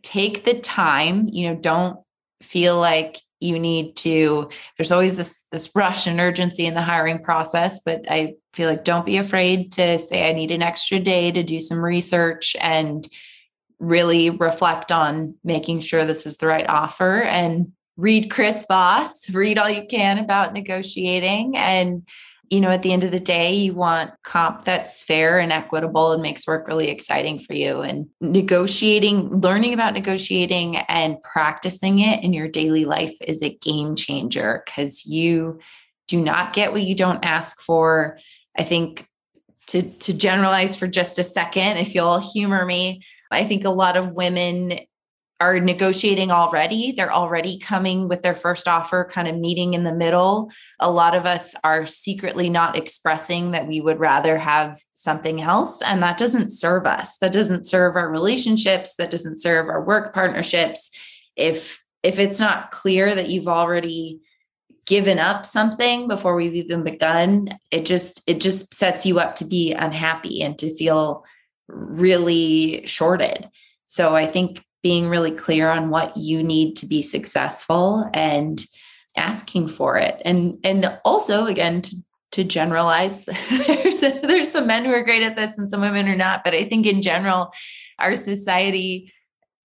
take 0.01 0.43
the 0.43 0.59
time 0.59 1.29
you 1.31 1.47
know 1.47 1.55
don't 1.55 1.99
feel 2.41 2.77
like 2.77 3.17
you 3.39 3.59
need 3.59 3.95
to 3.95 4.49
there's 4.77 4.91
always 4.91 5.15
this 5.15 5.43
this 5.51 5.69
rush 5.75 6.07
and 6.07 6.19
urgency 6.19 6.65
in 6.65 6.73
the 6.73 6.81
hiring 6.81 7.19
process 7.19 7.79
but 7.85 8.01
i 8.09 8.33
feel 8.53 8.67
like 8.67 8.83
don't 8.83 9.05
be 9.05 9.17
afraid 9.17 9.71
to 9.71 9.99
say 9.99 10.27
i 10.27 10.33
need 10.33 10.49
an 10.49 10.63
extra 10.63 10.99
day 10.99 11.31
to 11.31 11.43
do 11.43 11.59
some 11.59 11.83
research 11.83 12.55
and 12.59 13.07
really 13.79 14.29
reflect 14.29 14.91
on 14.91 15.35
making 15.43 15.79
sure 15.79 16.03
this 16.03 16.25
is 16.25 16.37
the 16.37 16.47
right 16.47 16.67
offer 16.67 17.21
and 17.21 17.71
read 17.95 18.31
Chris 18.31 18.65
Voss, 18.67 19.29
read 19.29 19.57
all 19.57 19.69
you 19.69 19.85
can 19.87 20.17
about 20.17 20.53
negotiating. 20.53 21.55
And, 21.55 22.07
you 22.53 22.61
know, 22.61 22.69
at 22.69 22.83
the 22.83 22.93
end 22.93 23.03
of 23.03 23.09
the 23.09 23.19
day, 23.19 23.51
you 23.51 23.73
want 23.73 24.11
comp 24.21 24.63
that's 24.63 25.01
fair 25.01 25.39
and 25.39 25.51
equitable 25.51 26.11
and 26.11 26.21
makes 26.21 26.45
work 26.45 26.67
really 26.67 26.89
exciting 26.89 27.39
for 27.39 27.53
you. 27.53 27.81
And 27.81 28.07
negotiating, 28.21 29.41
learning 29.41 29.73
about 29.73 29.93
negotiating 29.93 30.77
and 30.77 31.19
practicing 31.23 31.97
it 31.97 32.23
in 32.23 32.31
your 32.31 32.47
daily 32.47 32.85
life 32.85 33.15
is 33.21 33.41
a 33.41 33.55
game 33.55 33.95
changer 33.95 34.61
because 34.65 35.03
you 35.07 35.59
do 36.07 36.21
not 36.21 36.53
get 36.53 36.71
what 36.71 36.83
you 36.83 36.93
don't 36.93 37.25
ask 37.25 37.59
for. 37.59 38.19
I 38.55 38.63
think 38.63 39.07
to, 39.67 39.81
to 39.81 40.15
generalize 40.15 40.75
for 40.75 40.85
just 40.85 41.17
a 41.17 41.23
second, 41.23 41.77
if 41.77 41.95
you'll 41.95 42.19
humor 42.19 42.67
me, 42.67 43.03
I 43.31 43.45
think 43.45 43.65
a 43.65 43.71
lot 43.71 43.97
of 43.97 44.13
women 44.13 44.79
are 45.39 45.59
negotiating 45.59 46.31
already. 46.31 46.91
They're 46.91 47.11
already 47.11 47.59
coming 47.59 48.07
with 48.07 48.21
their 48.21 48.35
first 48.35 48.67
offer, 48.67 49.09
kind 49.11 49.27
of 49.27 49.35
meeting 49.35 49.73
in 49.73 49.83
the 49.83 49.93
middle. 49.93 50.51
A 50.79 50.91
lot 50.91 51.15
of 51.15 51.25
us 51.25 51.55
are 51.63 51.85
secretly 51.85 52.49
not 52.49 52.77
expressing 52.77 53.51
that 53.51 53.67
we 53.67 53.81
would 53.81 53.99
rather 53.99 54.37
have 54.37 54.79
something 54.93 55.41
else. 55.41 55.81
And 55.81 56.01
that 56.03 56.17
doesn't 56.17 56.49
serve 56.49 56.85
us. 56.85 57.17
That 57.17 57.33
doesn't 57.33 57.67
serve 57.67 57.95
our 57.95 58.09
relationships. 58.09 58.95
That 58.95 59.11
doesn't 59.11 59.41
serve 59.41 59.67
our 59.67 59.83
work 59.83 60.13
partnerships. 60.13 60.89
If 61.35 61.83
if 62.03 62.19
it's 62.19 62.39
not 62.39 62.71
clear 62.71 63.15
that 63.15 63.29
you've 63.29 63.47
already 63.47 64.19
given 64.85 65.17
up 65.17 65.45
something 65.45 66.07
before 66.07 66.35
we've 66.35 66.55
even 66.55 66.83
begun, 66.83 67.57
it 67.71 67.85
just 67.85 68.21
it 68.27 68.39
just 68.39 68.73
sets 68.73 69.05
you 69.05 69.19
up 69.19 69.35
to 69.37 69.45
be 69.45 69.73
unhappy 69.73 70.41
and 70.41 70.57
to 70.59 70.75
feel 70.75 71.23
really 71.67 72.85
shorted. 72.85 73.49
So 73.85 74.15
I 74.15 74.25
think 74.25 74.63
being 74.83 75.07
really 75.07 75.31
clear 75.31 75.69
on 75.69 75.89
what 75.89 76.15
you 76.17 76.43
need 76.43 76.75
to 76.77 76.85
be 76.85 77.01
successful 77.01 78.09
and 78.13 78.65
asking 79.17 79.69
for 79.69 79.97
it. 79.97 80.21
And 80.25 80.59
and 80.63 80.99
also 81.03 81.45
again 81.45 81.81
to, 81.83 81.95
to 82.33 82.43
generalize 82.43 83.25
there's 83.67 84.01
there's 84.01 84.51
some 84.51 84.67
men 84.67 84.85
who 84.85 84.91
are 84.91 85.03
great 85.03 85.23
at 85.23 85.35
this 85.35 85.57
and 85.57 85.69
some 85.69 85.81
women 85.81 86.07
are 86.07 86.15
not 86.15 86.43
but 86.43 86.55
i 86.55 86.63
think 86.63 86.87
in 86.87 87.03
general 87.03 87.53
our 87.99 88.15
society 88.15 89.13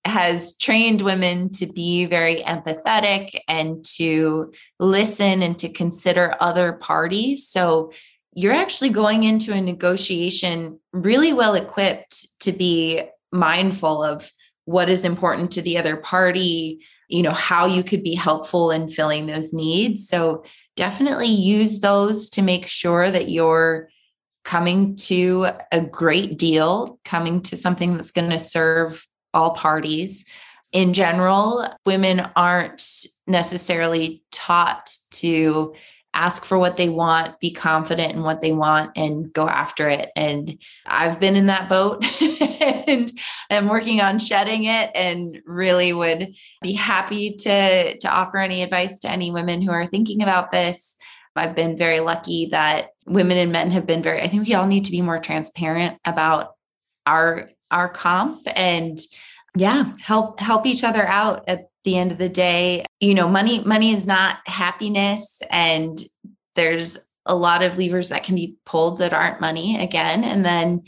has 0.04 0.56
trained 0.56 1.02
women 1.02 1.50
to 1.52 1.66
be 1.66 2.06
very 2.06 2.42
empathetic 2.42 3.38
and 3.46 3.84
to 3.84 4.52
listen 4.78 5.42
and 5.42 5.58
to 5.58 5.72
consider 5.72 6.34
other 6.40 6.72
parties. 6.72 7.46
So 7.46 7.92
you're 8.34 8.54
actually 8.54 8.90
going 8.90 9.24
into 9.24 9.52
a 9.52 9.60
negotiation 9.60 10.80
really 10.92 11.32
well 11.32 11.54
equipped 11.54 12.40
to 12.40 12.52
be 12.52 13.02
mindful 13.32 14.02
of 14.02 14.30
what 14.68 14.90
is 14.90 15.02
important 15.02 15.50
to 15.50 15.62
the 15.62 15.78
other 15.78 15.96
party, 15.96 16.84
you 17.08 17.22
know, 17.22 17.30
how 17.30 17.64
you 17.64 17.82
could 17.82 18.02
be 18.02 18.14
helpful 18.14 18.70
in 18.70 18.86
filling 18.86 19.24
those 19.24 19.54
needs. 19.54 20.06
So 20.06 20.44
definitely 20.76 21.28
use 21.28 21.80
those 21.80 22.28
to 22.28 22.42
make 22.42 22.66
sure 22.66 23.10
that 23.10 23.30
you're 23.30 23.88
coming 24.44 24.94
to 24.96 25.46
a 25.72 25.80
great 25.80 26.36
deal, 26.36 27.00
coming 27.02 27.40
to 27.44 27.56
something 27.56 27.96
that's 27.96 28.10
going 28.10 28.28
to 28.28 28.38
serve 28.38 29.06
all 29.32 29.52
parties. 29.52 30.26
In 30.72 30.92
general, 30.92 31.66
women 31.86 32.28
aren't 32.36 33.06
necessarily 33.26 34.22
taught 34.32 34.90
to 35.12 35.74
ask 36.12 36.44
for 36.44 36.58
what 36.58 36.76
they 36.76 36.90
want, 36.90 37.40
be 37.40 37.52
confident 37.52 38.12
in 38.12 38.22
what 38.22 38.42
they 38.42 38.52
want, 38.52 38.90
and 38.96 39.32
go 39.32 39.48
after 39.48 39.88
it. 39.88 40.10
And 40.14 40.58
I've 40.84 41.18
been 41.18 41.36
in 41.36 41.46
that 41.46 41.70
boat 41.70 42.04
and 42.88 43.12
I'm 43.50 43.68
working 43.68 44.00
on 44.00 44.18
shedding 44.18 44.64
it 44.64 44.90
and 44.94 45.40
really 45.46 45.92
would 45.92 46.34
be 46.62 46.72
happy 46.72 47.36
to, 47.36 47.98
to 47.98 48.08
offer 48.08 48.38
any 48.38 48.62
advice 48.62 48.98
to 49.00 49.10
any 49.10 49.30
women 49.30 49.62
who 49.62 49.70
are 49.70 49.86
thinking 49.86 50.22
about 50.22 50.50
this. 50.50 50.96
I've 51.36 51.54
been 51.54 51.76
very 51.76 52.00
lucky 52.00 52.46
that 52.46 52.90
women 53.06 53.38
and 53.38 53.52
men 53.52 53.70
have 53.70 53.86
been 53.86 54.02
very, 54.02 54.20
I 54.20 54.26
think 54.26 54.46
we 54.46 54.54
all 54.54 54.66
need 54.66 54.86
to 54.86 54.90
be 54.90 55.02
more 55.02 55.20
transparent 55.20 55.98
about 56.04 56.54
our 57.06 57.50
our 57.70 57.88
comp 57.88 58.46
and 58.56 58.98
yeah. 59.54 59.92
help 60.00 60.40
help 60.40 60.66
each 60.66 60.84
other 60.84 61.06
out 61.06 61.44
at 61.48 61.68
the 61.84 61.96
end 61.96 62.12
of 62.12 62.18
the 62.18 62.28
day. 62.28 62.84
You 63.00 63.14
know 63.14 63.28
money 63.28 63.62
money 63.64 63.92
is 63.92 64.06
not 64.06 64.38
happiness 64.46 65.42
and 65.50 66.02
there's 66.54 66.98
a 67.26 67.34
lot 67.34 67.62
of 67.62 67.78
levers 67.78 68.08
that 68.08 68.24
can 68.24 68.34
be 68.34 68.56
pulled 68.64 68.98
that 68.98 69.12
aren't 69.12 69.40
money 69.40 69.80
again. 69.80 70.24
And 70.24 70.44
then 70.44 70.82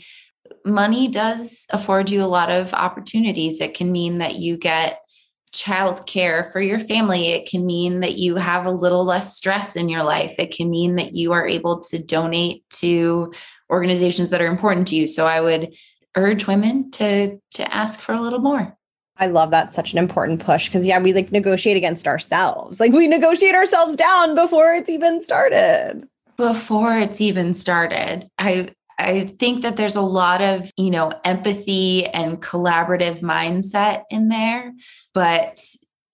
money 0.65 1.07
does 1.07 1.65
afford 1.71 2.09
you 2.09 2.23
a 2.23 2.25
lot 2.25 2.49
of 2.51 2.73
opportunities 2.73 3.61
it 3.61 3.73
can 3.73 3.91
mean 3.91 4.19
that 4.19 4.35
you 4.35 4.57
get 4.57 4.99
child 5.51 6.05
care 6.07 6.49
for 6.51 6.61
your 6.61 6.79
family 6.79 7.29
it 7.29 7.49
can 7.49 7.65
mean 7.65 7.99
that 7.99 8.17
you 8.17 8.35
have 8.35 8.65
a 8.65 8.71
little 8.71 9.03
less 9.03 9.35
stress 9.35 9.75
in 9.75 9.89
your 9.89 10.03
life 10.03 10.35
it 10.39 10.55
can 10.55 10.69
mean 10.69 10.95
that 10.95 11.13
you 11.13 11.33
are 11.33 11.47
able 11.47 11.79
to 11.79 12.01
donate 12.01 12.63
to 12.69 13.33
organizations 13.69 14.29
that 14.29 14.41
are 14.41 14.47
important 14.47 14.87
to 14.87 14.95
you 14.95 15.07
so 15.07 15.25
i 15.25 15.41
would 15.41 15.73
urge 16.15 16.47
women 16.47 16.89
to 16.91 17.37
to 17.51 17.73
ask 17.73 17.99
for 17.99 18.13
a 18.13 18.21
little 18.21 18.39
more 18.39 18.77
I 19.17 19.27
love 19.27 19.51
that 19.51 19.71
such 19.71 19.91
an 19.91 19.99
important 19.99 20.43
push 20.43 20.67
because 20.67 20.83
yeah, 20.83 20.97
we 20.97 21.13
like 21.13 21.31
negotiate 21.31 21.77
against 21.77 22.07
ourselves. 22.07 22.79
Like 22.79 22.91
we 22.91 23.05
negotiate 23.07 23.53
ourselves 23.53 23.95
down 23.95 24.33
before 24.33 24.73
it's 24.73 24.89
even 24.89 25.21
started. 25.21 26.07
Before 26.37 26.97
it's 26.97 27.21
even 27.21 27.53
started. 27.53 28.27
I 28.39 28.69
I 29.01 29.25
think 29.25 29.63
that 29.63 29.77
there's 29.77 29.95
a 29.95 30.01
lot 30.01 30.41
of, 30.41 30.69
you 30.77 30.91
know, 30.91 31.11
empathy 31.23 32.05
and 32.05 32.41
collaborative 32.41 33.21
mindset 33.21 34.03
in 34.09 34.29
there, 34.29 34.73
but 35.13 35.63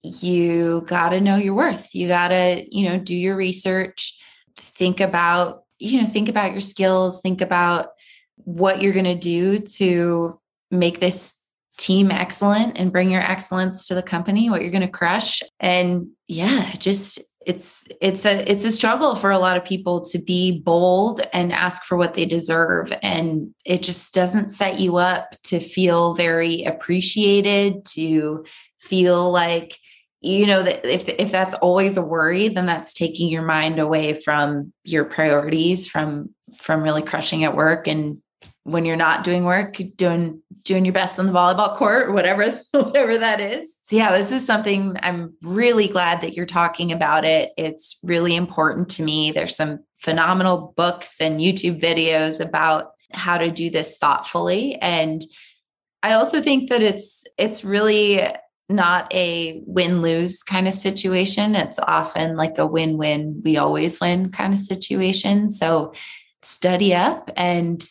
you 0.04 0.84
got 0.88 1.10
to 1.10 1.22
know 1.22 1.36
your 1.36 1.54
worth. 1.54 1.94
You 1.94 2.08
got 2.08 2.30
to, 2.30 2.66
you 2.70 2.88
know, 2.88 2.98
do 2.98 3.16
your 3.16 3.36
research, 3.36 4.18
think 4.58 5.00
about, 5.00 5.64
you 5.80 6.02
know, 6.02 6.08
think 6.08 6.30
about 6.30 6.52
your 6.52 6.62
skills, 6.62 7.22
think 7.22 7.42
about 7.42 7.90
what 8.36 8.82
you're 8.82 8.94
going 8.94 9.06
to 9.06 9.16
do 9.16 9.60
to 9.60 10.40
make 10.72 11.00
this 11.00 11.44
team 11.78 12.12
excellent 12.12 12.78
and 12.78 12.92
bring 12.92 13.12
your 13.12 13.22
excellence 13.22 13.88
to 13.88 13.94
the 13.94 14.02
company 14.02 14.50
what 14.50 14.62
you're 14.62 14.72
going 14.72 14.82
to 14.82 14.88
crush 14.88 15.44
and 15.60 16.08
yeah 16.28 16.72
just 16.74 17.20
it's 17.48 17.86
it's 18.02 18.26
a 18.26 18.52
it's 18.52 18.66
a 18.66 18.74
struggle 18.74 19.16
for 19.16 19.32
a 19.32 19.40
lot 19.40 19.56
of 19.56 19.64
people 19.64 20.04
to 20.08 20.20
be 20.20 20.60
bold 20.60 21.22
and 21.32 21.54
ask 21.54 21.84
for 21.86 21.96
what 21.96 22.14
they 22.14 22.26
deserve. 22.26 22.92
And 23.02 23.56
it 23.64 23.84
just 23.84 24.14
doesn't 24.14 24.52
set 24.52 24.82
you 24.82 24.98
up 24.98 25.34
to 25.46 25.62
feel 25.62 26.14
very 26.14 26.64
appreciated 26.66 27.86
to 27.94 28.44
feel 28.80 29.32
like 29.32 29.78
you 30.20 30.46
know 30.46 30.62
that 30.62 30.86
if 30.86 31.08
if 31.08 31.32
that's 31.32 31.54
always 31.54 31.96
a 31.96 32.06
worry 32.06 32.48
then 32.48 32.66
that's 32.66 32.94
taking 32.94 33.30
your 33.30 33.44
mind 33.44 33.80
away 33.80 34.14
from 34.14 34.74
your 34.84 35.06
priorities 35.06 35.88
from 35.88 36.34
from 36.58 36.82
really 36.82 37.04
crushing 37.04 37.44
at 37.44 37.56
work 37.56 37.88
and 37.88 38.22
when 38.68 38.84
you're 38.84 38.96
not 38.98 39.24
doing 39.24 39.46
work, 39.46 39.80
doing 39.96 40.42
doing 40.64 40.84
your 40.84 40.94
best 40.94 41.18
on 41.18 41.26
the 41.26 41.32
volleyball 41.32 41.74
court, 41.76 42.14
whatever 42.14 42.52
whatever 42.72 43.18
that 43.18 43.40
is. 43.40 43.78
So 43.82 43.96
yeah, 43.96 44.12
this 44.12 44.32
is 44.32 44.46
something 44.46 44.98
I'm 45.02 45.34
really 45.42 45.88
glad 45.88 46.22
that 46.22 46.34
you're 46.34 46.46
talking 46.46 46.92
about 46.92 47.24
it. 47.24 47.52
It's 47.58 47.98
really 48.04 48.36
important 48.36 48.90
to 48.92 49.04
me. 49.04 49.32
There's 49.32 49.56
some 49.56 49.80
phenomenal 49.96 50.74
books 50.76 51.22
and 51.22 51.40
YouTube 51.40 51.82
videos 51.82 52.46
about 52.46 52.92
how 53.14 53.38
to 53.38 53.50
do 53.50 53.70
this 53.70 53.98
thoughtfully 53.98 54.76
and 54.76 55.24
I 56.04 56.14
also 56.14 56.42
think 56.42 56.70
that 56.70 56.82
it's 56.82 57.26
it's 57.38 57.64
really 57.64 58.22
not 58.70 59.14
a 59.14 59.62
win-lose 59.66 60.44
kind 60.44 60.68
of 60.68 60.76
situation. 60.76 61.56
It's 61.56 61.80
often 61.80 62.36
like 62.36 62.58
a 62.58 62.68
win-win, 62.68 63.42
we 63.44 63.58
always 63.58 64.00
win 64.00 64.30
kind 64.32 64.54
of 64.54 64.60
situation. 64.60 65.50
So 65.50 65.94
study 66.44 66.94
up 66.94 67.32
and 67.36 67.82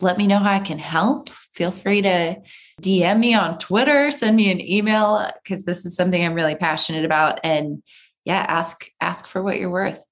let 0.00 0.18
me 0.18 0.26
know 0.26 0.38
how 0.38 0.52
I 0.52 0.60
can 0.60 0.78
help. 0.78 1.28
Feel 1.52 1.70
free 1.70 2.02
to 2.02 2.36
DM 2.80 3.18
me 3.18 3.34
on 3.34 3.58
Twitter, 3.58 4.10
send 4.10 4.36
me 4.36 4.50
an 4.50 4.60
email 4.60 5.30
because 5.42 5.64
this 5.64 5.84
is 5.84 5.96
something 5.96 6.24
I'm 6.24 6.34
really 6.34 6.54
passionate 6.54 7.04
about 7.04 7.40
and 7.42 7.82
yeah, 8.24 8.44
ask 8.48 8.90
ask 9.00 9.26
for 9.26 9.42
what 9.42 9.58
you're 9.58 9.70
worth. 9.70 10.04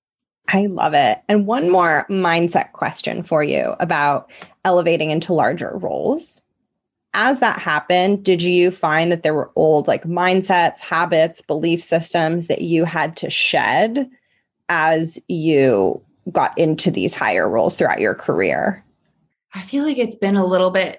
I 0.49 0.67
love 0.67 0.95
it. 0.95 1.19
And 1.29 1.47
one 1.47 1.71
more 1.71 2.07
mindset 2.09 2.73
question 2.73 3.23
for 3.23 3.43
you 3.43 3.75
about 3.81 4.31
elevating 4.65 5.11
into 5.11 5.33
larger 5.33 5.77
roles. 5.77 6.41
As 7.15 7.41
that 7.41 7.59
happened, 7.59 8.25
did 8.25 8.43
you 8.43 8.71
find 8.71 9.11
that 9.11 9.23
there 9.23 9.35
were 9.35 9.51
old 9.57 9.89
like 9.89 10.05
mindsets, 10.05 10.79
habits, 10.79 11.43
belief 11.43 11.83
systems 11.83 12.47
that 12.47 12.63
you 12.63 12.85
had 12.85 13.17
to 13.19 13.31
shed 13.31 14.11
as 14.69 15.19
you 15.29 16.01
got 16.33 16.57
into 16.59 16.91
these 16.91 17.15
higher 17.15 17.49
roles 17.49 17.77
throughout 17.77 18.01
your 18.01 18.15
career? 18.15 18.85
I 19.57 19.63
feel 19.63 19.85
like 19.85 19.99
it's 19.99 20.19
been 20.19 20.37
a 20.37 20.47
little 20.47 20.71
bit 20.71 20.99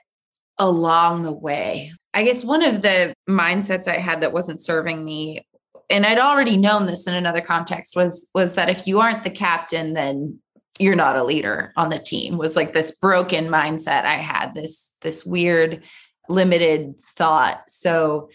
along 0.57 1.23
the 1.23 1.31
way. 1.31 1.93
I 2.13 2.23
guess 2.23 2.43
one 2.43 2.63
of 2.63 2.81
the 2.81 3.13
mindsets 3.29 3.87
I 3.87 3.97
had 3.97 4.21
that 4.21 4.33
wasn't 4.33 4.63
serving 4.63 5.05
me 5.05 5.45
and 5.89 6.05
I'd 6.05 6.19
already 6.19 6.57
known 6.57 6.85
this 6.85 7.07
in 7.07 7.13
another 7.13 7.41
context 7.41 7.95
was 7.95 8.25
was 8.33 8.55
that 8.55 8.69
if 8.69 8.87
you 8.87 8.99
aren't 8.99 9.23
the 9.23 9.29
captain 9.29 9.93
then 9.93 10.39
you're 10.79 10.95
not 10.95 11.15
a 11.15 11.23
leader 11.23 11.73
on 11.77 11.89
the 11.89 11.99
team 11.99 12.37
was 12.37 12.55
like 12.55 12.73
this 12.73 12.97
broken 12.99 13.47
mindset 13.47 14.03
I 14.03 14.15
had 14.15 14.53
this 14.53 14.91
this 15.01 15.25
weird 15.25 15.83
limited 16.27 16.95
thought 17.15 17.61
so 17.67 18.29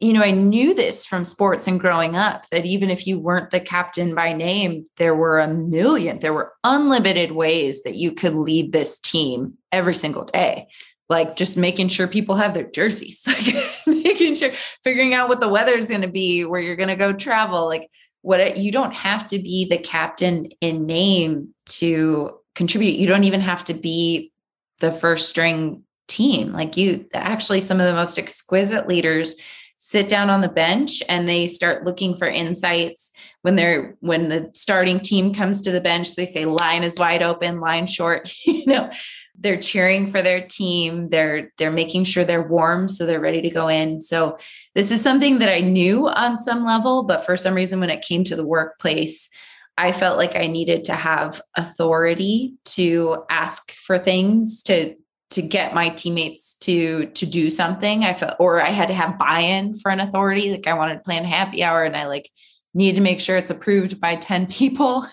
you 0.00 0.12
know 0.12 0.22
I 0.22 0.30
knew 0.30 0.74
this 0.74 1.06
from 1.06 1.24
sports 1.24 1.66
and 1.66 1.80
growing 1.80 2.16
up 2.16 2.48
that 2.50 2.64
even 2.64 2.90
if 2.90 3.06
you 3.06 3.18
weren't 3.18 3.50
the 3.50 3.60
captain 3.60 4.14
by 4.14 4.32
name 4.32 4.86
there 4.96 5.14
were 5.14 5.38
a 5.38 5.48
million 5.48 6.18
there 6.18 6.34
were 6.34 6.52
unlimited 6.64 7.32
ways 7.32 7.82
that 7.84 7.96
you 7.96 8.12
could 8.12 8.34
lead 8.34 8.72
this 8.72 8.98
team 8.98 9.54
every 9.72 9.94
single 9.94 10.24
day 10.24 10.66
like 11.08 11.36
just 11.36 11.56
making 11.56 11.88
sure 11.88 12.08
people 12.08 12.34
have 12.34 12.54
their 12.54 12.68
jerseys, 12.68 13.22
like 13.26 13.54
making 13.86 14.34
sure 14.34 14.50
figuring 14.82 15.14
out 15.14 15.28
what 15.28 15.40
the 15.40 15.48
weather 15.48 15.74
is 15.74 15.88
going 15.88 16.02
to 16.02 16.08
be, 16.08 16.44
where 16.44 16.60
you're 16.60 16.76
going 16.76 16.88
to 16.88 16.96
go 16.96 17.12
travel, 17.12 17.66
like 17.66 17.88
what 18.22 18.56
you 18.56 18.72
don't 18.72 18.94
have 18.94 19.26
to 19.28 19.38
be 19.38 19.66
the 19.66 19.78
captain 19.78 20.48
in 20.60 20.86
name 20.86 21.54
to 21.66 22.32
contribute. 22.54 22.98
You 22.98 23.06
don't 23.06 23.24
even 23.24 23.40
have 23.40 23.64
to 23.66 23.74
be 23.74 24.32
the 24.80 24.90
first 24.90 25.28
string 25.28 25.84
team. 26.08 26.52
Like 26.52 26.76
you 26.76 27.06
actually 27.14 27.60
some 27.60 27.80
of 27.80 27.86
the 27.86 27.94
most 27.94 28.18
exquisite 28.18 28.88
leaders 28.88 29.36
sit 29.78 30.08
down 30.08 30.30
on 30.30 30.40
the 30.40 30.48
bench 30.48 31.02
and 31.08 31.28
they 31.28 31.46
start 31.46 31.84
looking 31.84 32.16
for 32.16 32.26
insights. 32.26 33.12
When 33.42 33.56
they're 33.56 33.96
when 34.00 34.28
the 34.28 34.50
starting 34.54 35.00
team 35.00 35.32
comes 35.32 35.62
to 35.62 35.70
the 35.70 35.80
bench 35.80 36.16
they 36.16 36.26
say 36.26 36.44
line 36.44 36.82
is 36.82 36.98
wide 36.98 37.22
open 37.22 37.60
line 37.60 37.86
short. 37.86 38.32
You 38.46 38.66
know 38.66 38.90
they're 39.38 39.60
cheering 39.60 40.10
for 40.10 40.22
their 40.22 40.46
team. 40.46 41.10
They're 41.10 41.52
they're 41.58 41.70
making 41.70 42.04
sure 42.04 42.24
they're 42.24 42.42
warm 42.42 42.88
so 42.88 43.04
they're 43.04 43.20
ready 43.20 43.42
to 43.42 43.50
go 43.50 43.68
in. 43.68 44.00
So 44.00 44.38
this 44.76 44.90
is 44.90 45.00
something 45.00 45.38
that 45.40 45.48
i 45.48 45.60
knew 45.60 46.06
on 46.06 46.38
some 46.38 46.64
level 46.64 47.02
but 47.02 47.24
for 47.24 47.36
some 47.36 47.54
reason 47.54 47.80
when 47.80 47.90
it 47.90 48.04
came 48.04 48.22
to 48.22 48.36
the 48.36 48.46
workplace 48.46 49.28
i 49.76 49.90
felt 49.90 50.18
like 50.18 50.36
i 50.36 50.46
needed 50.46 50.84
to 50.84 50.94
have 50.94 51.40
authority 51.56 52.54
to 52.64 53.24
ask 53.28 53.72
for 53.72 53.98
things 53.98 54.62
to 54.62 54.94
to 55.30 55.42
get 55.42 55.74
my 55.74 55.88
teammates 55.90 56.54
to 56.60 57.06
to 57.06 57.26
do 57.26 57.50
something. 57.50 58.04
I 58.04 58.14
felt 58.14 58.36
or 58.38 58.62
i 58.62 58.70
had 58.70 58.88
to 58.88 58.94
have 58.94 59.18
buy-in 59.18 59.74
for 59.74 59.90
an 59.90 60.00
authority. 60.00 60.50
Like 60.52 60.66
i 60.66 60.74
wanted 60.74 60.94
to 60.94 61.00
plan 61.00 61.24
happy 61.24 61.62
hour 61.62 61.84
and 61.84 61.96
i 61.96 62.06
like 62.06 62.30
needed 62.74 62.96
to 62.96 63.02
make 63.02 63.20
sure 63.20 63.36
it's 63.36 63.50
approved 63.50 64.00
by 64.00 64.16
10 64.16 64.46
people. 64.48 65.06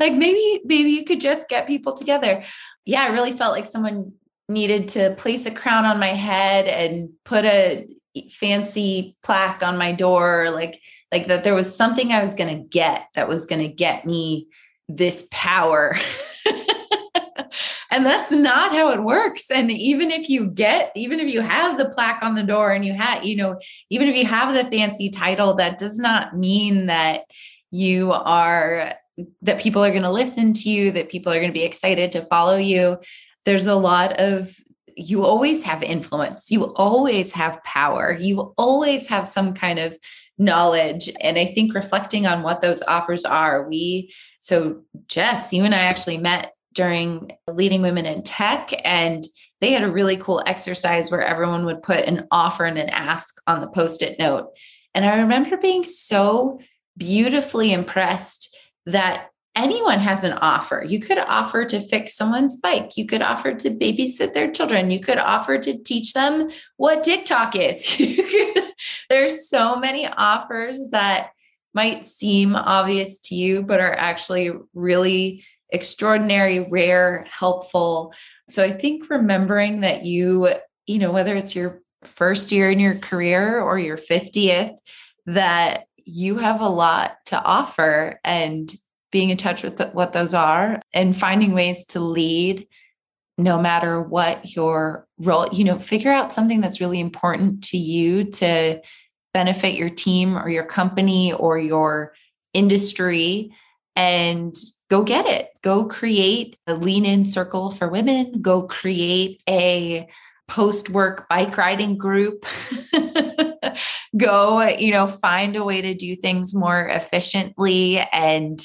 Like 0.00 0.14
maybe 0.14 0.60
maybe 0.64 0.90
you 0.90 1.04
could 1.04 1.20
just 1.20 1.48
get 1.48 1.66
people 1.66 1.92
together. 1.92 2.44
Yeah, 2.84 3.02
I 3.02 3.08
really 3.08 3.32
felt 3.32 3.52
like 3.52 3.66
someone 3.66 4.12
needed 4.48 4.88
to 4.88 5.14
place 5.18 5.44
a 5.44 5.50
crown 5.50 5.84
on 5.84 5.98
my 5.98 6.08
head 6.08 6.66
and 6.66 7.10
put 7.24 7.44
a 7.44 7.86
fancy 8.30 9.16
plaque 9.22 9.62
on 9.62 9.76
my 9.76 9.92
door 9.92 10.50
like 10.50 10.80
like 11.12 11.26
that 11.26 11.44
there 11.44 11.54
was 11.54 11.74
something 11.74 12.12
I 12.12 12.22
was 12.22 12.34
going 12.34 12.54
to 12.56 12.68
get 12.68 13.08
that 13.14 13.28
was 13.28 13.46
going 13.46 13.62
to 13.62 13.74
get 13.74 14.06
me 14.06 14.48
this 14.88 15.28
power. 15.30 15.96
and 17.90 18.04
that's 18.04 18.30
not 18.30 18.72
how 18.72 18.90
it 18.90 19.02
works 19.02 19.50
and 19.50 19.70
even 19.70 20.10
if 20.10 20.28
you 20.28 20.46
get 20.46 20.92
even 20.94 21.20
if 21.20 21.32
you 21.32 21.40
have 21.40 21.78
the 21.78 21.88
plaque 21.88 22.22
on 22.22 22.34
the 22.34 22.42
door 22.42 22.72
and 22.72 22.84
you 22.84 22.92
have 22.92 23.24
you 23.24 23.36
know 23.36 23.58
even 23.90 24.08
if 24.08 24.16
you 24.16 24.26
have 24.26 24.54
the 24.54 24.70
fancy 24.70 25.10
title 25.10 25.54
that 25.54 25.78
does 25.78 25.98
not 25.98 26.36
mean 26.36 26.86
that 26.86 27.22
you 27.70 28.12
are 28.12 28.94
that 29.42 29.60
people 29.60 29.84
are 29.84 29.90
going 29.90 30.02
to 30.02 30.10
listen 30.10 30.52
to 30.52 30.70
you, 30.70 30.90
that 30.92 31.08
people 31.08 31.32
are 31.32 31.38
going 31.38 31.48
to 31.48 31.58
be 31.58 31.64
excited 31.64 32.12
to 32.12 32.22
follow 32.22 32.56
you. 32.56 32.98
There's 33.44 33.66
a 33.66 33.74
lot 33.74 34.18
of 34.20 34.54
you 34.96 35.24
always 35.24 35.62
have 35.62 35.82
influence, 35.82 36.50
you 36.50 36.74
always 36.74 37.32
have 37.32 37.62
power, 37.62 38.16
you 38.18 38.52
always 38.58 39.06
have 39.06 39.28
some 39.28 39.54
kind 39.54 39.78
of 39.78 39.96
knowledge. 40.38 41.08
And 41.20 41.38
I 41.38 41.46
think 41.46 41.74
reflecting 41.74 42.26
on 42.26 42.42
what 42.42 42.60
those 42.60 42.82
offers 42.82 43.24
are, 43.24 43.68
we, 43.68 44.12
so 44.40 44.82
Jess, 45.06 45.52
you 45.52 45.64
and 45.64 45.74
I 45.74 45.78
actually 45.78 46.18
met 46.18 46.52
during 46.78 47.32
Leading 47.48 47.82
Women 47.82 48.06
in 48.06 48.22
Tech, 48.22 48.70
and 48.84 49.24
they 49.60 49.72
had 49.72 49.82
a 49.82 49.90
really 49.90 50.16
cool 50.16 50.40
exercise 50.46 51.10
where 51.10 51.26
everyone 51.26 51.64
would 51.64 51.82
put 51.82 52.04
an 52.04 52.28
offer 52.30 52.64
and 52.64 52.78
an 52.78 52.88
ask 52.88 53.34
on 53.48 53.60
the 53.60 53.66
post 53.66 54.00
it 54.00 54.16
note. 54.16 54.50
And 54.94 55.04
I 55.04 55.16
remember 55.16 55.56
being 55.56 55.82
so 55.82 56.60
beautifully 56.96 57.72
impressed 57.72 58.56
that 58.86 59.30
anyone 59.56 59.98
has 59.98 60.22
an 60.22 60.34
offer. 60.34 60.84
You 60.86 61.00
could 61.00 61.18
offer 61.18 61.64
to 61.64 61.80
fix 61.80 62.14
someone's 62.14 62.56
bike. 62.56 62.96
You 62.96 63.06
could 63.06 63.22
offer 63.22 63.54
to 63.54 63.70
babysit 63.70 64.32
their 64.32 64.48
children. 64.48 64.92
You 64.92 65.00
could 65.00 65.18
offer 65.18 65.58
to 65.58 65.82
teach 65.82 66.12
them 66.12 66.48
what 66.76 67.02
TikTok 67.02 67.56
is. 67.56 67.84
There's 69.10 69.48
so 69.50 69.74
many 69.74 70.06
offers 70.06 70.90
that 70.90 71.30
might 71.74 72.06
seem 72.06 72.54
obvious 72.54 73.18
to 73.18 73.34
you, 73.34 73.64
but 73.64 73.80
are 73.80 73.98
actually 73.98 74.52
really 74.74 75.44
extraordinary, 75.70 76.60
rare, 76.60 77.26
helpful. 77.30 78.14
So 78.48 78.64
I 78.64 78.70
think 78.70 79.10
remembering 79.10 79.80
that 79.80 80.04
you, 80.04 80.48
you 80.86 80.98
know, 80.98 81.12
whether 81.12 81.36
it's 81.36 81.54
your 81.54 81.82
first 82.04 82.52
year 82.52 82.70
in 82.70 82.80
your 82.80 82.96
career 82.96 83.60
or 83.60 83.78
your 83.78 83.98
50th, 83.98 84.74
that 85.26 85.84
you 86.04 86.38
have 86.38 86.60
a 86.60 86.68
lot 86.68 87.16
to 87.26 87.40
offer 87.40 88.18
and 88.24 88.72
being 89.10 89.30
in 89.30 89.36
touch 89.36 89.62
with 89.62 89.80
what 89.92 90.12
those 90.12 90.34
are 90.34 90.80
and 90.92 91.16
finding 91.16 91.52
ways 91.52 91.84
to 91.86 92.00
lead 92.00 92.66
no 93.36 93.60
matter 93.60 94.02
what 94.02 94.56
your 94.56 95.06
role 95.18 95.48
you 95.52 95.64
know 95.64 95.78
figure 95.78 96.12
out 96.12 96.32
something 96.32 96.60
that's 96.60 96.80
really 96.80 96.98
important 96.98 97.62
to 97.62 97.78
you 97.78 98.24
to 98.24 98.80
benefit 99.32 99.74
your 99.74 99.88
team 99.88 100.36
or 100.36 100.48
your 100.48 100.64
company 100.64 101.32
or 101.32 101.58
your 101.58 102.12
industry 102.52 103.54
and 103.94 104.56
go 104.90 105.02
get 105.02 105.26
it 105.26 105.48
go 105.62 105.86
create 105.86 106.56
a 106.66 106.74
lean 106.74 107.04
in 107.04 107.26
circle 107.26 107.70
for 107.70 107.88
women 107.88 108.40
go 108.40 108.62
create 108.62 109.42
a 109.48 110.06
post 110.46 110.90
work 110.90 111.28
bike 111.28 111.56
riding 111.56 111.96
group 111.96 112.46
go, 114.16 114.66
you 114.66 114.92
know, 114.92 115.06
find 115.06 115.56
a 115.56 115.64
way 115.64 115.80
to 115.80 115.94
do 115.94 116.16
things 116.16 116.54
more 116.54 116.88
efficiently 116.88 117.98
and 118.12 118.64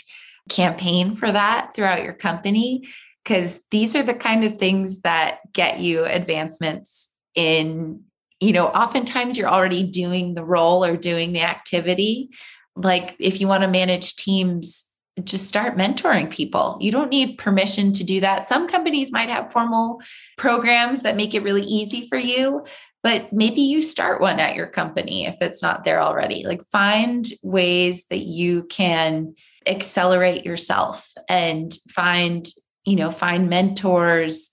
campaign 0.49 1.15
for 1.15 1.31
that 1.31 1.73
throughout 1.73 2.03
your 2.03 2.13
company. 2.13 2.87
Because 3.23 3.59
these 3.71 3.95
are 3.95 4.03
the 4.03 4.13
kind 4.13 4.43
of 4.43 4.59
things 4.59 5.01
that 5.01 5.39
get 5.53 5.79
you 5.79 6.03
advancements 6.03 7.09
in, 7.35 8.01
you 8.41 8.51
know, 8.51 8.67
oftentimes 8.67 9.37
you're 9.37 9.47
already 9.47 9.83
doing 9.83 10.33
the 10.33 10.43
role 10.43 10.83
or 10.83 10.97
doing 10.97 11.31
the 11.31 11.41
activity. 11.41 12.29
Like 12.75 13.15
if 13.19 13.39
you 13.39 13.47
want 13.47 13.63
to 13.63 13.69
manage 13.69 14.17
teams, 14.17 14.92
just 15.23 15.47
start 15.47 15.77
mentoring 15.77 16.31
people. 16.31 16.77
You 16.81 16.91
don't 16.91 17.09
need 17.09 17.37
permission 17.37 17.93
to 17.93 18.03
do 18.03 18.19
that. 18.21 18.47
Some 18.47 18.67
companies 18.67 19.11
might 19.11 19.29
have 19.29 19.51
formal 19.51 20.01
programs 20.37 21.01
that 21.03 21.15
make 21.15 21.33
it 21.33 21.43
really 21.43 21.63
easy 21.63 22.07
for 22.07 22.17
you, 22.17 22.65
but 23.03 23.31
maybe 23.31 23.61
you 23.61 23.81
start 23.81 24.21
one 24.21 24.39
at 24.39 24.55
your 24.55 24.67
company 24.67 25.25
if 25.27 25.41
it's 25.41 25.61
not 25.61 25.83
there 25.83 26.01
already. 26.01 26.45
Like 26.45 26.63
find 26.63 27.27
ways 27.43 28.07
that 28.07 28.25
you 28.25 28.63
can 28.63 29.35
accelerate 29.67 30.45
yourself 30.45 31.11
and 31.29 31.73
find, 31.89 32.47
you 32.85 32.95
know, 32.95 33.11
find 33.11 33.49
mentors 33.49 34.51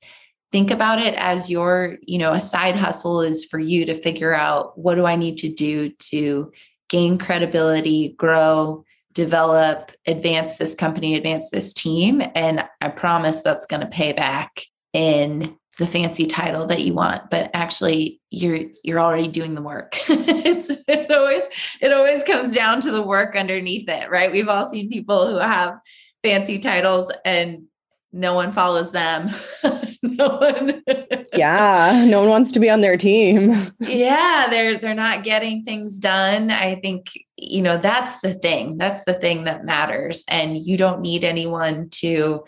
think 0.52 0.70
about 0.70 1.00
it 1.00 1.14
as 1.14 1.50
your, 1.50 1.96
you 2.02 2.18
know, 2.18 2.32
a 2.32 2.40
side 2.40 2.76
hustle 2.76 3.20
is 3.20 3.44
for 3.44 3.58
you 3.58 3.84
to 3.86 4.00
figure 4.00 4.34
out 4.34 4.76
what 4.78 4.96
do 4.96 5.06
I 5.06 5.16
need 5.16 5.38
to 5.38 5.52
do 5.52 5.90
to 6.10 6.52
gain 6.88 7.18
credibility, 7.18 8.14
grow, 8.18 8.84
develop, 9.12 9.92
advance 10.06 10.56
this 10.56 10.74
company, 10.74 11.14
advance 11.14 11.50
this 11.50 11.72
team. 11.72 12.22
And 12.34 12.64
I 12.80 12.88
promise 12.88 13.42
that's 13.42 13.66
going 13.66 13.80
to 13.80 13.86
pay 13.86 14.12
back 14.12 14.62
in 14.92 15.56
the 15.78 15.86
fancy 15.86 16.26
title 16.26 16.66
that 16.66 16.82
you 16.82 16.94
want. 16.94 17.30
But 17.30 17.50
actually 17.54 18.20
you're 18.30 18.60
you're 18.84 19.00
already 19.00 19.28
doing 19.28 19.54
the 19.54 19.62
work. 19.62 19.96
It's 20.52 20.70
it 20.70 21.10
always 21.10 21.44
it 21.80 21.92
always 21.92 22.22
comes 22.24 22.54
down 22.54 22.80
to 22.82 22.90
the 22.90 23.02
work 23.02 23.34
underneath 23.34 23.88
it 23.88 24.10
right? 24.10 24.30
We've 24.30 24.48
all 24.48 24.68
seen 24.68 24.90
people 24.90 25.26
who 25.28 25.36
have 25.36 25.78
fancy 26.22 26.58
titles 26.58 27.10
and 27.24 27.64
no 28.12 28.34
one 28.34 28.52
follows 28.52 28.92
them. 28.92 29.30
No 30.02 30.38
one 30.38 30.82
yeah 31.34 32.06
no 32.08 32.20
one 32.20 32.30
wants 32.30 32.52
to 32.52 32.60
be 32.60 32.70
on 32.70 32.80
their 32.80 32.96
team. 32.96 33.54
Yeah 33.80 34.46
they're 34.48 34.78
they're 34.78 34.94
not 34.94 35.24
getting 35.24 35.62
things 35.62 35.98
done. 35.98 36.50
I 36.50 36.76
think 36.76 37.08
you 37.40 37.62
know 37.62 37.78
that's 37.78 38.20
the 38.20 38.34
thing 38.34 38.76
that's 38.76 39.04
the 39.04 39.14
thing 39.14 39.44
that 39.44 39.64
matters. 39.64 40.24
And 40.28 40.56
you 40.56 40.76
don't 40.76 41.00
need 41.00 41.24
anyone 41.24 41.88
to 41.90 42.44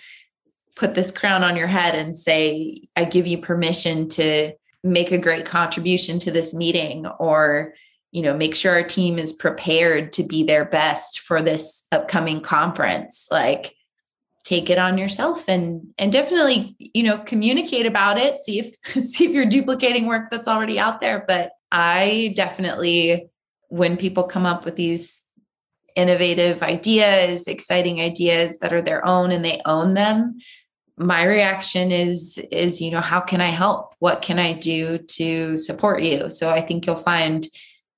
put 0.76 0.94
this 0.94 1.10
crown 1.10 1.44
on 1.44 1.56
your 1.56 1.66
head 1.66 1.94
and 1.94 2.18
say 2.18 2.88
i 2.96 3.04
give 3.04 3.26
you 3.26 3.36
permission 3.36 4.08
to 4.08 4.52
make 4.82 5.12
a 5.12 5.18
great 5.18 5.44
contribution 5.44 6.18
to 6.18 6.30
this 6.30 6.54
meeting 6.54 7.06
or 7.06 7.74
you 8.10 8.22
know 8.22 8.36
make 8.36 8.54
sure 8.54 8.72
our 8.72 8.82
team 8.82 9.18
is 9.18 9.32
prepared 9.32 10.12
to 10.12 10.22
be 10.22 10.44
their 10.44 10.64
best 10.64 11.20
for 11.20 11.42
this 11.42 11.86
upcoming 11.92 12.40
conference. 12.40 13.28
Like 13.30 13.74
take 14.44 14.70
it 14.70 14.78
on 14.78 14.98
yourself 14.98 15.44
and 15.48 15.86
and 15.98 16.12
definitely 16.12 16.76
you 16.78 17.04
know 17.04 17.18
communicate 17.18 17.86
about 17.86 18.18
it 18.18 18.40
see 18.40 18.58
if 18.58 18.74
see 19.04 19.26
if 19.26 19.32
you're 19.32 19.46
duplicating 19.46 20.06
work 20.06 20.30
that's 20.30 20.48
already 20.48 20.78
out 20.78 21.00
there. 21.00 21.24
But 21.26 21.52
i 21.70 22.32
definitely 22.36 23.30
when 23.72 23.96
people 23.96 24.24
come 24.24 24.44
up 24.44 24.66
with 24.66 24.76
these 24.76 25.24
innovative 25.96 26.62
ideas 26.62 27.48
exciting 27.48 28.00
ideas 28.00 28.58
that 28.58 28.72
are 28.72 28.82
their 28.82 29.06
own 29.06 29.32
and 29.32 29.42
they 29.42 29.62
own 29.64 29.94
them 29.94 30.38
my 30.98 31.24
reaction 31.24 31.90
is 31.90 32.38
is 32.50 32.82
you 32.82 32.90
know 32.90 33.00
how 33.00 33.18
can 33.18 33.40
i 33.40 33.48
help 33.48 33.94
what 33.98 34.20
can 34.20 34.38
i 34.38 34.52
do 34.52 34.98
to 34.98 35.56
support 35.56 36.02
you 36.02 36.28
so 36.28 36.50
i 36.50 36.60
think 36.60 36.86
you'll 36.86 36.96
find 36.96 37.46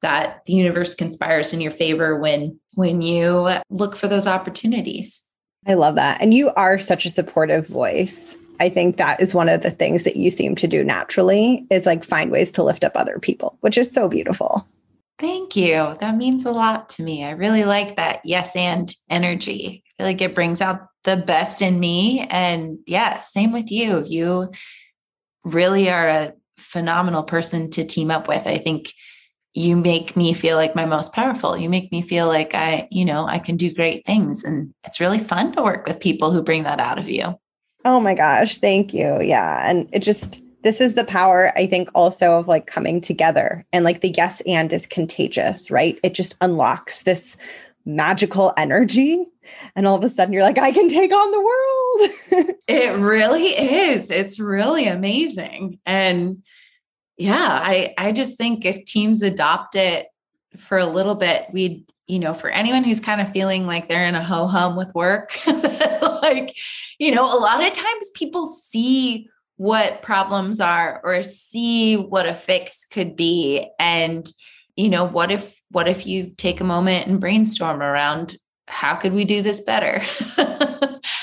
that 0.01 0.45
the 0.47 0.53
universe 0.53 0.95
conspires 0.95 1.53
in 1.53 1.61
your 1.61 1.72
favor 1.72 2.18
when 2.18 2.59
when 2.75 3.03
you 3.03 3.49
look 3.68 3.97
for 3.97 4.07
those 4.07 4.29
opportunities 4.29 5.25
I 5.66 5.75
love 5.75 5.95
that. 5.95 6.20
And 6.20 6.35
you 6.35 6.51
are 6.57 6.79
such 6.79 7.07
a 7.07 7.11
supportive 7.11 7.66
voice. 7.66 8.37
I 8.61 8.68
think 8.68 8.99
that 8.99 9.18
is 9.18 9.35
one 9.35 9.49
of 9.49 9.62
the 9.62 9.70
things 9.70 10.05
that 10.05 10.16
you 10.16 10.29
seem 10.29 10.57
to 10.57 10.66
do 10.66 10.85
naturally 10.85 11.66
is 11.70 11.87
like 11.87 12.05
find 12.05 12.31
ways 12.31 12.53
to 12.53 12.62
lift 12.62 12.85
up 12.85 12.93
other 12.95 13.18
people, 13.18 13.57
which 13.61 13.79
is 13.79 13.91
so 13.91 14.07
beautiful. 14.07 14.66
Thank 15.19 15.55
you. 15.55 15.97
That 16.01 16.17
means 16.17 16.45
a 16.45 16.51
lot 16.51 16.89
to 16.91 17.03
me. 17.03 17.25
I 17.25 17.31
really 17.31 17.65
like 17.65 17.97
that 17.97 18.21
yes 18.25 18.57
and 18.57 18.93
energy. 19.09 19.85
I 19.87 20.03
feel 20.03 20.07
like 20.07 20.21
it 20.21 20.35
brings 20.35 20.61
out 20.61 20.89
the 21.05 21.17
best 21.17 21.62
in 21.62 21.79
me. 21.79 22.27
And 22.31 22.79
yeah, 22.87 23.19
same 23.19 23.53
with 23.53 23.71
you. 23.71 24.03
You 24.05 24.51
really 25.45 25.89
are 25.89 26.09
a 26.09 26.33
phenomenal 26.57 27.23
person 27.23 27.71
to 27.71 27.85
team 27.85 28.11
up 28.11 28.27
with. 28.27 28.47
I 28.47 28.59
think 28.59 28.93
you 29.53 29.77
make 29.77 30.17
me 30.17 30.35
feel 30.35 30.57
like 30.57 30.75
my 30.75 30.85
most 30.85 31.12
powerful. 31.12 31.57
You 31.57 31.71
make 31.71 31.93
me 31.93 32.03
feel 32.03 32.27
like 32.27 32.55
I, 32.55 32.89
you 32.91 33.05
know, 33.05 33.25
I 33.27 33.39
can 33.39 33.57
do 33.57 33.73
great 33.73 34.05
things. 34.05 34.43
And 34.43 34.75
it's 34.83 34.99
really 34.99 35.21
fun 35.21 35.53
to 35.53 35.62
work 35.62 35.87
with 35.87 36.01
people 36.01 36.33
who 36.33 36.43
bring 36.43 36.65
that 36.65 36.81
out 36.81 36.99
of 36.99 37.09
you. 37.09 37.39
Oh 37.85 38.01
my 38.01 38.15
gosh. 38.15 38.59
Thank 38.59 38.93
you. 38.93 39.21
Yeah. 39.23 39.71
And 39.71 39.89
it 39.93 40.01
just, 40.01 40.41
this 40.65 40.81
is 40.81 40.95
the 40.95 41.05
power, 41.05 41.53
I 41.57 41.67
think, 41.67 41.91
also 41.95 42.39
of 42.39 42.49
like 42.49 42.67
coming 42.67 43.01
together 43.01 43.65
and 43.73 43.85
like 43.85 44.01
the 44.01 44.09
yes 44.09 44.41
and 44.47 44.73
is 44.73 44.87
contagious, 44.87 45.71
right? 45.71 46.01
It 46.03 46.15
just 46.15 46.37
unlocks 46.41 47.03
this 47.03 47.37
magical 47.85 48.55
energy. 48.57 49.27
And 49.77 49.87
all 49.87 49.95
of 49.95 50.03
a 50.03 50.09
sudden 50.09 50.33
you're 50.33 50.43
like, 50.43 50.57
I 50.57 50.73
can 50.73 50.89
take 50.89 51.12
on 51.12 51.31
the 51.31 52.41
world. 52.41 52.55
it 52.67 52.97
really 52.99 53.49
is. 53.49 54.11
It's 54.11 54.41
really 54.41 54.87
amazing. 54.87 55.79
And 55.85 56.43
yeah, 57.19 57.61
I 57.62 57.95
I 57.99 58.12
just 58.12 58.39
think 58.39 58.65
if 58.65 58.87
teams 58.87 59.23
adopt 59.23 59.77
it 59.77 60.07
for 60.57 60.79
a 60.79 60.87
little 60.87 61.15
bit, 61.15 61.47
we'd, 61.53 61.85
you 62.07 62.19
know, 62.19 62.33
for 62.33 62.49
anyone 62.49 62.85
who's 62.85 63.01
kind 63.01 63.21
of 63.21 63.31
feeling 63.33 63.67
like 63.67 63.89
they're 63.89 64.07
in 64.07 64.15
a 64.15 64.25
ho 64.25 64.47
hum 64.47 64.77
with 64.77 64.95
work, 64.95 65.39
like, 65.47 66.57
you 66.99 67.15
know, 67.15 67.25
a 67.25 67.39
lot 67.39 67.65
of 67.65 67.73
times 67.75 68.11
people 68.15 68.47
see 68.47 69.29
what 69.57 70.03
problems 70.03 70.61
are 70.61 71.01
or 71.05 71.23
see 71.23 71.97
what 71.97 72.27
a 72.27 72.35
fix 72.35 72.87
could 72.87 73.17
be. 73.17 73.69
And, 73.79 74.27
you 74.77 74.89
know, 74.89 75.05
what 75.05 75.31
if, 75.31 75.61
what 75.71 75.89
if 75.89 76.07
you 76.07 76.33
take 76.37 76.61
a 76.61 76.65
moment 76.65 77.07
and 77.07 77.21
brainstorm 77.21 77.81
around 77.81 78.37
how 78.67 78.97
could 78.97 79.13
we 79.13 79.25
do 79.25 79.43
this 79.43 79.61
better? 79.61 80.01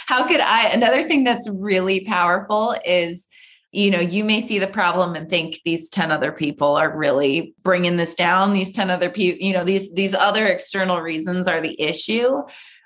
how 0.07 0.27
could 0.27 0.39
I? 0.39 0.69
Another 0.69 1.03
thing 1.03 1.23
that's 1.23 1.49
really 1.49 2.05
powerful 2.05 2.75
is 2.85 3.27
you 3.71 3.89
know, 3.89 3.99
you 3.99 4.23
may 4.25 4.41
see 4.41 4.59
the 4.59 4.67
problem 4.67 5.15
and 5.15 5.29
think 5.29 5.59
these 5.63 5.89
10 5.89 6.11
other 6.11 6.31
people 6.31 6.75
are 6.75 6.95
really 6.95 7.55
bringing 7.63 7.95
this 7.95 8.15
down. 8.15 8.51
These 8.51 8.73
10 8.73 8.89
other 8.89 9.09
people, 9.09 9.45
you 9.45 9.53
know, 9.53 9.63
these 9.63 9.93
these 9.93 10.13
other 10.13 10.45
external 10.47 11.01
reasons 11.01 11.47
are 11.47 11.61
the 11.61 11.79
issue. 11.81 12.41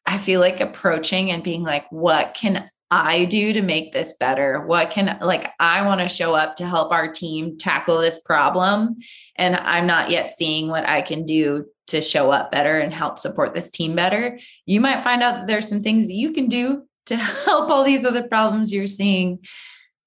I 0.06 0.20
feel 0.20 0.40
like 0.40 0.62
approaching 0.62 1.32
and 1.32 1.44
being 1.44 1.64
like, 1.64 1.92
what 1.92 2.36
can 2.36 2.70
I 2.92 3.26
do 3.26 3.54
to 3.54 3.62
make 3.62 3.92
this 3.92 4.16
better? 4.20 4.66
What 4.66 4.92
can 4.92 5.18
like 5.22 5.52
I 5.60 5.86
want 5.86 6.02
to 6.02 6.08
show 6.08 6.36
up 6.36 6.56
to 6.58 6.66
help 6.66 6.92
our 6.92 7.12
team 7.12 7.58
tackle 7.58 8.00
this 8.00 8.22
problem 8.22 8.98
and 9.36 9.56
I'm 9.56 9.88
not 9.88 10.12
yet 10.12 10.36
seeing 10.36 10.70
what 10.70 10.88
I 10.88 11.02
can 11.02 11.26
do 11.26 11.66
to 11.88 12.02
show 12.02 12.32
up 12.32 12.52
better 12.52 12.80
and 12.80 12.94
help 12.94 13.20
support 13.20 13.54
this 13.54 13.72
team 13.72 13.96
better. 13.96 14.40
You 14.66 14.82
might 14.82 15.04
find 15.04 15.22
out 15.22 15.36
that 15.36 15.48
there's 15.48 15.68
some 15.68 15.82
things 15.82 16.08
that 16.08 16.14
you 16.14 16.32
can 16.32 16.48
do 16.48 16.84
to 17.08 17.16
help 17.46 17.70
all 17.70 17.84
these 17.84 18.06
other 18.06 18.28
problems 18.28 18.74
you're 18.74 18.88
seeing 18.88 19.40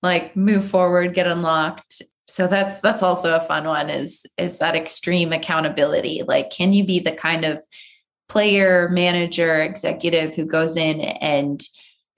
like 0.02 0.36
move 0.36 0.64
forward 0.64 1.14
get 1.14 1.26
unlocked 1.26 2.02
so 2.28 2.46
that's 2.46 2.80
that's 2.80 3.02
also 3.02 3.34
a 3.34 3.40
fun 3.40 3.64
one 3.64 3.90
is 3.90 4.24
is 4.36 4.58
that 4.58 4.76
extreme 4.76 5.32
accountability 5.32 6.22
like 6.26 6.50
can 6.50 6.72
you 6.72 6.84
be 6.84 7.00
the 7.00 7.12
kind 7.12 7.44
of 7.44 7.64
player 8.28 8.88
manager 8.90 9.62
executive 9.62 10.34
who 10.34 10.44
goes 10.44 10.76
in 10.76 11.00
and 11.00 11.60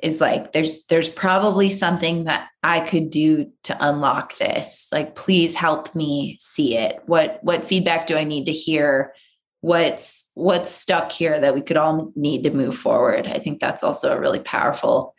is 0.02 0.20
like 0.20 0.52
there's 0.52 0.86
there's 0.86 1.08
probably 1.08 1.70
something 1.70 2.24
that 2.24 2.48
i 2.62 2.80
could 2.80 3.10
do 3.10 3.50
to 3.62 3.76
unlock 3.80 4.36
this 4.38 4.88
like 4.92 5.14
please 5.14 5.54
help 5.54 5.94
me 5.94 6.36
see 6.40 6.76
it 6.76 7.00
what 7.06 7.38
what 7.42 7.64
feedback 7.64 8.06
do 8.06 8.16
i 8.16 8.24
need 8.24 8.46
to 8.46 8.52
hear 8.52 9.12
what's 9.60 10.30
what's 10.34 10.70
stuck 10.70 11.12
here 11.12 11.40
that 11.40 11.54
we 11.54 11.60
could 11.60 11.76
all 11.76 12.12
need 12.16 12.42
to 12.42 12.50
move 12.50 12.76
forward 12.76 13.26
i 13.26 13.38
think 13.38 13.60
that's 13.60 13.82
also 13.82 14.14
a 14.14 14.20
really 14.20 14.40
powerful 14.40 15.14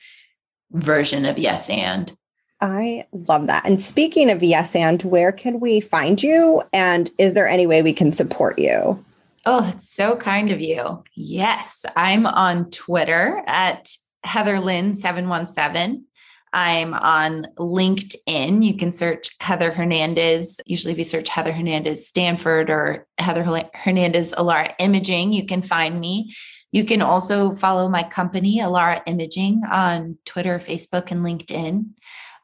version 0.71 1.25
of 1.25 1.38
yes 1.38 1.69
and 1.69 2.15
I 2.63 3.07
love 3.11 3.47
that. 3.47 3.65
And 3.65 3.84
speaking 3.84 4.29
of 4.29 4.43
Yes 4.43 4.75
and, 4.75 5.01
where 5.01 5.32
can 5.32 5.59
we 5.59 5.82
find 5.82 6.21
you? 6.21 6.61
And 6.71 7.09
is 7.17 7.34
there 7.34 7.47
any 7.47 7.65
way 7.65 7.82
we 7.82 7.91
can 7.91 8.13
support 8.13 8.59
you? 8.59 9.03
Oh, 9.45 9.61
that's 9.61 9.89
so 9.89 10.15
kind 10.15 10.51
of 10.51 10.61
you. 10.61 11.03
Yes, 11.15 11.86
I'm 11.95 12.27
on 12.27 12.69
Twitter 12.69 13.41
at 13.47 13.89
Heather 14.24 14.59
Lynn 14.59 14.95
717. 14.95 16.05
I'm 16.53 16.93
on 16.93 17.47
LinkedIn. 17.57 18.63
You 18.63 18.76
can 18.76 18.91
search 18.91 19.30
Heather 19.39 19.72
Hernandez. 19.72 20.59
Usually, 20.65 20.91
if 20.91 20.97
you 20.97 21.05
search 21.05 21.30
Heather 21.30 21.53
Hernandez 21.53 22.07
Stanford 22.07 22.69
or 22.69 23.07
Heather 23.17 23.43
Hernandez 23.74 24.34
Alara 24.34 24.74
Imaging, 24.80 25.32
you 25.32 25.45
can 25.45 25.61
find 25.61 25.99
me. 25.99 26.34
You 26.74 26.84
can 26.84 27.01
also 27.01 27.51
follow 27.51 27.89
my 27.89 28.03
company, 28.03 28.59
Alara 28.59 29.01
Imaging, 29.05 29.61
on 29.69 30.17
Twitter, 30.26 30.59
Facebook, 30.59 31.11
and 31.11 31.22
LinkedIn. 31.22 31.86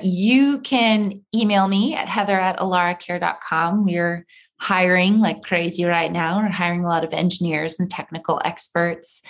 You 0.02 0.62
can 0.62 1.22
email 1.34 1.68
me 1.68 1.96
at 1.96 2.08
heather 2.08 2.40
at 2.40 2.60
alaracare.com. 2.60 3.84
We're 3.84 4.26
hiring 4.60 5.20
like 5.20 5.44
crazy 5.44 5.86
right 5.86 6.12
now. 6.12 6.38
We're 6.38 6.50
hiring 6.50 6.84
a 6.84 6.88
lot 6.88 7.04
of 7.04 7.14
engineers 7.14 7.80
and 7.80 7.90
technical 7.90 8.42
experts. 8.44 9.22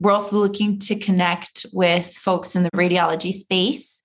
We're 0.00 0.12
also 0.12 0.36
looking 0.36 0.78
to 0.80 0.96
connect 0.96 1.66
with 1.72 2.12
folks 2.14 2.56
in 2.56 2.62
the 2.62 2.70
radiology 2.70 3.32
space. 3.32 4.02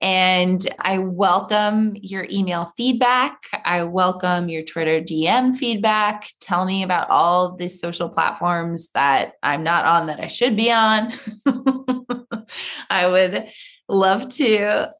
And 0.00 0.64
I 0.78 0.98
welcome 0.98 1.96
your 1.96 2.26
email 2.30 2.72
feedback. 2.76 3.42
I 3.64 3.82
welcome 3.82 4.48
your 4.48 4.62
Twitter 4.62 5.00
DM 5.00 5.56
feedback. 5.56 6.28
Tell 6.40 6.64
me 6.64 6.84
about 6.84 7.10
all 7.10 7.56
the 7.56 7.68
social 7.68 8.08
platforms 8.08 8.90
that 8.94 9.32
I'm 9.42 9.64
not 9.64 9.86
on 9.86 10.06
that 10.06 10.20
I 10.20 10.28
should 10.28 10.56
be 10.56 10.70
on. 10.70 11.12
I 12.90 13.08
would 13.08 13.48
love 13.88 14.32
to 14.34 14.92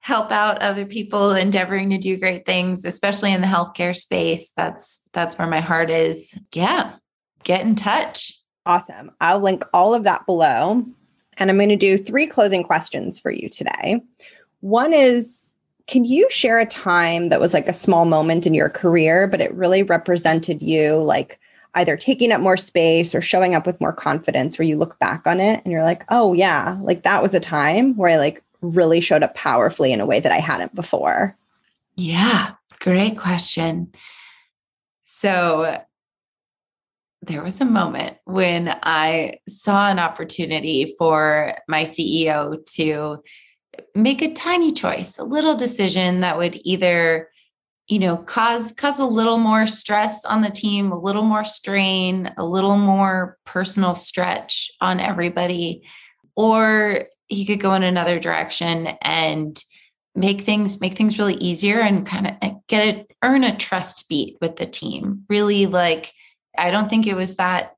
help 0.00 0.30
out 0.30 0.62
other 0.62 0.86
people 0.86 1.32
endeavoring 1.32 1.90
to 1.90 1.98
do 1.98 2.16
great 2.16 2.46
things 2.46 2.84
especially 2.84 3.32
in 3.32 3.40
the 3.40 3.46
healthcare 3.48 3.96
space 3.96 4.52
that's 4.56 5.02
that's 5.12 5.36
where 5.36 5.48
my 5.48 5.58
heart 5.58 5.90
is 5.90 6.38
yeah 6.54 6.94
get 7.42 7.62
in 7.62 7.74
touch 7.74 8.32
awesome 8.66 9.10
i'll 9.20 9.40
link 9.40 9.64
all 9.72 9.94
of 9.94 10.04
that 10.04 10.26
below 10.26 10.84
and 11.38 11.50
i'm 11.50 11.56
going 11.56 11.68
to 11.68 11.76
do 11.76 11.96
three 11.96 12.26
closing 12.26 12.62
questions 12.62 13.18
for 13.18 13.30
you 13.30 13.48
today 13.48 14.00
one 14.60 14.92
is 14.92 15.52
can 15.86 16.04
you 16.04 16.28
share 16.30 16.58
a 16.58 16.66
time 16.66 17.28
that 17.28 17.40
was 17.40 17.54
like 17.54 17.68
a 17.68 17.72
small 17.72 18.04
moment 18.04 18.46
in 18.46 18.54
your 18.54 18.68
career, 18.68 19.26
but 19.26 19.40
it 19.40 19.54
really 19.54 19.82
represented 19.82 20.62
you 20.62 20.96
like 20.96 21.38
either 21.76 21.96
taking 21.96 22.32
up 22.32 22.40
more 22.40 22.56
space 22.56 23.14
or 23.14 23.20
showing 23.20 23.54
up 23.54 23.66
with 23.66 23.80
more 23.80 23.92
confidence 23.92 24.58
where 24.58 24.66
you 24.66 24.76
look 24.76 24.98
back 24.98 25.26
on 25.26 25.40
it 25.40 25.60
and 25.62 25.72
you're 25.72 25.84
like, 25.84 26.04
oh, 26.08 26.32
yeah, 26.32 26.78
like 26.82 27.02
that 27.02 27.22
was 27.22 27.34
a 27.34 27.40
time 27.40 27.96
where 27.96 28.10
I 28.10 28.16
like 28.16 28.42
really 28.62 29.00
showed 29.00 29.22
up 29.22 29.34
powerfully 29.34 29.92
in 29.92 30.00
a 30.00 30.06
way 30.06 30.18
that 30.18 30.32
I 30.32 30.38
hadn't 30.38 30.74
before? 30.74 31.36
Yeah, 31.94 32.52
great 32.80 33.18
question. 33.18 33.92
So, 35.04 35.80
there 37.26 37.42
was 37.42 37.60
a 37.60 37.64
moment 37.64 38.16
when 38.24 38.68
I 38.82 39.38
saw 39.48 39.90
an 39.90 39.98
opportunity 39.98 40.94
for 40.98 41.54
my 41.68 41.82
CEO 41.82 42.64
to 42.74 43.22
make 43.94 44.22
a 44.22 44.32
tiny 44.32 44.72
choice, 44.72 45.18
a 45.18 45.24
little 45.24 45.56
decision 45.56 46.20
that 46.20 46.38
would 46.38 46.58
either 46.64 47.30
you 47.88 48.00
know 48.00 48.16
cause 48.16 48.72
cause 48.72 48.98
a 48.98 49.04
little 49.04 49.38
more 49.38 49.64
stress 49.64 50.24
on 50.24 50.42
the 50.42 50.50
team 50.50 50.90
a 50.90 50.98
little 50.98 51.22
more 51.22 51.44
strain 51.44 52.34
a 52.36 52.44
little 52.44 52.76
more 52.76 53.38
personal 53.44 53.94
stretch 53.94 54.68
on 54.80 54.98
everybody 54.98 55.84
or 56.34 57.06
he 57.28 57.46
could 57.46 57.60
go 57.60 57.74
in 57.74 57.84
another 57.84 58.18
direction 58.18 58.88
and 59.02 59.62
make 60.16 60.40
things 60.40 60.80
make 60.80 60.96
things 60.96 61.16
really 61.16 61.34
easier 61.34 61.78
and 61.78 62.06
kind 62.06 62.26
of 62.26 62.32
eh, 62.42 62.54
get 62.66 62.88
it 62.88 63.16
earn 63.22 63.44
a 63.44 63.56
trust 63.56 64.08
beat 64.08 64.36
with 64.40 64.56
the 64.56 64.66
team. 64.66 65.24
Really 65.28 65.66
like 65.66 66.12
i 66.58 66.70
don't 66.70 66.88
think 66.88 67.06
it 67.06 67.14
was 67.14 67.36
that 67.36 67.74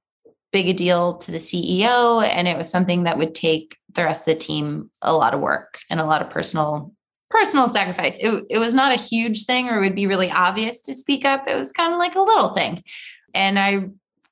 big 0.53 0.69
a 0.69 0.73
deal 0.73 1.15
to 1.15 1.31
the 1.31 1.39
ceo 1.39 2.27
and 2.27 2.49
it 2.49 2.57
was 2.57 2.71
something 2.71 3.05
that 3.05 3.19
would 3.19 3.35
take 3.35 3.77
the 3.95 4.05
rest 4.05 4.23
of 4.23 4.27
the 4.27 4.35
team 4.35 4.91
a 5.03 5.13
lot 5.13 5.35
of 5.35 5.41
work 5.41 5.81
and 5.91 6.01
a 6.01 6.07
lot 6.07 6.23
of 6.23 6.31
personal 6.31 6.93
personal 7.31 7.69
sacrifice 7.69 8.19
it, 8.19 8.45
it 8.49 8.59
was 8.59 8.75
not 8.75 8.93
a 8.93 9.01
huge 9.01 9.45
thing 9.45 9.69
or 9.69 9.77
it 9.77 9.81
would 9.81 9.95
be 9.95 10.07
really 10.07 10.31
obvious 10.31 10.81
to 10.81 10.95
speak 10.95 11.25
up 11.25 11.47
it 11.47 11.57
was 11.57 11.73
kind 11.73 11.93
of 11.93 11.99
like 11.99 12.15
a 12.15 12.21
little 12.21 12.51
thing 12.51 12.83
and 13.35 13.59
i 13.59 13.85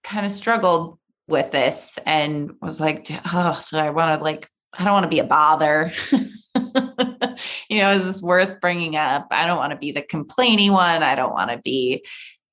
kind 0.02 0.24
of 0.24 0.32
struggled 0.32 0.98
with 1.28 1.50
this 1.50 1.98
and 2.06 2.52
was 2.62 2.80
like 2.80 3.06
oh 3.34 3.60
i 3.72 3.90
want 3.90 4.18
to 4.18 4.24
like 4.24 4.48
i 4.78 4.84
don't 4.84 4.94
want 4.94 5.04
to 5.04 5.10
be 5.10 5.18
a 5.18 5.24
bother 5.24 5.92
you 7.68 7.78
know, 7.78 7.92
is 7.92 8.04
this 8.04 8.22
worth 8.22 8.60
bringing 8.60 8.96
up? 8.96 9.28
I 9.30 9.46
don't 9.46 9.58
want 9.58 9.72
to 9.72 9.78
be 9.78 9.92
the 9.92 10.02
complaining 10.02 10.72
one. 10.72 11.02
I 11.02 11.14
don't 11.14 11.32
want 11.32 11.50
to 11.50 11.58
be, 11.58 12.04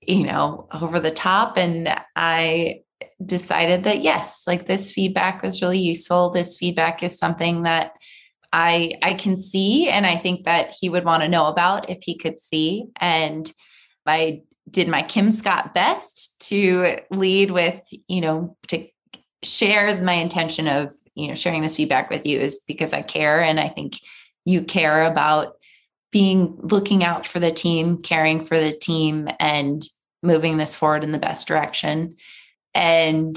you 0.08 0.26
know, 0.26 0.68
over 0.74 1.00
the 1.00 1.12
top. 1.12 1.58
And 1.58 1.90
I 2.16 2.82
decided 3.24 3.84
that 3.86 4.02
yes, 4.02 4.44
like 4.48 4.66
this 4.66 4.92
feedback 4.92 5.42
was 5.42 5.62
really 5.62 5.80
useful. 5.80 6.32
This 6.32 6.58
feedback 6.58 7.04
is 7.04 7.18
something 7.18 7.64
that 7.64 7.94
I 8.52 8.94
I 9.02 9.14
can 9.14 9.38
see 9.38 9.90
and 9.90 10.06
I 10.06 10.16
think 10.16 10.46
that 10.46 10.76
he 10.80 10.90
would 10.90 11.06
want 11.06 11.24
to 11.24 11.30
know 11.30 11.48
about 11.48 11.90
if 11.90 12.00
he 12.04 12.18
could 12.18 12.40
see. 12.40 12.86
And 13.00 13.52
I 14.06 14.44
did 14.70 14.88
my 14.88 15.04
Kim 15.04 15.32
Scott 15.32 15.74
best 15.74 16.40
to 16.48 17.00
lead 17.10 17.52
with, 17.52 17.82
you 18.08 18.22
know, 18.22 18.58
to 18.70 18.88
share 19.44 20.02
my 20.02 20.14
intention 20.14 20.68
of, 20.68 20.94
you 21.16 21.28
know, 21.28 21.36
sharing 21.36 21.62
this 21.62 21.76
feedback 21.76 22.10
with 22.10 22.26
you 22.26 22.40
is 22.40 22.64
because 22.68 22.94
I 22.94 23.02
care 23.02 23.42
and 23.42 23.60
I 23.60 23.70
think 23.70 24.00
you 24.46 24.64
care 24.64 25.04
about 25.04 25.54
being 26.14 26.56
looking 26.62 27.04
out 27.04 27.26
for 27.26 27.40
the 27.40 27.52
team, 27.52 27.98
caring 27.98 28.46
for 28.46 28.58
the 28.58 28.72
team, 28.72 29.28
and 29.40 29.84
moving 30.22 30.58
this 30.58 30.76
forward 30.76 31.04
in 31.04 31.12
the 31.12 31.18
best 31.18 31.48
direction. 31.48 32.16
And 32.74 33.36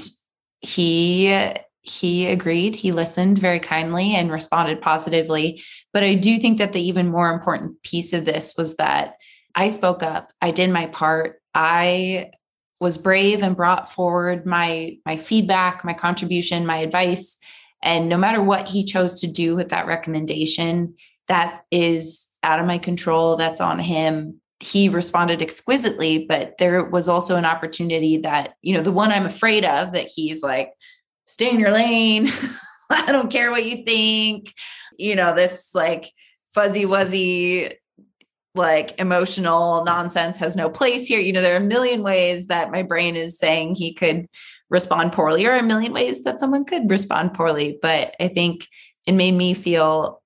he 0.61 1.53
he 1.81 2.27
agreed. 2.27 2.75
He 2.75 2.91
listened 2.91 3.39
very 3.39 3.59
kindly 3.59 4.13
and 4.13 4.31
responded 4.31 4.81
positively. 4.81 5.63
But 5.91 6.03
i 6.03 6.13
do 6.13 6.37
think 6.37 6.59
that 6.59 6.73
the 6.73 6.87
even 6.87 7.07
more 7.09 7.31
important 7.31 7.81
piece 7.81 8.13
of 8.13 8.25
this 8.25 8.55
was 8.57 8.77
that 8.77 9.15
i 9.55 9.67
spoke 9.67 10.03
up. 10.03 10.31
I 10.41 10.51
did 10.51 10.69
my 10.69 10.85
part. 10.87 11.41
I 11.53 12.31
was 12.79 12.99
brave 12.99 13.41
and 13.41 13.55
brought 13.55 13.91
forward 13.91 14.45
my 14.45 14.97
my 15.05 15.17
feedback 15.17 15.83
my 15.83 15.93
contribution 15.93 16.65
my 16.65 16.77
advice. 16.77 17.39
And 17.81 18.09
no 18.09 18.17
matter 18.17 18.41
what 18.41 18.67
he 18.67 18.83
chose 18.83 19.21
to 19.21 19.27
do 19.27 19.55
with 19.55 19.69
that 19.69 19.87
recommendation, 19.87 20.95
that 21.27 21.63
is 21.71 22.26
out 22.47 22.59
of 22.59 22.65
my 22.65 22.77
control. 22.77 23.35
That's 23.35 23.61
on 23.61 23.77
him. 23.77 24.41
He 24.59 24.89
responded 24.89 25.41
exquisitely, 25.41 26.25
but 26.27 26.57
there 26.57 26.83
was 26.83 27.09
also 27.09 27.35
an 27.35 27.45
opportunity 27.45 28.17
that, 28.19 28.55
you 28.61 28.73
know, 28.73 28.81
the 28.81 28.91
one 28.91 29.11
I'm 29.11 29.25
afraid 29.25 29.65
of 29.65 29.91
that 29.91 30.07
he's 30.07 30.41
like, 30.41 30.71
stay 31.25 31.51
in 31.51 31.59
your 31.59 31.71
lane. 31.71 32.31
I 32.89 33.11
don't 33.11 33.29
care 33.29 33.51
what 33.51 33.65
you 33.65 33.83
think. 33.83 34.53
You 34.97 35.15
know, 35.15 35.35
this 35.35 35.75
like 35.75 36.09
fuzzy 36.55 36.85
wuzzy, 36.85 37.73
like 38.55 38.97
emotional 38.99 39.83
nonsense 39.83 40.39
has 40.39 40.55
no 40.55 40.69
place 40.69 41.07
here. 41.07 41.19
You 41.19 41.33
know, 41.33 41.41
there 41.41 41.53
are 41.53 41.63
a 41.63 41.73
million 41.75 42.01
ways 42.01 42.47
that 42.47 42.71
my 42.71 42.81
brain 42.81 43.15
is 43.15 43.37
saying 43.37 43.75
he 43.75 43.93
could 43.93 44.25
respond 44.69 45.13
poorly 45.13 45.45
or 45.45 45.55
a 45.55 45.61
million 45.61 45.93
ways 45.93 46.23
that 46.23 46.39
someone 46.39 46.65
could 46.65 46.89
respond 46.89 47.33
poorly. 47.33 47.77
But 47.81 48.15
I 48.19 48.29
think 48.29 48.65
it 49.05 49.13
made 49.13 49.33
me 49.33 49.53
feel 49.53 50.21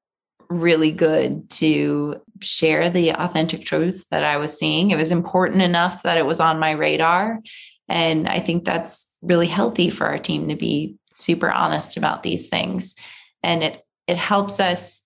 really 0.51 0.91
good 0.91 1.49
to 1.49 2.21
share 2.41 2.89
the 2.89 3.11
authentic 3.11 3.63
truth 3.63 4.07
that 4.11 4.23
I 4.23 4.37
was 4.37 4.57
seeing. 4.57 4.91
It 4.91 4.97
was 4.97 5.11
important 5.11 5.61
enough 5.61 6.03
that 6.03 6.17
it 6.17 6.25
was 6.25 6.39
on 6.39 6.59
my 6.59 6.71
radar. 6.71 7.39
And 7.87 8.27
I 8.27 8.39
think 8.39 8.65
that's 8.65 9.11
really 9.21 9.47
healthy 9.47 9.89
for 9.89 10.07
our 10.07 10.17
team 10.17 10.47
to 10.47 10.55
be 10.55 10.95
super 11.13 11.51
honest 11.51 11.97
about 11.97 12.23
these 12.23 12.49
things. 12.49 12.95
And 13.43 13.63
it 13.63 13.81
it 14.07 14.17
helps 14.17 14.59
us 14.59 15.03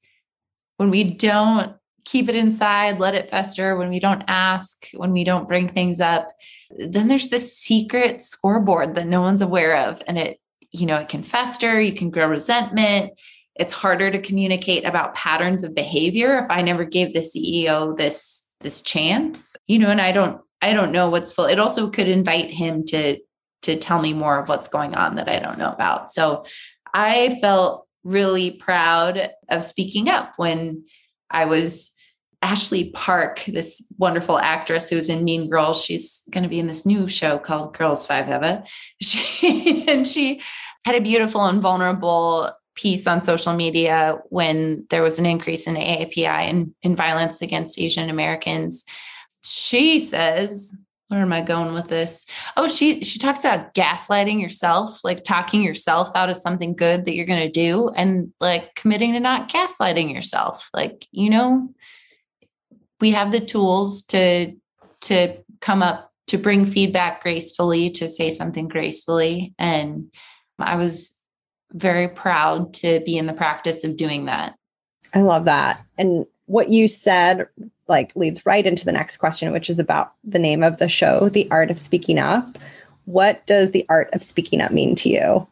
when 0.78 0.90
we 0.90 1.04
don't 1.04 1.76
keep 2.06 2.30
it 2.30 2.36
inside, 2.36 3.00
let 3.00 3.16
it 3.16 3.30
fester, 3.30 3.76
when 3.76 3.90
we 3.90 4.00
don't 4.00 4.24
ask, 4.28 4.88
when 4.94 5.12
we 5.12 5.24
don't 5.24 5.48
bring 5.48 5.68
things 5.68 6.00
up, 6.00 6.30
then 6.70 7.08
there's 7.08 7.30
this 7.30 7.58
secret 7.58 8.22
scoreboard 8.22 8.96
that 8.96 9.08
no 9.08 9.22
one's 9.22 9.42
aware 9.42 9.76
of. 9.76 10.02
And 10.08 10.18
it, 10.18 10.40
you 10.72 10.86
know, 10.86 10.98
it 10.98 11.10
can 11.10 11.24
fester, 11.24 11.80
you 11.82 11.94
can 11.94 12.12
grow 12.12 12.28
resentment. 12.28 13.14
It's 13.56 13.74
harder 13.74 14.12
to 14.12 14.20
communicate 14.20 14.86
about 14.86 15.16
patterns 15.16 15.64
of 15.64 15.76
behavior 15.76 16.38
if 16.40 16.52
I 16.52 16.62
never 16.62 16.84
gave 16.84 17.14
the 17.14 17.20
CEO 17.20 17.96
this 17.96 18.54
this 18.62 18.82
chance. 18.82 19.56
You 19.68 19.80
know, 19.80 19.90
and 19.90 20.02
I 20.02 20.12
don't 20.12 20.42
I 20.62 20.74
don't 20.74 20.92
know 20.92 21.10
what's 21.10 21.32
full. 21.32 21.46
It 21.46 21.60
also 21.60 21.90
could 21.90 22.08
invite 22.08 22.52
him 22.52 22.84
to 22.86 23.20
to 23.64 23.78
tell 23.78 24.02
me 24.02 24.14
more 24.14 24.40
of 24.40 24.50
what's 24.50 24.68
going 24.68 24.96
on 24.96 25.16
that 25.16 25.30
I 25.30 25.40
don't 25.40 25.58
know 25.58 25.72
about. 25.72 26.12
So 26.14 26.46
I 26.94 27.38
felt 27.42 27.88
really 28.04 28.52
proud 28.52 29.32
of 29.50 29.66
speaking 29.66 30.08
up 30.08 30.34
when 30.38 30.86
I 31.32 31.46
was 31.46 31.92
Ashley 32.42 32.92
Park, 32.92 33.44
this 33.48 33.84
wonderful 33.98 34.38
actress 34.38 34.90
who's 34.90 35.10
in 35.10 35.24
Mean 35.24 35.50
Girls, 35.50 35.84
she's 35.84 36.22
going 36.30 36.44
to 36.44 36.50
be 36.50 36.60
in 36.60 36.68
this 36.68 36.86
new 36.86 37.08
show 37.08 37.40
called 37.40 37.76
Girls 37.76 38.06
Five 38.06 38.30
Eva. 38.30 38.64
She 39.02 39.86
and 39.88 40.08
she 40.08 40.42
had 40.86 40.96
a 40.96 41.02
beautiful 41.02 41.44
and 41.46 41.60
vulnerable 41.60 42.52
piece 42.76 43.08
on 43.08 43.22
social 43.22 43.54
media 43.54 44.20
when 44.30 44.86
there 44.90 45.02
was 45.02 45.18
an 45.20 45.26
increase 45.26 45.68
in 45.68 45.76
AAPI 45.76 46.50
and 46.50 46.76
in 46.82 46.96
violence 46.96 47.42
against 47.42 47.80
Asian 47.80 48.10
Americans. 48.10 48.86
She 49.44 50.00
says, 50.00 50.76
where 51.08 51.22
am 51.22 51.34
I 51.34 51.42
going 51.42 51.74
with 51.74 51.88
this? 51.88 52.26
Oh, 52.58 52.68
she 52.68 53.04
she 53.04 53.20
talks 53.20 53.42
about 53.42 53.74
gaslighting 53.74 54.42
yourself, 54.42 55.00
like 55.04 55.24
talking 55.24 55.62
yourself 55.62 56.10
out 56.16 56.30
of 56.30 56.38
something 56.38 56.76
good 56.76 57.06
that 57.06 57.16
you're 57.16 57.28
going 57.28 57.46
to 57.46 57.52
do 57.52 57.90
and 57.90 58.34
like 58.40 58.74
committing 58.76 59.14
to 59.14 59.20
not 59.20 59.50
gaslighting 59.50 60.12
yourself. 60.12 60.70
Like, 60.74 61.08
you 61.12 61.30
know, 61.30 61.70
we 63.00 63.12
have 63.12 63.32
the 63.32 63.40
tools 63.40 64.04
to 64.06 64.56
to 65.02 65.38
come 65.62 65.82
up 65.82 66.12
to 66.28 66.38
bring 66.38 66.66
feedback 66.66 67.22
gracefully 67.22 67.90
to 67.92 68.10
say 68.10 68.32
something 68.32 68.68
gracefully 68.68 69.54
and 69.60 70.12
i 70.60 70.76
was 70.76 71.20
very 71.74 72.08
proud 72.08 72.74
to 72.74 73.02
be 73.06 73.18
in 73.18 73.26
the 73.26 73.34
practice 73.34 73.84
of 73.84 73.98
doing 73.98 74.26
that 74.26 74.56
i 75.14 75.22
love 75.22 75.46
that 75.46 75.84
and 75.98 76.26
what 76.46 76.70
you 76.70 76.88
said 76.88 77.48
like 77.88 78.16
leads 78.16 78.46
right 78.46 78.66
into 78.66 78.86
the 78.86 78.92
next 78.92 79.18
question 79.18 79.52
which 79.52 79.70
is 79.70 79.80
about 79.80 80.14
the 80.24 80.40
name 80.40 80.64
of 80.64 80.78
the 80.78 80.90
show 80.90 81.30
the 81.30 81.50
art 81.52 81.72
of 81.72 81.80
speaking 81.80 82.20
up 82.20 82.58
what 83.06 83.46
does 83.46 83.72
the 83.72 83.86
art 83.90 84.10
of 84.14 84.24
speaking 84.24 84.62
up 84.62 84.72
mean 84.72 84.96
to 84.96 85.10
you 85.10 85.48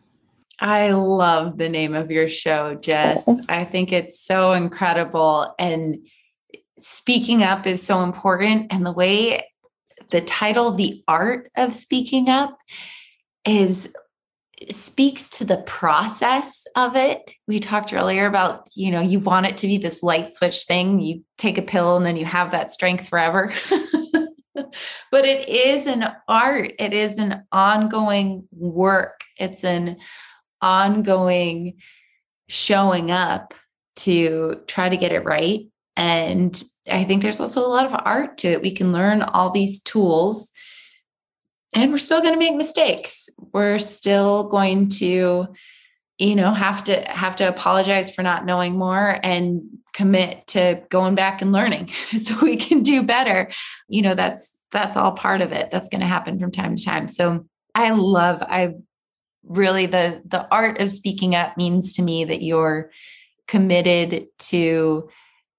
I 0.60 0.92
love 0.92 1.58
the 1.58 1.68
name 1.68 1.94
of 1.94 2.10
your 2.10 2.28
show, 2.30 2.76
Jess. 2.76 3.28
I 3.50 3.66
think 3.66 3.92
it's 3.92 4.20
so 4.20 4.54
incredible. 4.54 5.54
And 5.60 6.08
speaking 6.80 7.44
up 7.44 7.68
is 7.68 7.86
so 7.86 8.02
important. 8.02 8.72
And 8.72 8.86
the 8.86 8.92
way 8.92 9.46
the 10.12 10.22
title, 10.22 10.72
The 10.72 11.04
Art 11.08 11.52
of 11.58 11.74
Speaking 11.74 12.30
Up, 12.30 12.58
is 13.46 13.94
speaks 14.72 15.30
to 15.30 15.46
the 15.46 15.58
process 15.64 16.66
of 16.76 16.96
it. 16.96 17.34
We 17.48 17.60
talked 17.60 17.94
earlier 17.94 18.26
about, 18.26 18.70
you 18.76 18.92
know, 18.92 19.02
you 19.02 19.20
want 19.20 19.46
it 19.46 19.58
to 19.58 19.68
be 19.68 19.78
this 19.78 20.04
light 20.04 20.34
switch 20.34 20.64
thing. 20.64 21.00
You 21.00 21.24
take 21.38 21.58
a 21.58 21.62
pill 21.62 21.98
and 21.98 22.06
then 22.06 22.18
you 22.18 22.26
have 22.26 22.52
that 22.52 22.72
strength 22.72 23.08
forever. 23.08 23.54
but 24.54 25.26
it 25.26 25.50
is 25.50 25.88
an 25.88 26.08
art, 26.28 26.74
it 26.80 26.94
is 26.94 27.18
an 27.18 27.44
ongoing 27.52 28.48
work, 28.52 29.24
it's 29.38 29.64
an 29.64 29.98
ongoing 30.62 31.76
showing 32.48 33.12
up 33.12 33.54
to 33.96 34.62
try 34.68 34.90
to 34.90 34.98
get 34.98 35.12
it 35.12 35.24
right 35.24 35.68
And 35.96 36.62
I 36.90 37.04
think 37.04 37.22
there's 37.22 37.40
also 37.40 37.66
a 37.66 37.70
lot 37.70 37.86
of 37.86 38.00
art 38.06 38.40
to 38.40 38.48
it. 38.50 38.62
We 38.62 38.72
can 38.72 38.92
learn 38.92 39.22
all 39.22 39.52
these 39.52 39.82
tools 39.82 40.52
and 41.76 41.92
we're 41.92 41.98
still 41.98 42.22
going 42.22 42.34
to 42.34 42.40
make 42.40 42.56
mistakes. 42.56 43.30
We're 43.54 43.80
still 43.80 44.50
going 44.50 44.90
to 44.90 45.48
you 46.20 46.36
know 46.36 46.54
have 46.54 46.84
to 46.86 47.02
have 47.04 47.36
to 47.38 47.48
apologize 47.48 48.14
for 48.14 48.24
not 48.24 48.46
knowing 48.46 48.78
more 48.78 49.20
and 49.24 49.64
commit 49.94 50.48
to 50.48 50.82
going 50.90 51.16
back 51.16 51.42
and 51.42 51.52
learning 51.52 51.88
so 52.20 52.36
we 52.42 52.58
can 52.58 52.84
do 52.84 53.04
better. 53.04 53.52
You 53.88 54.02
know 54.02 54.16
that's 54.16 54.56
that's 54.72 54.98
all 54.98 55.12
part 55.12 55.42
of 55.42 55.52
it 55.52 55.70
that's 55.72 55.90
going 55.90 56.02
to 56.02 56.08
happen 56.08 56.40
from 56.40 56.52
time 56.52 56.76
to 56.76 56.84
time. 56.84 57.08
So 57.08 57.46
i 57.76 57.90
love 57.90 58.42
i 58.44 58.74
really 59.44 59.86
the 59.86 60.22
the 60.26 60.48
art 60.50 60.80
of 60.80 60.92
speaking 60.92 61.36
up 61.36 61.58
means 61.58 61.94
to 61.94 62.02
me 62.02 62.24
that 62.26 62.42
you're 62.42 62.92
committed 63.48 64.28
to 64.40 65.10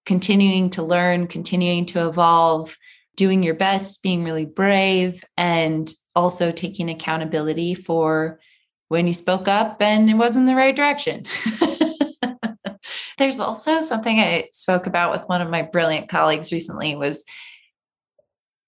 continuing 0.06 0.70
to 0.70 0.82
learn 0.82 1.26
continuing 1.26 1.86
to 1.86 2.08
evolve 2.08 2.76
doing 3.16 3.42
your 3.42 3.54
best 3.54 4.02
being 4.02 4.24
really 4.24 4.46
brave 4.46 5.24
and 5.36 5.92
also 6.14 6.52
taking 6.52 6.88
accountability 6.88 7.74
for 7.74 8.40
when 8.88 9.06
you 9.06 9.12
spoke 9.12 9.48
up 9.48 9.80
and 9.80 10.08
it 10.08 10.14
wasn't 10.14 10.46
the 10.46 10.54
right 10.54 10.76
direction. 10.76 11.24
There's 13.18 13.40
also 13.40 13.80
something 13.80 14.18
I 14.18 14.48
spoke 14.52 14.86
about 14.86 15.12
with 15.12 15.28
one 15.28 15.40
of 15.40 15.50
my 15.50 15.62
brilliant 15.62 16.08
colleagues 16.08 16.52
recently 16.52 16.96
was 16.96 17.24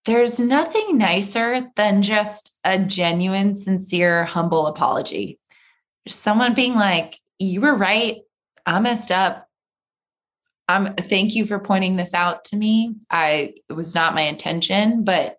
there's 0.04 0.38
nothing 0.38 0.96
nicer 0.96 1.68
than 1.74 2.02
just 2.02 2.56
a 2.64 2.78
genuine, 2.78 3.56
sincere, 3.56 4.24
humble 4.24 4.68
apology. 4.68 5.40
Someone 6.06 6.54
being 6.54 6.74
like, 6.74 7.18
you 7.40 7.60
were 7.60 7.74
right. 7.74 8.18
I 8.64 8.78
messed 8.78 9.10
up. 9.10 9.48
I'm 10.68 10.94
thank 10.94 11.34
you 11.34 11.44
for 11.44 11.58
pointing 11.58 11.96
this 11.96 12.14
out 12.14 12.44
to 12.46 12.56
me. 12.56 12.94
I 13.10 13.54
it 13.68 13.72
was 13.72 13.94
not 13.94 14.14
my 14.14 14.22
intention, 14.22 15.04
but 15.04 15.38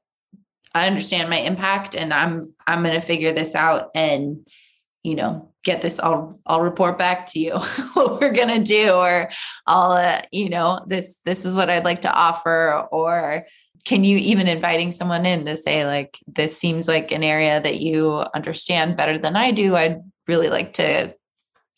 I 0.77 0.87
understand 0.87 1.29
my 1.29 1.39
impact 1.39 1.95
and 1.95 2.13
I'm 2.13 2.41
I'm 2.65 2.83
gonna 2.83 3.01
figure 3.01 3.33
this 3.33 3.55
out 3.55 3.89
and 3.95 4.47
you 5.03 5.15
know 5.15 5.53
get 5.63 5.81
this 5.81 5.99
i'll 5.99 6.39
i'll 6.45 6.61
report 6.61 6.97
back 6.97 7.27
to 7.27 7.39
you 7.39 7.51
what 7.93 8.19
we're 8.19 8.33
going 8.33 8.47
to 8.47 8.63
do 8.63 8.91
or 8.91 9.29
i'll 9.65 9.91
uh, 9.91 10.21
you 10.31 10.49
know 10.49 10.83
this 10.87 11.17
this 11.23 11.45
is 11.45 11.55
what 11.55 11.69
i'd 11.69 11.85
like 11.85 12.01
to 12.01 12.11
offer 12.11 12.87
or 12.91 13.45
can 13.85 14.03
you 14.03 14.17
even 14.17 14.47
inviting 14.47 14.91
someone 14.91 15.25
in 15.25 15.45
to 15.45 15.55
say 15.55 15.85
like 15.85 16.17
this 16.27 16.57
seems 16.57 16.89
like 16.89 17.11
an 17.11 17.23
area 17.23 17.61
that 17.61 17.79
you 17.79 18.09
understand 18.33 18.97
better 18.97 19.17
than 19.17 19.37
i 19.37 19.51
do. 19.51 19.75
I'd 19.75 20.01
really 20.27 20.49
like 20.49 20.73
to 20.73 21.15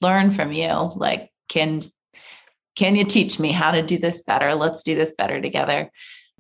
learn 0.01 0.31
from 0.31 0.51
you. 0.51 0.89
Like 0.95 1.31
can 1.47 1.81
can 2.75 2.95
you 2.95 3.03
teach 3.03 3.39
me 3.39 3.51
how 3.51 3.71
to 3.71 3.83
do 3.83 3.97
this 3.97 4.23
better? 4.23 4.55
Let's 4.55 4.83
do 4.83 4.95
this 4.95 5.13
better 5.13 5.41
together 5.41 5.91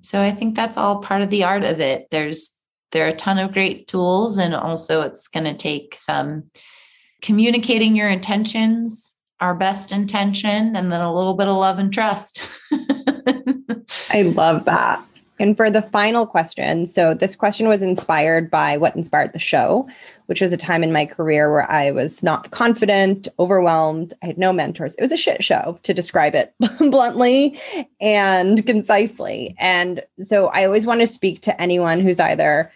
so 0.01 0.21
i 0.21 0.31
think 0.31 0.55
that's 0.55 0.77
all 0.77 0.99
part 0.99 1.21
of 1.21 1.29
the 1.29 1.43
art 1.43 1.63
of 1.63 1.79
it 1.79 2.07
there's 2.11 2.59
there 2.91 3.05
are 3.05 3.09
a 3.09 3.15
ton 3.15 3.37
of 3.37 3.53
great 3.53 3.87
tools 3.87 4.37
and 4.37 4.55
also 4.55 5.01
it's 5.01 5.27
going 5.27 5.43
to 5.43 5.55
take 5.55 5.95
some 5.95 6.49
communicating 7.21 7.95
your 7.95 8.09
intentions, 8.09 9.13
our 9.39 9.53
best 9.53 9.91
intention, 9.91 10.75
and 10.75 10.91
then 10.91 11.01
a 11.01 11.13
little 11.13 11.35
bit 11.35 11.47
of 11.47 11.55
love 11.55 11.79
and 11.79 11.93
trust. 11.93 12.41
I 14.09 14.23
love 14.23 14.65
that. 14.65 15.03
And 15.39 15.55
for 15.55 15.69
the 15.69 15.81
final 15.81 16.27
question, 16.27 16.85
so 16.85 17.13
this 17.13 17.35
question 17.35 17.69
was 17.69 17.81
inspired 17.81 18.51
by 18.51 18.75
what 18.75 18.95
inspired 18.95 19.31
the 19.31 19.39
show, 19.39 19.87
which 20.25 20.41
was 20.41 20.51
a 20.51 20.57
time 20.57 20.83
in 20.83 20.91
my 20.91 21.05
career 21.05 21.49
where 21.49 21.69
I 21.71 21.91
was 21.91 22.21
not 22.21 22.51
confident, 22.51 23.29
overwhelmed. 23.39 24.13
I 24.21 24.27
had 24.27 24.37
no 24.37 24.51
mentors. 24.51 24.95
It 24.95 25.01
was 25.01 25.13
a 25.13 25.17
shit 25.17 25.41
show 25.43 25.79
to 25.83 25.93
describe 25.93 26.35
it 26.35 26.53
bluntly 26.79 27.57
and 28.01 28.65
concisely. 28.65 29.55
And 29.57 30.03
so 30.19 30.47
I 30.47 30.65
always 30.65 30.85
want 30.85 30.99
to 30.99 31.07
speak 31.07 31.41
to 31.43 31.61
anyone 31.61 32.01
who's 32.01 32.19
either 32.19 32.71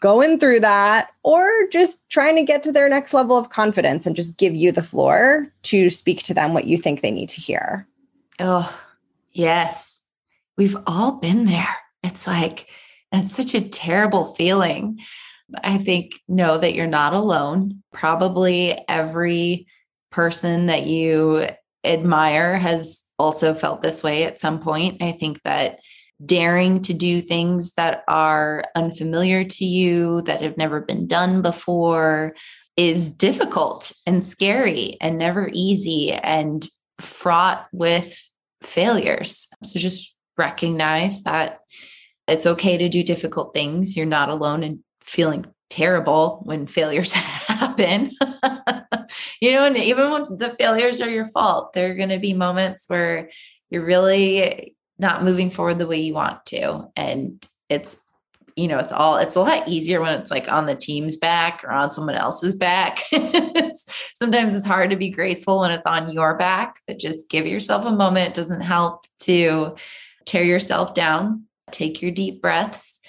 going 0.00 0.38
through 0.38 0.60
that 0.60 1.10
or 1.22 1.48
just 1.70 2.00
trying 2.08 2.36
to 2.36 2.42
get 2.42 2.62
to 2.62 2.72
their 2.72 2.88
next 2.88 3.14
level 3.14 3.36
of 3.36 3.50
confidence 3.50 4.06
and 4.06 4.16
just 4.16 4.36
give 4.36 4.56
you 4.56 4.72
the 4.72 4.82
floor 4.82 5.46
to 5.62 5.90
speak 5.90 6.22
to 6.24 6.34
them 6.34 6.54
what 6.54 6.66
you 6.66 6.76
think 6.76 7.00
they 7.00 7.10
need 7.10 7.28
to 7.28 7.40
hear. 7.40 7.86
Oh, 8.40 8.76
yes. 9.32 10.00
We've 10.56 10.76
all 10.86 11.12
been 11.12 11.44
there. 11.44 11.76
It's 12.08 12.26
like, 12.26 12.66
it's 13.12 13.36
such 13.36 13.54
a 13.54 13.68
terrible 13.68 14.34
feeling. 14.34 14.98
I 15.62 15.78
think 15.78 16.14
know 16.26 16.58
that 16.58 16.74
you're 16.74 16.86
not 16.86 17.14
alone. 17.14 17.82
Probably 17.92 18.84
every 18.88 19.66
person 20.10 20.66
that 20.66 20.86
you 20.86 21.46
admire 21.84 22.58
has 22.58 23.04
also 23.18 23.54
felt 23.54 23.82
this 23.82 24.02
way 24.02 24.24
at 24.24 24.40
some 24.40 24.60
point. 24.60 25.02
I 25.02 25.12
think 25.12 25.42
that 25.42 25.80
daring 26.24 26.82
to 26.82 26.94
do 26.94 27.20
things 27.20 27.74
that 27.74 28.04
are 28.08 28.64
unfamiliar 28.74 29.44
to 29.44 29.64
you, 29.64 30.22
that 30.22 30.42
have 30.42 30.56
never 30.56 30.80
been 30.80 31.06
done 31.06 31.42
before, 31.42 32.34
is 32.76 33.10
difficult 33.10 33.92
and 34.06 34.24
scary 34.24 34.96
and 35.00 35.18
never 35.18 35.50
easy 35.52 36.12
and 36.12 36.66
fraught 37.00 37.66
with 37.72 38.16
failures. 38.62 39.48
So 39.62 39.78
just 39.78 40.16
recognize 40.36 41.22
that 41.24 41.60
it's 42.28 42.46
okay 42.46 42.76
to 42.76 42.88
do 42.88 43.02
difficult 43.02 43.54
things. 43.54 43.96
You're 43.96 44.06
not 44.06 44.28
alone 44.28 44.62
in 44.62 44.84
feeling 45.00 45.46
terrible 45.70 46.40
when 46.44 46.66
failures 46.66 47.12
happen. 47.12 48.10
you 49.40 49.52
know, 49.52 49.64
and 49.64 49.76
even 49.76 50.10
when 50.10 50.38
the 50.38 50.54
failures 50.58 51.00
are 51.00 51.10
your 51.10 51.28
fault, 51.28 51.72
there 51.72 51.90
are 51.90 51.94
going 51.94 52.08
to 52.10 52.18
be 52.18 52.34
moments 52.34 52.84
where 52.88 53.30
you're 53.70 53.84
really 53.84 54.76
not 54.98 55.24
moving 55.24 55.50
forward 55.50 55.78
the 55.78 55.86
way 55.86 56.00
you 56.00 56.14
want 56.14 56.44
to. 56.46 56.88
And 56.96 57.46
it's, 57.68 58.00
you 58.56 58.66
know, 58.66 58.78
it's 58.78 58.92
all, 58.92 59.18
it's 59.18 59.36
a 59.36 59.40
lot 59.40 59.68
easier 59.68 60.00
when 60.00 60.20
it's 60.20 60.30
like 60.30 60.50
on 60.50 60.66
the 60.66 60.74
team's 60.74 61.16
back 61.16 61.62
or 61.64 61.70
on 61.70 61.92
someone 61.92 62.16
else's 62.16 62.56
back. 62.56 63.00
sometimes 64.14 64.56
it's 64.56 64.66
hard 64.66 64.90
to 64.90 64.96
be 64.96 65.10
graceful 65.10 65.60
when 65.60 65.70
it's 65.70 65.86
on 65.86 66.12
your 66.12 66.36
back, 66.36 66.80
but 66.86 66.98
just 66.98 67.30
give 67.30 67.46
yourself 67.46 67.84
a 67.84 67.92
moment. 67.92 68.30
It 68.30 68.34
doesn't 68.34 68.62
help 68.62 69.06
to 69.20 69.76
tear 70.26 70.42
yourself 70.42 70.94
down. 70.94 71.47
Take 71.72 72.02
your 72.02 72.10
deep 72.10 72.42
breaths. 72.42 73.00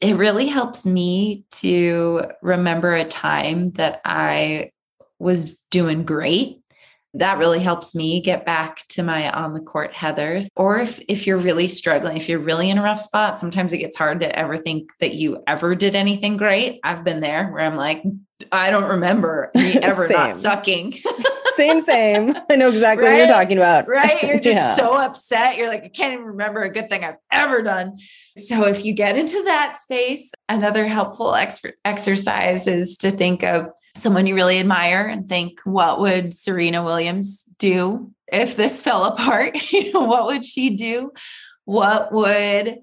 It 0.00 0.16
really 0.16 0.46
helps 0.46 0.86
me 0.86 1.44
to 1.52 2.22
remember 2.42 2.94
a 2.94 3.04
time 3.04 3.70
that 3.72 4.00
I 4.04 4.70
was 5.18 5.58
doing 5.70 6.04
great 6.04 6.62
that 7.14 7.38
really 7.38 7.60
helps 7.60 7.94
me 7.94 8.20
get 8.20 8.44
back 8.44 8.86
to 8.88 9.02
my 9.02 9.30
on 9.30 9.54
the 9.54 9.60
court 9.60 9.92
Heather. 9.92 10.42
Or 10.56 10.78
if 10.78 11.00
if 11.08 11.26
you're 11.26 11.38
really 11.38 11.68
struggling, 11.68 12.16
if 12.16 12.28
you're 12.28 12.38
really 12.38 12.70
in 12.70 12.78
a 12.78 12.82
rough 12.82 13.00
spot, 13.00 13.38
sometimes 13.38 13.72
it 13.72 13.78
gets 13.78 13.96
hard 13.96 14.20
to 14.20 14.38
ever 14.38 14.58
think 14.58 14.90
that 15.00 15.14
you 15.14 15.42
ever 15.46 15.74
did 15.74 15.94
anything 15.94 16.36
great. 16.36 16.80
I've 16.84 17.04
been 17.04 17.20
there 17.20 17.48
where 17.48 17.64
I'm 17.64 17.76
like, 17.76 18.02
I 18.52 18.70
don't 18.70 18.88
remember 18.88 19.50
me 19.54 19.72
ever 19.82 20.08
not 20.08 20.36
sucking. 20.36 20.98
same, 21.58 21.80
same. 21.80 22.34
I 22.50 22.56
know 22.56 22.68
exactly 22.68 23.06
right? 23.06 23.12
what 23.12 23.18
you're 23.18 23.34
talking 23.34 23.58
about. 23.58 23.88
Right. 23.88 24.22
You're 24.22 24.40
just 24.40 24.56
yeah. 24.56 24.74
so 24.74 24.94
upset. 24.96 25.56
You're 25.56 25.68
like, 25.68 25.84
I 25.84 25.88
can't 25.88 26.14
even 26.14 26.24
remember 26.24 26.62
a 26.62 26.70
good 26.70 26.88
thing 26.88 27.04
I've 27.04 27.16
ever 27.30 27.62
done. 27.62 27.98
So 28.36 28.64
if 28.66 28.84
you 28.84 28.94
get 28.94 29.16
into 29.16 29.42
that 29.44 29.78
space, 29.78 30.32
another 30.48 30.86
helpful 30.86 31.34
ex- 31.34 31.62
exercise 31.84 32.66
is 32.66 32.96
to 32.98 33.10
think 33.10 33.42
of 33.42 33.66
someone 33.96 34.26
you 34.26 34.34
really 34.34 34.58
admire 34.58 35.06
and 35.06 35.28
think, 35.28 35.60
what 35.64 36.00
would 36.00 36.32
Serena 36.32 36.84
Williams 36.84 37.42
do 37.58 38.12
if 38.32 38.56
this 38.56 38.80
fell 38.80 39.04
apart? 39.12 39.72
you 39.72 39.92
know, 39.92 40.04
what 40.04 40.26
would 40.26 40.44
she 40.44 40.76
do? 40.76 41.12
What 41.64 42.12
would 42.12 42.78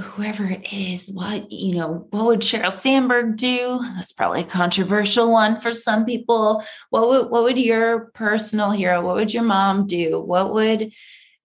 whoever 0.00 0.44
it 0.44 0.72
is, 0.72 1.10
what, 1.10 1.50
you 1.50 1.76
know, 1.76 2.06
what 2.10 2.26
would 2.26 2.40
Sheryl 2.40 2.72
Sandberg 2.72 3.36
do? 3.36 3.80
That's 3.96 4.12
probably 4.12 4.42
a 4.42 4.44
controversial 4.44 5.30
one 5.30 5.60
for 5.60 5.72
some 5.72 6.04
people. 6.04 6.62
What 6.90 7.08
would 7.08 7.30
what 7.30 7.42
would 7.42 7.58
your 7.58 8.10
personal 8.14 8.70
hero, 8.70 9.04
what 9.04 9.16
would 9.16 9.34
your 9.34 9.42
mom 9.42 9.86
do? 9.86 10.20
What 10.20 10.52
would 10.54 10.92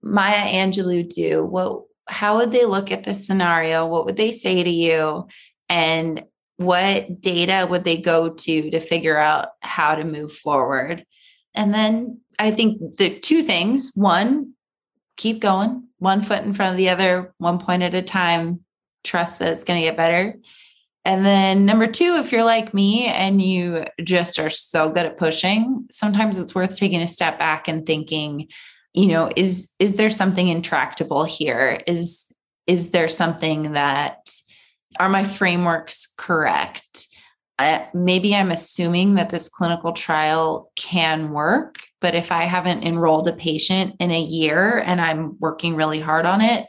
Maya 0.01 0.51
Angelou 0.53 1.07
do? 1.07 1.43
What 1.43 1.83
how 2.07 2.37
would 2.37 2.51
they 2.51 2.65
look 2.65 2.91
at 2.91 3.03
this 3.03 3.25
scenario? 3.25 3.87
What 3.87 4.05
would 4.05 4.17
they 4.17 4.31
say 4.31 4.63
to 4.63 4.69
you? 4.69 5.27
And 5.69 6.23
what 6.57 7.21
data 7.21 7.67
would 7.69 7.83
they 7.83 7.97
go 7.97 8.29
to 8.29 8.69
to 8.71 8.79
figure 8.79 9.17
out 9.17 9.49
how 9.61 9.95
to 9.95 10.03
move 10.03 10.31
forward 10.31 11.05
and 11.55 11.73
then 11.73 12.19
i 12.39 12.51
think 12.51 12.79
the 12.97 13.19
two 13.19 13.41
things 13.41 13.91
one 13.95 14.53
keep 15.17 15.39
going 15.39 15.87
one 16.03 16.21
foot 16.21 16.43
in 16.43 16.53
front 16.53 16.71
of 16.71 16.77
the 16.77 16.89
other 16.89 17.33
one 17.37 17.59
point 17.59 17.83
at 17.83 17.93
a 17.93 18.01
time 18.01 18.61
trust 19.03 19.39
that 19.39 19.53
it's 19.53 19.63
going 19.63 19.79
to 19.79 19.87
get 19.87 19.97
better 19.97 20.35
and 21.05 21.25
then 21.25 21.65
number 21.65 21.87
two 21.87 22.15
if 22.15 22.31
you're 22.31 22.43
like 22.43 22.73
me 22.73 23.05
and 23.05 23.41
you 23.41 23.85
just 24.03 24.39
are 24.39 24.49
so 24.49 24.89
good 24.89 25.05
at 25.05 25.17
pushing 25.17 25.85
sometimes 25.91 26.39
it's 26.39 26.55
worth 26.55 26.77
taking 26.77 27.01
a 27.01 27.07
step 27.07 27.37
back 27.37 27.67
and 27.67 27.85
thinking 27.85 28.47
you 28.93 29.07
know 29.07 29.29
is 29.35 29.73
is 29.79 29.95
there 29.95 30.09
something 30.09 30.47
intractable 30.47 31.23
here 31.25 31.81
is 31.87 32.31
is 32.67 32.91
there 32.91 33.09
something 33.09 33.73
that 33.73 34.29
are 34.99 35.09
my 35.09 35.23
frameworks 35.23 36.13
correct? 36.17 37.07
I, 37.59 37.87
maybe 37.93 38.35
I'm 38.35 38.51
assuming 38.51 39.15
that 39.15 39.29
this 39.29 39.47
clinical 39.47 39.93
trial 39.93 40.71
can 40.75 41.31
work, 41.31 41.83
but 42.01 42.15
if 42.15 42.31
I 42.31 42.45
haven't 42.45 42.83
enrolled 42.83 43.27
a 43.27 43.33
patient 43.33 43.95
in 43.99 44.11
a 44.11 44.21
year 44.21 44.79
and 44.79 44.99
I'm 44.99 45.37
working 45.39 45.75
really 45.75 45.99
hard 45.99 46.25
on 46.25 46.41
it, 46.41 46.67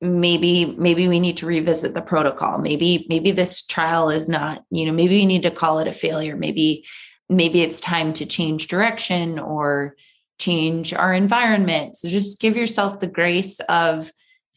maybe 0.00 0.76
maybe 0.78 1.08
we 1.08 1.18
need 1.18 1.38
to 1.38 1.46
revisit 1.46 1.94
the 1.94 2.00
protocol. 2.00 2.58
Maybe 2.58 3.06
maybe 3.08 3.32
this 3.32 3.66
trial 3.66 4.10
is 4.10 4.28
not, 4.28 4.62
you 4.70 4.86
know, 4.86 4.92
maybe 4.92 5.16
we 5.16 5.26
need 5.26 5.42
to 5.42 5.50
call 5.50 5.80
it 5.80 5.88
a 5.88 5.92
failure. 5.92 6.36
Maybe 6.36 6.86
maybe 7.28 7.62
it's 7.62 7.80
time 7.80 8.12
to 8.14 8.26
change 8.26 8.68
direction 8.68 9.38
or 9.38 9.96
change 10.38 10.94
our 10.94 11.12
environment. 11.12 11.96
So 11.96 12.08
just 12.08 12.40
give 12.40 12.56
yourself 12.56 13.00
the 13.00 13.08
grace 13.08 13.58
of 13.68 14.12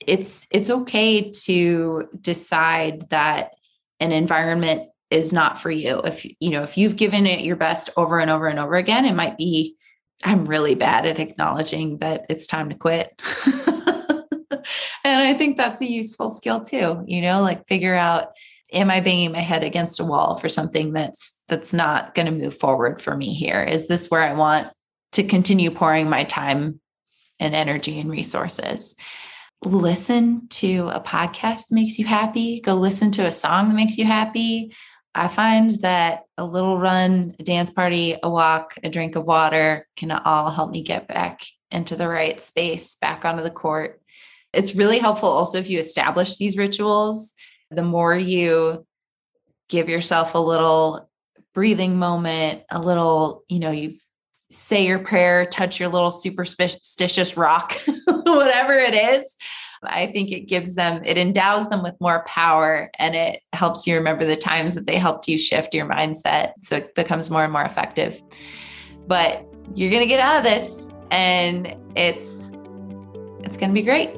it's 0.05 0.45
it's 0.51 0.69
okay 0.69 1.31
to 1.31 2.07
decide 2.19 3.09
that 3.09 3.51
an 3.99 4.11
environment 4.11 4.90
is 5.12 5.34
not 5.34 5.62
for 5.62 5.70
you. 5.70 5.99
If 6.03 6.26
you 6.39 6.49
know, 6.49 6.64
if 6.64 6.78
you've 6.78 6.95
given 6.95 7.28
it 7.28 7.41
your 7.41 7.57
best 7.57 7.89
over 7.97 8.20
and 8.20 8.32
over 8.32 8.47
and 8.47 8.59
over 8.59 8.76
again, 8.76 9.05
it 9.05 9.14
might 9.14 9.38
be 9.38 9.76
I'm 10.24 10.45
really 10.45 10.76
bad 10.76 11.05
at 11.05 11.20
acknowledging 11.20 11.97
that 11.97 12.26
it's 12.30 12.47
time 12.47 12.70
to 12.70 12.76
quit. 12.76 13.22
and 15.03 15.24
I 15.24 15.34
think 15.34 15.57
that's 15.57 15.82
a 15.82 15.89
useful 15.89 16.30
skill 16.30 16.62
too, 16.62 17.03
you 17.07 17.22
know, 17.22 17.41
like 17.41 17.68
figure 17.68 17.95
out 17.95 18.30
am 18.72 18.89
I 18.89 19.01
banging 19.01 19.34
my 19.34 19.41
head 19.41 19.64
against 19.64 19.99
a 19.99 20.05
wall 20.05 20.38
for 20.38 20.47
something 20.47 20.93
that's 20.93 21.38
that's 21.47 21.74
not 21.74 22.16
going 22.16 22.28
to 22.28 22.32
move 22.32 22.57
forward 22.57 23.01
for 23.01 23.16
me 23.16 23.34
here? 23.34 23.62
Is 23.62 23.88
this 23.88 24.09
where 24.09 24.22
I 24.22 24.34
want 24.34 24.72
to 25.14 25.24
continue 25.24 25.72
pouring 25.72 26.09
my 26.09 26.24
time 26.24 26.80
and 27.39 27.55
energy 27.55 27.99
and 27.99 28.09
resources? 28.09 28.95
Listen 29.64 30.47
to 30.49 30.89
a 30.93 31.01
podcast 31.01 31.68
that 31.68 31.76
makes 31.76 31.99
you 31.99 32.05
happy. 32.05 32.62
Go 32.62 32.76
listen 32.76 33.12
to 33.12 33.26
a 33.26 33.32
song 33.32 33.70
that 33.70 33.76
makes 33.76 33.97
you 33.97 34.05
happy. 34.05 34.74
I 35.14 35.28
find 35.28 35.72
that 35.82 36.24
a 36.38 36.45
little 36.45 36.78
run, 36.78 37.36
a 37.39 37.43
dance 37.43 37.70
party, 37.70 38.16
a 38.22 38.30
walk, 38.30 38.78
a 38.84 38.89
drink 38.89 39.16
of 39.16 39.28
water 39.28 39.88
can 39.97 40.12
all 40.12 40.49
help 40.49 40.72
me 40.72 40.84
get 40.84 41.07
back 41.07 41.41
into 41.70 41.95
the 41.95 42.07
right 42.07 42.41
space, 42.41 42.95
back 42.95 43.26
onto 43.26 43.43
the 43.43 43.51
court. 43.51 44.01
It's 44.53 44.76
really 44.76 44.99
helpful 44.99 45.30
also 45.30 45.57
if 45.57 45.70
you 45.70 45.80
establish 45.80 46.38
these 46.38 46.57
rituals. 46.57 47.34
The 47.72 47.84
more 47.84 48.16
you 48.16 48.86
give 49.70 49.89
yourself 49.89 50.36
a 50.36 50.39
little 50.39 51.09
breathing 51.53 51.97
moment, 51.97 52.64
a 52.70 52.80
little, 52.80 53.43
you 53.47 53.59
know, 53.59 53.72
you 53.72 53.95
say 54.49 54.86
your 54.86 54.99
prayer, 54.99 55.45
touch 55.45 55.80
your 55.80 55.89
little 55.89 56.12
superstitious 56.12 57.38
rock, 57.38 57.74
whatever 58.05 58.74
it 58.74 58.93
is, 58.93 59.36
I 59.84 60.07
think 60.07 60.32
it 60.32 60.41
gives 60.41 60.75
them, 60.75 61.01
it 61.03 61.17
endows 61.17 61.69
them 61.69 61.82
with 61.82 61.99
more 61.99 62.23
power 62.25 62.91
and 62.99 63.15
it 63.15 63.41
helps 63.53 63.88
you 63.88 63.95
remember 63.95 64.25
the 64.25 64.36
times 64.36 64.75
that 64.75 64.86
they 64.86 64.97
helped 64.97 65.27
you 65.27 65.38
shift 65.38 65.73
your 65.73 65.88
mindset. 65.88 66.53
So 66.61 66.77
it 66.77 66.95
becomes 66.95 67.29
more 67.29 67.43
and 67.43 67.51
more 67.51 67.63
effective. 67.63 68.21
But 69.07 69.47
you're 69.75 69.89
going 69.89 70.03
to 70.03 70.07
get 70.07 70.19
out 70.19 70.38
of 70.38 70.43
this 70.43 70.88
and 71.09 71.75
it's, 71.95 72.51
it's 73.43 73.57
going 73.57 73.69
to 73.69 73.73
be 73.73 73.82
great. 73.82 74.11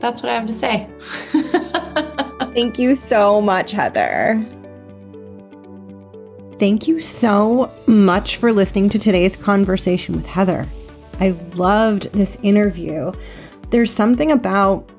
That's 0.00 0.22
what 0.22 0.30
I 0.30 0.34
have 0.34 0.46
to 0.46 0.54
say. 0.54 0.88
Thank 2.54 2.78
you 2.78 2.94
so 2.94 3.40
much, 3.40 3.72
Heather. 3.72 4.44
Thank 6.58 6.88
you 6.88 7.00
so 7.00 7.70
much 7.86 8.38
for 8.38 8.52
listening 8.52 8.88
to 8.90 8.98
today's 8.98 9.36
conversation 9.36 10.16
with 10.16 10.26
Heather. 10.26 10.66
I 11.20 11.30
loved 11.54 12.12
this 12.12 12.36
interview. 12.42 13.12
There's 13.70 13.92
something 13.92 14.32
about 14.32 14.90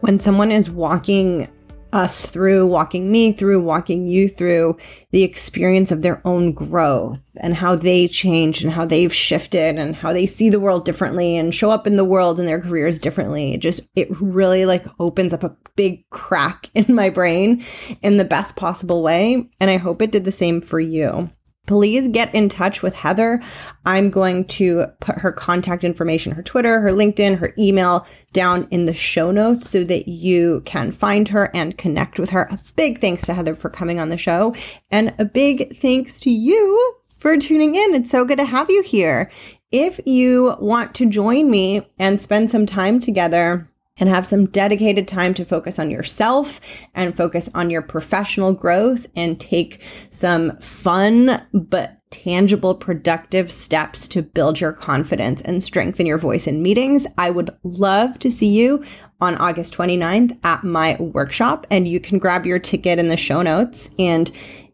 when 0.00 0.18
someone 0.18 0.50
is 0.50 0.68
walking 0.68 1.48
us 1.92 2.26
through, 2.26 2.66
walking 2.66 3.10
me 3.10 3.32
through, 3.32 3.62
walking 3.62 4.06
you 4.06 4.28
through 4.28 4.76
the 5.12 5.22
experience 5.22 5.92
of 5.92 6.02
their 6.02 6.20
own 6.26 6.52
growth 6.52 7.20
and 7.36 7.54
how 7.54 7.76
they 7.76 8.08
changed 8.08 8.64
and 8.64 8.72
how 8.72 8.84
they've 8.84 9.14
shifted 9.14 9.78
and 9.78 9.94
how 9.94 10.12
they 10.12 10.26
see 10.26 10.50
the 10.50 10.60
world 10.60 10.84
differently 10.84 11.36
and 11.36 11.54
show 11.54 11.70
up 11.70 11.86
in 11.86 11.96
the 11.96 12.04
world 12.04 12.38
and 12.38 12.48
their 12.48 12.60
careers 12.60 12.98
differently. 12.98 13.54
It 13.54 13.58
just, 13.58 13.80
it 13.94 14.08
really 14.20 14.66
like 14.66 14.86
opens 14.98 15.32
up 15.32 15.44
a 15.44 15.56
big 15.76 16.08
crack 16.10 16.68
in 16.74 16.94
my 16.94 17.08
brain 17.08 17.64
in 18.02 18.16
the 18.16 18.24
best 18.24 18.56
possible 18.56 19.02
way. 19.02 19.48
And 19.60 19.70
I 19.70 19.76
hope 19.76 20.02
it 20.02 20.12
did 20.12 20.24
the 20.24 20.32
same 20.32 20.60
for 20.60 20.80
you 20.80 21.30
please 21.66 22.08
get 22.08 22.34
in 22.34 22.48
touch 22.48 22.82
with 22.82 22.94
Heather. 22.94 23.40
I'm 23.84 24.10
going 24.10 24.44
to 24.46 24.86
put 25.00 25.18
her 25.18 25.32
contact 25.32 25.84
information, 25.84 26.32
her 26.32 26.42
Twitter, 26.42 26.80
her 26.80 26.90
LinkedIn, 26.90 27.38
her 27.38 27.54
email 27.58 28.06
down 28.32 28.68
in 28.70 28.86
the 28.86 28.94
show 28.94 29.30
notes 29.30 29.70
so 29.70 29.84
that 29.84 30.08
you 30.08 30.62
can 30.64 30.92
find 30.92 31.28
her 31.28 31.50
and 31.54 31.76
connect 31.78 32.18
with 32.18 32.30
her. 32.30 32.48
A 32.50 32.58
big 32.76 33.00
thanks 33.00 33.22
to 33.22 33.34
Heather 33.34 33.54
for 33.54 33.70
coming 33.70 34.00
on 34.00 34.08
the 34.08 34.18
show 34.18 34.54
and 34.90 35.14
a 35.18 35.24
big 35.24 35.78
thanks 35.80 36.20
to 36.20 36.30
you 36.30 36.96
for 37.18 37.36
tuning 37.36 37.74
in. 37.74 37.94
It's 37.94 38.10
so 38.10 38.24
good 38.24 38.38
to 38.38 38.44
have 38.44 38.70
you 38.70 38.82
here. 38.82 39.30
If 39.72 40.00
you 40.06 40.56
want 40.60 40.94
to 40.96 41.06
join 41.06 41.50
me 41.50 41.90
and 41.98 42.20
spend 42.20 42.50
some 42.50 42.66
time 42.66 43.00
together, 43.00 43.68
and 43.98 44.08
have 44.08 44.26
some 44.26 44.46
dedicated 44.46 45.08
time 45.08 45.34
to 45.34 45.44
focus 45.44 45.78
on 45.78 45.90
yourself 45.90 46.60
and 46.94 47.16
focus 47.16 47.48
on 47.54 47.70
your 47.70 47.82
professional 47.82 48.52
growth 48.52 49.06
and 49.16 49.40
take 49.40 49.82
some 50.10 50.56
fun 50.58 51.46
but 51.52 52.00
tangible, 52.10 52.74
productive 52.74 53.50
steps 53.50 54.06
to 54.08 54.22
build 54.22 54.60
your 54.60 54.72
confidence 54.72 55.42
and 55.42 55.62
strengthen 55.62 56.06
your 56.06 56.18
voice 56.18 56.46
in 56.46 56.62
meetings. 56.62 57.06
I 57.18 57.30
would 57.30 57.50
love 57.62 58.18
to 58.20 58.30
see 58.30 58.48
you 58.48 58.84
on 59.20 59.36
August 59.36 59.74
29th 59.74 60.38
at 60.44 60.62
my 60.62 60.96
workshop, 61.00 61.66
and 61.70 61.88
you 61.88 61.98
can 61.98 62.18
grab 62.18 62.46
your 62.46 62.58
ticket 62.58 62.98
in 62.98 63.08
the 63.08 63.16
show 63.16 63.42
notes. 63.42 63.90
And 63.98 64.30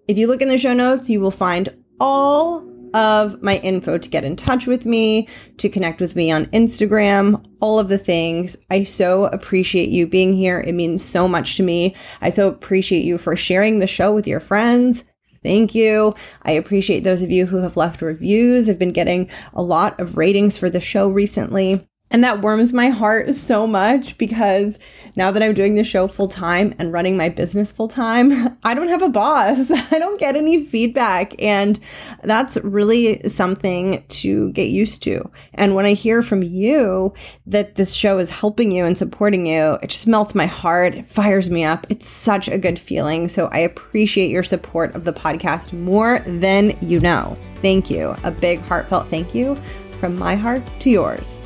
if 0.09 0.19
you 0.19 0.27
look 0.27 0.43
in 0.43 0.49
the 0.49 0.59
show 0.59 0.75
notes, 0.75 1.09
you 1.09 1.21
will 1.21 1.31
find 1.31 1.69
all 2.01 2.61
of 2.95 3.43
my 3.43 3.57
info 3.57 3.99
to 3.99 4.09
get 4.09 4.25
in 4.25 4.37
touch 4.37 4.67
with 4.67 4.87
me, 4.87 5.29
to 5.59 5.69
connect 5.69 6.01
with 6.01 6.17
me 6.17 6.31
on 6.31 6.47
Instagram, 6.47 7.45
all 7.61 7.79
of 7.79 7.89
the 7.89 7.99
things. 7.99 8.57
I 8.71 8.85
so 8.85 9.27
appreciate 9.27 9.89
you 9.89 10.07
being 10.07 10.35
here. 10.35 10.61
It 10.61 10.75
means 10.75 11.05
so 11.05 11.29
much 11.29 11.57
to 11.57 11.63
me. 11.63 11.95
I 12.21 12.31
so 12.31 12.49
appreciate 12.49 13.05
you 13.05 13.19
for 13.19 13.37
sharing 13.37 13.79
the 13.79 13.87
show 13.87 14.13
with 14.15 14.27
your 14.27 14.41
friends. 14.41 15.05
Thank 15.43 15.75
you. 15.75 16.15
I 16.43 16.53
appreciate 16.53 17.01
those 17.01 17.23
of 17.23 17.31
you 17.31 17.47
who 17.47 17.59
have 17.59 17.77
left 17.77 18.01
reviews. 18.01 18.69
I've 18.69 18.79
been 18.79 18.93
getting 18.93 19.29
a 19.55 19.63
lot 19.63 19.99
of 19.99 20.17
ratings 20.17 20.57
for 20.57 20.71
the 20.71 20.81
show 20.81 21.09
recently. 21.09 21.83
And 22.13 22.23
that 22.25 22.43
warms 22.43 22.75
my 22.75 22.91
heart 22.91 23.35
so 23.35 23.67
much 23.67 24.19
because 24.19 24.79
now 25.17 25.31
that 25.31 25.43
I'm 25.43 25.55
doing 25.55 25.77
the 25.77 25.83
show 25.83 26.07
full 26.07 26.29
time 26.29 26.75
and 26.79 26.93
running 26.93 27.17
my 27.17 27.31
business 27.31 27.73
full 27.73 27.89
time, 27.89 28.59
I 28.63 28.75
don't 28.75 28.89
have 28.89 29.01
a 29.01 29.09
boss. 29.09 29.71
I 29.93 29.99
don't 29.99 30.21
get 30.21 30.37
any 30.37 30.63
feedback. 30.63 31.35
And 31.43 31.81
that's 32.23 32.59
really 32.59 33.27
something 33.29 34.05
to 34.07 34.53
get 34.53 34.69
used 34.69 35.03
to. 35.05 35.31
And 35.55 35.75
when 35.75 35.87
I 35.87 35.95
hear 35.95 36.21
from 36.21 36.43
you 36.43 37.15
that 37.47 37.77
this 37.77 37.95
show 37.95 38.19
is 38.19 38.29
helping 38.29 38.73
you 38.73 38.85
and 38.85 38.97
supporting 38.97 39.47
you, 39.47 39.79
it 39.83 39.89
just 39.89 40.07
melts 40.07 40.35
my 40.35 40.47
heart. 40.47 40.95
It 40.95 41.07
fires 41.07 41.49
me 41.49 41.65
up. 41.65 41.87
It's 41.89 42.09
such 42.09 42.47
a 42.47 42.59
good 42.59 42.79
feeling. 42.79 43.27
So 43.29 43.47
I 43.47 43.59
appreciate 43.59 44.31
your 44.31 44.43
support 44.43 44.95
of 44.95 45.05
the 45.05 45.15
podcast 45.15 45.73
more 45.73 46.19
than 46.27 46.77
you 46.83 47.01
know. 47.01 47.39
Thank 47.63 47.89
you. 47.89 48.15
A 48.23 48.31
big 48.31 48.61
heartfelt 48.61 49.09
thank 49.09 49.35
you 49.35 49.57
from 49.99 50.15
my 50.17 50.35
heart 50.35 50.63
to 50.81 50.91
yours. 50.91 51.43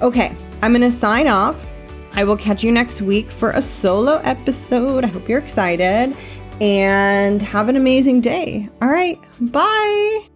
Okay, 0.00 0.34
I'm 0.62 0.72
going 0.72 0.82
to 0.82 0.92
sign 0.92 1.28
off. 1.28 1.66
I 2.12 2.24
will 2.24 2.36
catch 2.36 2.64
you 2.64 2.72
next 2.72 3.02
week 3.02 3.30
for 3.30 3.50
a 3.50 3.62
solo 3.62 4.16
episode. 4.24 5.04
I 5.04 5.08
hope 5.08 5.28
you're 5.28 5.38
excited 5.38 6.16
and 6.60 7.42
have 7.42 7.68
an 7.68 7.76
amazing 7.76 8.20
day. 8.20 8.68
All 8.82 8.88
right, 8.88 9.18
bye. 9.40 10.28